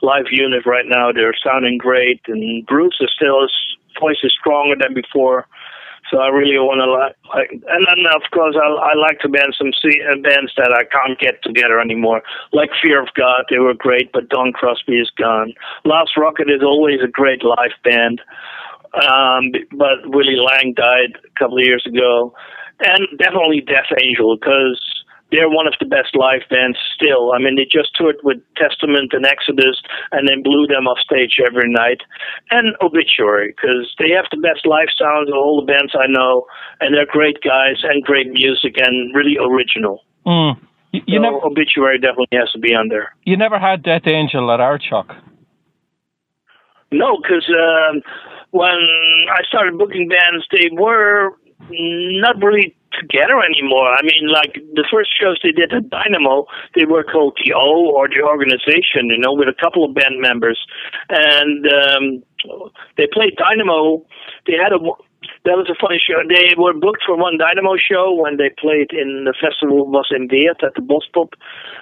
live 0.00 0.26
unit 0.30 0.64
right 0.64 0.86
now. 0.86 1.12
They're 1.12 1.36
sounding 1.44 1.76
great, 1.76 2.20
and 2.28 2.64
Bruce 2.66 2.96
is 3.00 3.10
still 3.14 3.42
his 3.42 3.52
voice 4.00 4.18
is 4.22 4.34
stronger 4.40 4.76
than 4.80 4.94
before. 4.94 5.46
So 6.10 6.18
I 6.18 6.28
really 6.28 6.58
want 6.58 6.82
to 6.82 6.90
like, 6.90 7.14
like, 7.30 7.50
and 7.52 7.86
then 7.86 8.04
of 8.10 8.22
course 8.34 8.56
I, 8.58 8.66
I 8.66 8.94
like 8.98 9.20
to 9.20 9.28
band 9.28 9.54
some 9.56 9.70
C- 9.70 10.02
uh, 10.02 10.18
bands 10.18 10.52
that 10.56 10.74
I 10.74 10.82
can't 10.90 11.18
get 11.18 11.42
together 11.42 11.78
anymore, 11.78 12.22
like 12.52 12.70
Fear 12.82 13.00
of 13.02 13.14
God. 13.14 13.44
They 13.48 13.58
were 13.58 13.74
great, 13.74 14.10
but 14.12 14.28
Dawn 14.28 14.52
Crosby 14.52 14.98
is 14.98 15.10
gone. 15.16 15.54
Laaz 15.86 16.10
Rockit 16.18 16.50
is 16.50 16.62
always 16.62 16.98
a 17.00 17.06
great 17.06 17.44
live 17.44 17.78
band, 17.84 18.20
um, 18.94 19.52
but 19.70 20.10
Willy 20.10 20.36
Lange 20.36 20.74
died 20.74 21.14
a 21.14 21.38
couple 21.38 21.58
of 21.58 21.64
years 21.64 21.84
ago, 21.86 22.34
and 22.80 23.06
definitely 23.18 23.60
Death 23.60 23.94
Angel 24.02 24.36
because 24.36 24.99
they're 25.30 25.48
one 25.48 25.66
of 25.66 25.74
the 25.78 25.86
best 25.86 26.14
live 26.14 26.42
bands 26.50 26.78
still. 26.94 27.32
I 27.32 27.38
mean, 27.38 27.56
they 27.56 27.64
just 27.64 27.94
toured 27.94 28.16
with 28.22 28.38
Testament 28.56 29.12
and 29.12 29.24
Exodus 29.24 29.80
and 30.12 30.28
then 30.28 30.42
blew 30.42 30.66
them 30.66 30.86
off 30.86 30.98
stage 30.98 31.38
every 31.38 31.70
night. 31.70 32.02
And 32.50 32.74
Obituary, 32.82 33.54
because 33.54 33.94
they 33.98 34.10
have 34.10 34.26
the 34.30 34.42
best 34.42 34.66
live 34.66 34.90
sound 34.98 35.28
of 35.28 35.34
all 35.34 35.62
the 35.62 35.70
bands 35.70 35.94
I 35.94 36.06
know, 36.08 36.46
and 36.80 36.94
they're 36.94 37.06
great 37.06 37.38
guys 37.42 37.82
and 37.82 38.02
great 38.02 38.28
music 38.30 38.74
and 38.76 39.14
really 39.14 39.38
original. 39.38 40.04
Mm. 40.26 40.58
You, 40.92 41.02
you 41.06 41.18
so 41.18 41.22
never, 41.22 41.38
Obituary 41.46 41.98
definitely 41.98 42.34
has 42.34 42.50
to 42.52 42.58
be 42.58 42.74
on 42.74 42.88
there. 42.88 43.14
You 43.24 43.36
never 43.36 43.58
had 43.58 43.82
Death 43.82 44.06
Angel 44.06 44.50
at 44.50 44.58
Aardschok? 44.58 45.14
No, 46.92 47.18
because 47.22 47.46
um, 47.48 48.02
when 48.50 48.74
I 49.30 49.42
started 49.46 49.78
booking 49.78 50.08
bands, 50.08 50.44
they 50.50 50.68
were 50.72 51.30
not 51.70 52.42
really 52.42 52.76
together 52.98 53.40
anymore. 53.42 53.92
I 53.94 54.02
mean, 54.02 54.28
like 54.28 54.54
the 54.74 54.86
first 54.90 55.10
shows 55.14 55.38
they 55.42 55.52
did 55.52 55.72
at 55.72 55.90
Dynamo, 55.90 56.46
they 56.74 56.84
were 56.84 57.04
called 57.04 57.38
the 57.44 57.52
O 57.54 57.92
or 57.94 58.08
the 58.08 58.22
organization, 58.22 59.10
you 59.10 59.18
know, 59.18 59.32
with 59.32 59.48
a 59.48 59.56
couple 59.60 59.84
of 59.84 59.94
band 59.94 60.20
members, 60.20 60.58
and 61.08 61.66
um, 61.66 62.22
they 62.96 63.06
played 63.12 63.36
Dynamo. 63.36 64.04
They 64.46 64.54
had 64.54 64.72
a 64.72 64.80
that 65.44 65.56
was 65.56 65.70
a 65.70 65.78
funny 65.80 66.00
show. 66.00 66.20
They 66.28 66.54
were 66.56 66.74
booked 66.74 67.02
for 67.06 67.16
one 67.16 67.38
Dynamo 67.38 67.76
show 67.76 68.12
when 68.12 68.36
they 68.36 68.50
played 68.50 68.92
in 68.92 69.24
the 69.24 69.34
festival 69.40 69.86
was 69.86 70.08
in 70.10 70.28
Weert 70.28 70.62
at 70.62 70.74
the 70.74 70.84
Bospop 70.84 71.32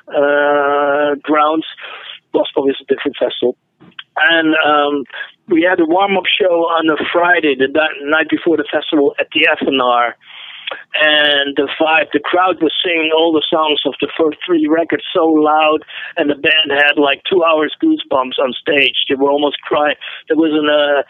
uh, 0.06 1.14
grounds. 1.22 1.66
Bospop 2.34 2.70
is 2.70 2.78
a 2.80 2.86
different 2.86 3.16
festival. 3.18 3.56
And 4.30 4.54
um, 4.66 5.04
we 5.48 5.62
had 5.62 5.80
a 5.80 5.86
warm 5.86 6.16
up 6.16 6.26
show 6.26 6.66
on 6.74 6.90
a 6.90 6.98
Friday, 7.12 7.54
the 7.54 7.70
night 8.02 8.28
before 8.28 8.56
the 8.56 8.66
festival 8.70 9.14
at 9.18 9.28
the 9.32 9.46
Effenaar 9.46 10.14
and 11.00 11.56
the 11.56 11.68
vibe, 11.80 12.10
the 12.12 12.20
crowd 12.20 12.60
was 12.60 12.72
singing 12.84 13.10
all 13.16 13.32
the 13.32 13.44
songs 13.48 13.80
of 13.86 13.94
the 14.00 14.10
first 14.18 14.38
three 14.44 14.66
records 14.66 15.04
so 15.14 15.24
loud, 15.24 15.84
and 16.16 16.30
the 16.30 16.34
band 16.34 16.70
had 16.70 16.98
like 16.98 17.22
two 17.30 17.42
hours 17.44 17.74
goosebumps 17.82 18.38
on 18.38 18.52
stage. 18.52 19.06
They 19.08 19.14
were 19.14 19.30
almost 19.30 19.60
crying. 19.62 19.96
There 20.28 20.36
was 20.36 20.52
an 20.52 20.68
uh, 20.68 21.02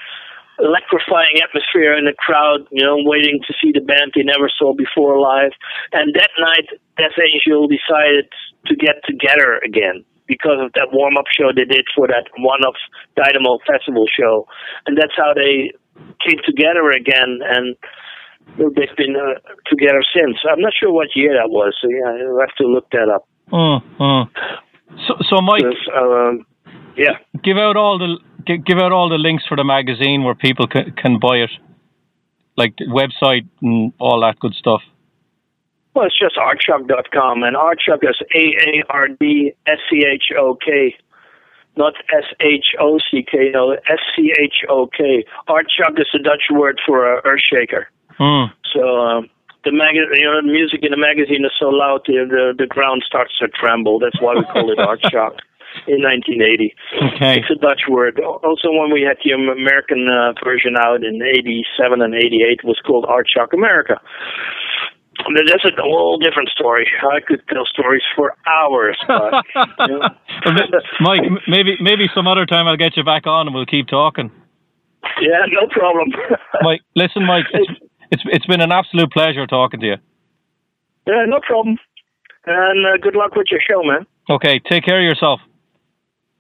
electrifying 0.58 1.40
atmosphere 1.42 1.96
in 1.96 2.04
the 2.04 2.14
crowd, 2.18 2.66
you 2.70 2.84
know, 2.84 2.98
waiting 2.98 3.40
to 3.46 3.54
see 3.62 3.72
the 3.72 3.80
band 3.80 4.12
they 4.14 4.22
never 4.22 4.50
saw 4.50 4.74
before 4.74 5.18
live. 5.18 5.52
And 5.92 6.14
that 6.14 6.30
night, 6.38 6.68
Death 6.98 7.18
Angel 7.18 7.68
decided 7.68 8.28
to 8.66 8.74
get 8.74 9.02
together 9.06 9.62
again 9.64 10.04
because 10.26 10.60
of 10.60 10.72
that 10.74 10.92
warm 10.92 11.16
up 11.16 11.24
show 11.32 11.50
they 11.54 11.64
did 11.64 11.86
for 11.96 12.06
that 12.06 12.28
one 12.36 12.60
off 12.60 12.76
Dynamo 13.16 13.58
Festival 13.66 14.06
show. 14.06 14.46
And 14.86 14.98
that's 14.98 15.16
how 15.16 15.32
they 15.34 15.72
came 16.20 16.38
together 16.44 16.90
again. 16.90 17.40
And 17.42 17.74
they've 18.56 18.96
been 18.96 19.16
uh, 19.16 19.38
together 19.66 20.02
since. 20.14 20.38
I'm 20.50 20.60
not 20.60 20.72
sure 20.78 20.92
what 20.92 21.08
year 21.14 21.34
that 21.34 21.50
was. 21.50 21.74
So 21.80 21.88
yeah, 21.88 22.26
I'll 22.26 22.40
have 22.40 22.54
to 22.56 22.66
look 22.66 22.90
that 22.90 23.08
up. 23.08 23.28
Mm, 23.52 23.82
mm. 23.98 24.28
So, 25.06 25.14
so 25.28 25.40
Mike, 25.42 25.64
um, 25.96 26.46
yeah, 26.96 27.18
give 27.42 27.56
out 27.56 27.76
all 27.76 27.98
the 27.98 28.18
give 28.56 28.78
out 28.78 28.92
all 28.92 29.08
the 29.08 29.18
links 29.18 29.44
for 29.46 29.56
the 29.56 29.64
magazine 29.64 30.24
where 30.24 30.34
people 30.34 30.66
can, 30.66 30.92
can 30.92 31.18
buy 31.18 31.38
it, 31.38 31.50
like 32.56 32.74
the 32.78 32.86
website 32.86 33.46
and 33.62 33.92
all 33.98 34.20
that 34.20 34.38
good 34.40 34.54
stuff. 34.54 34.82
Well, 35.94 36.06
it's 36.06 36.18
just 36.18 36.36
aardschok.com, 36.36 37.42
and 37.42 37.56
Aardschok 37.56 38.08
is 38.08 38.16
A 38.34 38.38
A 38.38 38.84
R 38.88 39.08
D 39.08 39.52
S 39.66 39.78
C 39.90 40.04
H 40.06 40.30
O 40.38 40.54
K, 40.54 40.94
not 41.76 41.94
S 42.16 42.24
H 42.40 42.66
O 42.78 42.98
C 43.10 43.24
K, 43.28 43.50
no, 43.52 43.72
S 43.72 43.98
C 44.14 44.32
H 44.40 44.64
O 44.68 44.86
K. 44.86 45.24
Aardschok 45.48 45.98
is 45.98 46.06
the 46.12 46.20
Dutch 46.20 46.44
word 46.50 46.78
for 46.86 47.16
uh, 47.16 47.20
earth 47.24 47.40
shaker. 47.52 47.88
Mm. 48.18 48.50
So 48.74 48.82
um, 48.98 49.28
the 49.64 49.72
mag- 49.72 49.94
you 49.94 50.24
know, 50.24 50.40
the 50.42 50.46
music 50.52 50.80
in 50.82 50.90
the 50.90 50.96
magazine 51.00 51.44
is 51.44 51.52
so 51.58 51.68
loud 51.68 52.02
the, 52.06 52.26
the 52.28 52.54
the 52.58 52.66
ground 52.66 53.02
starts 53.06 53.36
to 53.38 53.48
tremble. 53.48 53.98
That's 53.98 54.20
why 54.20 54.34
we 54.34 54.44
call 54.44 54.70
it 54.72 54.78
art 54.78 55.00
shock. 55.12 55.34
in 55.86 56.02
1980. 56.02 56.74
Okay. 57.14 57.38
It's 57.40 57.50
a 57.50 57.54
Dutch 57.60 57.82
word. 57.88 58.18
Also, 58.20 58.72
when 58.72 58.90
we 58.92 59.02
had 59.02 59.18
the 59.22 59.32
American 59.32 60.08
uh, 60.08 60.32
version 60.42 60.74
out 60.76 61.04
in 61.04 61.20
87 61.22 62.02
and 62.02 62.14
88, 62.14 62.64
was 62.64 62.80
called 62.84 63.04
Aardschok 63.04 63.52
America. 63.52 64.00
That's 65.34 65.64
a 65.64 65.70
whole 65.82 66.18
different 66.18 66.48
story. 66.48 66.86
I 67.02 67.20
could 67.20 67.42
tell 67.48 67.66
stories 67.66 68.02
for 68.16 68.34
hours. 68.46 68.96
But, 69.06 69.44
you 69.88 69.98
know. 69.98 70.08
Mike, 71.00 71.22
maybe 71.46 71.76
maybe 71.80 72.08
some 72.14 72.26
other 72.26 72.46
time 72.46 72.66
I'll 72.66 72.76
get 72.76 72.96
you 72.96 73.04
back 73.04 73.26
on 73.26 73.46
and 73.46 73.54
we'll 73.54 73.66
keep 73.66 73.88
talking. 73.88 74.30
Yeah, 75.20 75.44
no 75.50 75.66
problem. 75.70 76.08
Mike, 76.62 76.80
listen, 76.94 77.24
Mike, 77.26 77.46
it's, 77.52 77.70
it's 78.10 78.22
it's 78.26 78.46
been 78.46 78.60
an 78.60 78.72
absolute 78.72 79.10
pleasure 79.12 79.46
talking 79.46 79.80
to 79.80 79.86
you. 79.86 79.96
Yeah, 81.06 81.24
no 81.26 81.40
problem. 81.40 81.78
And 82.46 82.86
uh, 82.86 82.96
good 82.98 83.14
luck 83.14 83.34
with 83.34 83.46
your 83.50 83.60
show, 83.60 83.82
man. 83.82 84.06
Okay, 84.30 84.60
take 84.70 84.84
care 84.84 84.98
of 84.98 85.04
yourself. 85.04 85.40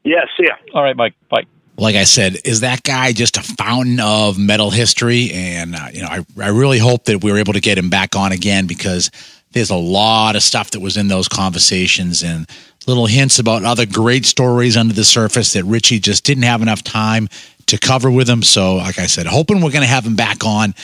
Yeah, 0.04 0.24
see 0.36 0.46
ya. 0.46 0.54
All 0.74 0.82
right, 0.82 0.96
Mike. 0.96 1.14
Bye. 1.30 1.44
Like 1.76 1.94
I 1.94 2.04
said, 2.04 2.38
is 2.44 2.60
that 2.60 2.82
guy 2.82 3.12
just 3.12 3.36
a 3.36 3.42
fountain 3.42 4.00
of 4.00 4.38
metal 4.38 4.70
history? 4.70 5.30
And 5.32 5.74
uh, 5.74 5.88
you 5.92 6.02
know, 6.02 6.08
I 6.08 6.24
I 6.40 6.48
really 6.48 6.78
hope 6.78 7.04
that 7.04 7.22
we 7.22 7.30
were 7.30 7.38
able 7.38 7.52
to 7.52 7.60
get 7.60 7.78
him 7.78 7.90
back 7.90 8.16
on 8.16 8.32
again 8.32 8.66
because 8.66 9.10
there's 9.52 9.70
a 9.70 9.76
lot 9.76 10.36
of 10.36 10.42
stuff 10.42 10.70
that 10.72 10.80
was 10.80 10.96
in 10.96 11.08
those 11.08 11.28
conversations 11.28 12.22
and 12.22 12.48
little 12.86 13.06
hints 13.06 13.38
about 13.38 13.64
other 13.64 13.86
great 13.86 14.24
stories 14.24 14.76
under 14.76 14.94
the 14.94 15.04
surface 15.04 15.52
that 15.52 15.64
Richie 15.64 16.00
just 16.00 16.24
didn't 16.24 16.44
have 16.44 16.62
enough 16.62 16.82
time 16.82 17.28
to 17.66 17.78
cover 17.78 18.10
with 18.10 18.28
him. 18.28 18.42
So, 18.42 18.76
like 18.76 18.98
I 18.98 19.06
said, 19.06 19.26
hoping 19.26 19.56
we're 19.56 19.70
going 19.70 19.82
to 19.82 19.86
have 19.86 20.04
him 20.04 20.16
back 20.16 20.44
on 20.44 20.74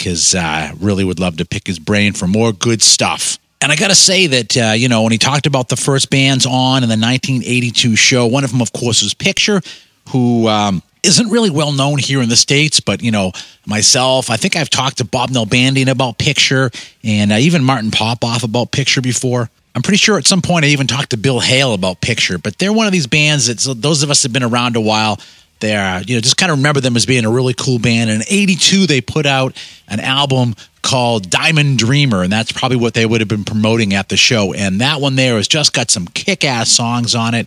because 0.00 0.34
I 0.34 0.68
uh, 0.68 0.74
really 0.80 1.04
would 1.04 1.20
love 1.20 1.36
to 1.36 1.44
pick 1.44 1.66
his 1.66 1.78
brain 1.78 2.14
for 2.14 2.26
more 2.26 2.52
good 2.52 2.80
stuff. 2.80 3.38
And 3.60 3.70
I 3.70 3.76
got 3.76 3.88
to 3.88 3.94
say 3.94 4.26
that, 4.28 4.56
uh, 4.56 4.72
you 4.72 4.88
know, 4.88 5.02
when 5.02 5.12
he 5.12 5.18
talked 5.18 5.46
about 5.46 5.68
the 5.68 5.76
first 5.76 6.08
bands 6.08 6.46
on 6.46 6.82
in 6.82 6.88
the 6.88 6.96
1982 6.96 7.96
show, 7.96 8.26
one 8.26 8.42
of 8.42 8.50
them, 8.50 8.62
of 8.62 8.72
course, 8.72 9.02
was 9.02 9.12
Picture, 9.12 9.60
who 10.08 10.48
um, 10.48 10.82
not 11.04 11.30
really 11.30 11.50
well 11.50 11.72
known 11.72 11.98
here 11.98 12.22
in 12.22 12.30
the 12.30 12.36
States, 12.36 12.80
but, 12.80 13.02
you 13.02 13.10
know, 13.10 13.32
myself, 13.66 14.30
I 14.30 14.38
think 14.38 14.56
I've 14.56 14.70
talked 14.70 14.98
to 14.98 15.04
Bob 15.04 15.28
Nalbandian 15.28 15.88
about 15.88 16.16
Picture 16.16 16.70
and 17.04 17.30
uh, 17.30 17.36
even 17.36 17.62
Martin 17.62 17.90
Popoff 17.90 18.42
about 18.42 18.72
Picture 18.72 19.02
before. 19.02 19.50
I'm 19.74 19.82
pretty 19.82 19.98
sure 19.98 20.16
at 20.16 20.26
some 20.26 20.40
point 20.40 20.64
I 20.64 20.68
even 20.68 20.86
talked 20.86 21.10
to 21.10 21.18
Bill 21.18 21.40
Hale 21.40 21.74
about 21.74 22.00
Picture, 22.00 22.38
but 22.38 22.58
they're 22.58 22.72
one 22.72 22.86
of 22.86 22.92
these 22.92 23.06
bands 23.06 23.46
that 23.46 23.74
those 23.78 24.02
of 24.02 24.10
us 24.10 24.22
have 24.22 24.32
been 24.32 24.42
around 24.42 24.76
a 24.76 24.80
while 24.80 25.20
there. 25.60 25.84
Uh, 25.84 26.02
you 26.06 26.16
know, 26.16 26.20
just 26.20 26.36
kind 26.36 26.50
of 26.50 26.58
remember 26.58 26.80
them 26.80 26.96
as 26.96 27.06
being 27.06 27.24
a 27.24 27.30
really 27.30 27.54
cool 27.54 27.78
band. 27.78 28.10
And 28.10 28.22
in 28.22 28.26
82, 28.28 28.86
they 28.86 29.00
put 29.00 29.26
out 29.26 29.56
an 29.88 30.00
album 30.00 30.54
called 30.82 31.30
Diamond 31.30 31.78
Dreamer, 31.78 32.22
and 32.22 32.32
that's 32.32 32.52
probably 32.52 32.76
what 32.76 32.94
they 32.94 33.06
would 33.06 33.20
have 33.20 33.28
been 33.28 33.44
promoting 33.44 33.94
at 33.94 34.08
the 34.08 34.16
show. 34.16 34.52
And 34.52 34.80
that 34.80 35.00
one 35.00 35.16
there 35.16 35.36
has 35.36 35.48
just 35.48 35.72
got 35.72 35.90
some 35.90 36.06
kick 36.06 36.44
ass 36.44 36.70
songs 36.70 37.14
on 37.14 37.34
it. 37.34 37.46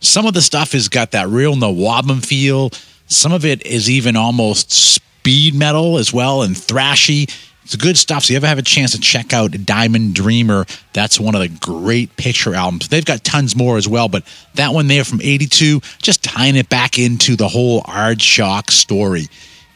Some 0.00 0.26
of 0.26 0.34
the 0.34 0.42
stuff 0.42 0.72
has 0.72 0.88
got 0.88 1.12
that 1.12 1.28
real 1.28 1.54
NWOBHM 1.54 2.24
feel. 2.24 2.70
Some 3.06 3.32
of 3.32 3.44
it 3.44 3.64
is 3.66 3.88
even 3.88 4.16
almost 4.16 4.70
speed 4.70 5.54
metal 5.54 5.98
as 5.98 6.12
well 6.12 6.42
and 6.42 6.54
thrashy. 6.54 7.32
It's 7.64 7.76
good 7.76 7.96
stuff. 7.96 8.24
So 8.24 8.32
you 8.32 8.36
ever 8.36 8.46
have 8.46 8.58
a 8.58 8.62
chance 8.62 8.92
to 8.92 9.00
check 9.00 9.32
out 9.32 9.52
Diamond 9.64 10.14
Dreamer, 10.14 10.66
that's 10.92 11.18
one 11.18 11.34
of 11.34 11.40
the 11.40 11.48
great 11.48 12.14
picture 12.16 12.54
albums. 12.54 12.88
They've 12.88 13.04
got 13.04 13.24
tons 13.24 13.56
more 13.56 13.78
as 13.78 13.88
well, 13.88 14.08
but 14.08 14.22
that 14.54 14.74
one 14.74 14.86
there 14.86 15.04
from 15.04 15.20
82, 15.22 15.80
just 16.02 16.22
tying 16.22 16.56
it 16.56 16.68
back 16.68 16.98
into 16.98 17.36
the 17.36 17.48
whole 17.48 17.82
Aardschok 17.82 18.70
story. 18.70 19.28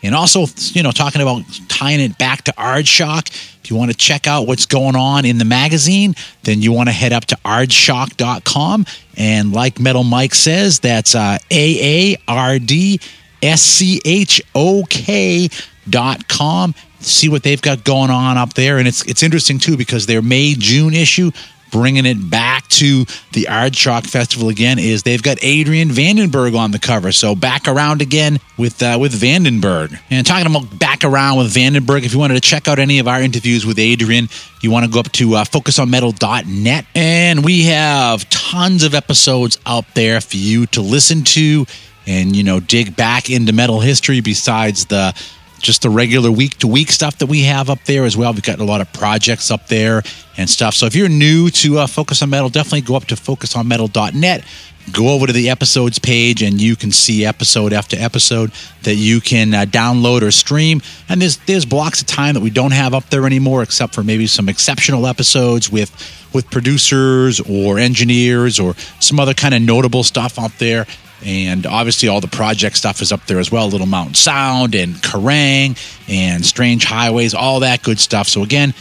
And 0.02 0.14
also, 0.14 0.44
you 0.74 0.82
know, 0.82 0.92
talking 0.92 1.22
about 1.22 1.42
tying 1.68 2.00
it 2.00 2.18
back 2.18 2.44
to 2.44 2.52
Aardschok, 2.52 3.30
if 3.64 3.70
you 3.70 3.76
want 3.76 3.90
to 3.90 3.96
check 3.96 4.26
out 4.26 4.46
what's 4.46 4.66
going 4.66 4.94
on 4.94 5.24
in 5.24 5.38
the 5.38 5.44
magazine, 5.44 6.14
then 6.44 6.60
you 6.60 6.72
want 6.72 6.88
to 6.88 6.92
head 6.92 7.12
up 7.12 7.24
to 7.26 7.36
aardschok.com. 7.36 8.86
And 9.16 9.52
like 9.52 9.80
Metal 9.80 10.04
Mike 10.04 10.34
says, 10.34 10.78
that's 10.78 11.14
uh, 11.14 11.38
A 11.50 12.12
A 12.14 12.16
R 12.28 12.58
D 12.58 13.00
S 13.42 13.60
C 13.60 14.00
H 14.04 14.40
O 14.54 14.84
K 14.88 15.48
dot 15.90 16.28
com 16.28 16.74
see 17.00 17.28
what 17.28 17.42
they've 17.42 17.62
got 17.62 17.84
going 17.84 18.10
on 18.10 18.36
up 18.36 18.54
there. 18.54 18.78
And 18.78 18.88
it's 18.88 19.04
it's 19.06 19.22
interesting 19.22 19.58
too 19.58 19.76
because 19.76 20.06
their 20.06 20.22
May 20.22 20.54
June 20.54 20.94
issue 20.94 21.30
bringing 21.70 22.06
it 22.06 22.30
back 22.30 22.66
to 22.68 23.04
the 23.32 23.46
Aardschok 23.48 24.06
Festival 24.06 24.48
again 24.48 24.78
is 24.78 25.02
they've 25.02 25.22
got 25.22 25.38
Adrian 25.42 25.88
Vandenberg 25.88 26.56
on 26.56 26.70
the 26.70 26.78
cover. 26.78 27.12
So 27.12 27.34
back 27.34 27.68
around 27.68 28.02
again 28.02 28.38
with 28.56 28.82
uh, 28.82 28.98
with 29.00 29.12
Vandenberg. 29.12 29.98
And 30.10 30.26
talking 30.26 30.46
about 30.46 30.78
back 30.78 31.04
around 31.04 31.38
with 31.38 31.54
Vandenberg, 31.54 32.04
if 32.04 32.12
you 32.12 32.18
wanted 32.18 32.34
to 32.34 32.40
check 32.40 32.68
out 32.68 32.78
any 32.78 32.98
of 32.98 33.08
our 33.08 33.20
interviews 33.20 33.66
with 33.66 33.78
Adrian, 33.78 34.28
you 34.60 34.70
want 34.70 34.86
to 34.86 34.90
go 34.90 35.00
up 35.00 35.12
to 35.12 35.34
uh, 35.34 35.44
focusonmetal.net. 35.44 36.86
And 36.94 37.44
we 37.44 37.64
have 37.64 38.28
tons 38.30 38.82
of 38.82 38.94
episodes 38.94 39.58
out 39.66 39.84
there 39.94 40.20
for 40.20 40.36
you 40.36 40.66
to 40.66 40.80
listen 40.80 41.22
to 41.24 41.66
and, 42.06 42.34
you 42.34 42.42
know, 42.42 42.58
dig 42.58 42.96
back 42.96 43.28
into 43.28 43.52
metal 43.52 43.80
history 43.80 44.20
besides 44.20 44.86
the 44.86 45.14
just 45.58 45.82
the 45.82 45.90
regular 45.90 46.30
week 46.30 46.58
to 46.58 46.66
week 46.66 46.90
stuff 46.90 47.18
that 47.18 47.26
we 47.26 47.42
have 47.42 47.70
up 47.70 47.82
there 47.84 48.04
as 48.04 48.16
well. 48.16 48.32
We've 48.32 48.42
got 48.42 48.60
a 48.60 48.64
lot 48.64 48.80
of 48.80 48.92
projects 48.92 49.50
up 49.50 49.68
there 49.68 50.02
and 50.36 50.48
stuff. 50.48 50.74
So 50.74 50.86
if 50.86 50.94
you're 50.94 51.08
new 51.08 51.50
to 51.50 51.78
uh, 51.78 51.86
Focus 51.86 52.22
on 52.22 52.30
Metal, 52.30 52.48
definitely 52.48 52.82
go 52.82 52.96
up 52.96 53.06
to 53.06 53.14
focusonmetal.net. 53.14 54.44
Go 54.92 55.10
over 55.10 55.26
to 55.26 55.32
the 55.34 55.50
episodes 55.50 55.98
page 55.98 56.42
and 56.42 56.58
you 56.58 56.74
can 56.74 56.92
see 56.92 57.26
episode 57.26 57.74
after 57.74 57.96
episode 57.98 58.52
that 58.84 58.94
you 58.94 59.20
can 59.20 59.52
uh, 59.52 59.66
download 59.66 60.22
or 60.22 60.30
stream. 60.30 60.80
And 61.10 61.20
there's 61.20 61.36
there's 61.38 61.66
blocks 61.66 62.00
of 62.00 62.06
time 62.06 62.34
that 62.34 62.40
we 62.40 62.48
don't 62.48 62.70
have 62.70 62.94
up 62.94 63.10
there 63.10 63.26
anymore, 63.26 63.62
except 63.62 63.94
for 63.94 64.02
maybe 64.02 64.26
some 64.26 64.48
exceptional 64.48 65.06
episodes 65.06 65.70
with 65.70 65.90
with 66.32 66.50
producers 66.50 67.40
or 67.40 67.78
engineers 67.78 68.58
or 68.58 68.74
some 68.98 69.20
other 69.20 69.34
kind 69.34 69.52
of 69.52 69.60
notable 69.60 70.04
stuff 70.04 70.38
out 70.38 70.52
there. 70.58 70.86
And 71.24 71.66
obviously, 71.66 72.08
all 72.08 72.20
the 72.20 72.28
project 72.28 72.76
stuff 72.76 73.02
is 73.02 73.10
up 73.10 73.26
there 73.26 73.38
as 73.38 73.50
well 73.50 73.68
Little 73.68 73.86
Mountain 73.86 74.14
Sound 74.14 74.74
and 74.74 74.94
Kerrang 74.94 75.78
and 76.08 76.46
Strange 76.46 76.84
Highways, 76.84 77.34
all 77.34 77.60
that 77.60 77.82
good 77.82 77.98
stuff. 77.98 78.28
So, 78.28 78.42
again, 78.42 78.74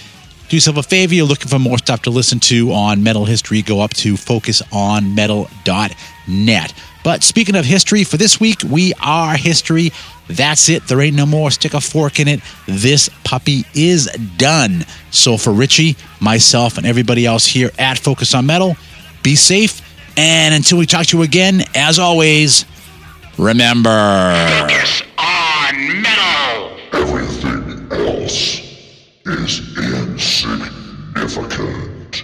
do 0.50 0.56
yourself 0.56 0.78
a 0.78 0.84
favor. 0.84 1.16
You're 1.16 1.26
looking 1.26 1.50
for 1.50 1.60
more 1.60 1.78
stuff 1.78 2.04
to 2.04 2.10
listen 2.10 2.40
to 2.42 2.72
on 2.72 3.04
metal 3.04 3.26
history. 3.26 3.62
Go 3.62 3.82
up 3.82 3.94
to 3.96 4.14
focusonmetal.net. 4.14 6.74
But 7.04 7.24
speaking 7.24 7.56
of 7.56 7.66
history, 7.66 8.04
for 8.04 8.18
this 8.18 8.40
week, 8.40 8.60
we 8.70 8.94
are 9.02 9.36
history. 9.36 9.92
That's 10.28 10.70
it. 10.70 10.88
There 10.88 11.02
ain't 11.02 11.16
no 11.16 11.26
more. 11.26 11.50
Stick 11.52 11.74
a 11.74 11.82
fork 11.82 12.20
in 12.20 12.28
it. 12.28 12.42
This 12.68 13.10
puppy 13.24 13.66
is 13.74 14.06
done. 14.38 14.86
So, 15.10 15.38
for 15.38 15.54
Richie, 15.54 15.96
myself, 16.20 16.78
and 16.78 16.86
everybody 16.86 17.26
else 17.26 17.46
here 17.46 17.72
at 17.80 17.98
Focus 17.98 18.36
on 18.36 18.46
Metal, 18.46 18.76
be 19.24 19.36
safe 19.36 19.82
and 20.18 20.53
until 20.53 20.78
we 20.80 20.86
talk 20.86 21.05
to 21.07 21.18
you 21.18 21.24
again, 21.24 21.63
as 21.76 21.99
always, 21.99 22.65
remember 23.38 23.89
focus 24.59 25.01
on 25.18 26.01
metal. 26.01 26.78
Everything 26.93 27.88
else 27.91 28.61
is 29.26 29.78
insignificant. 29.78 32.24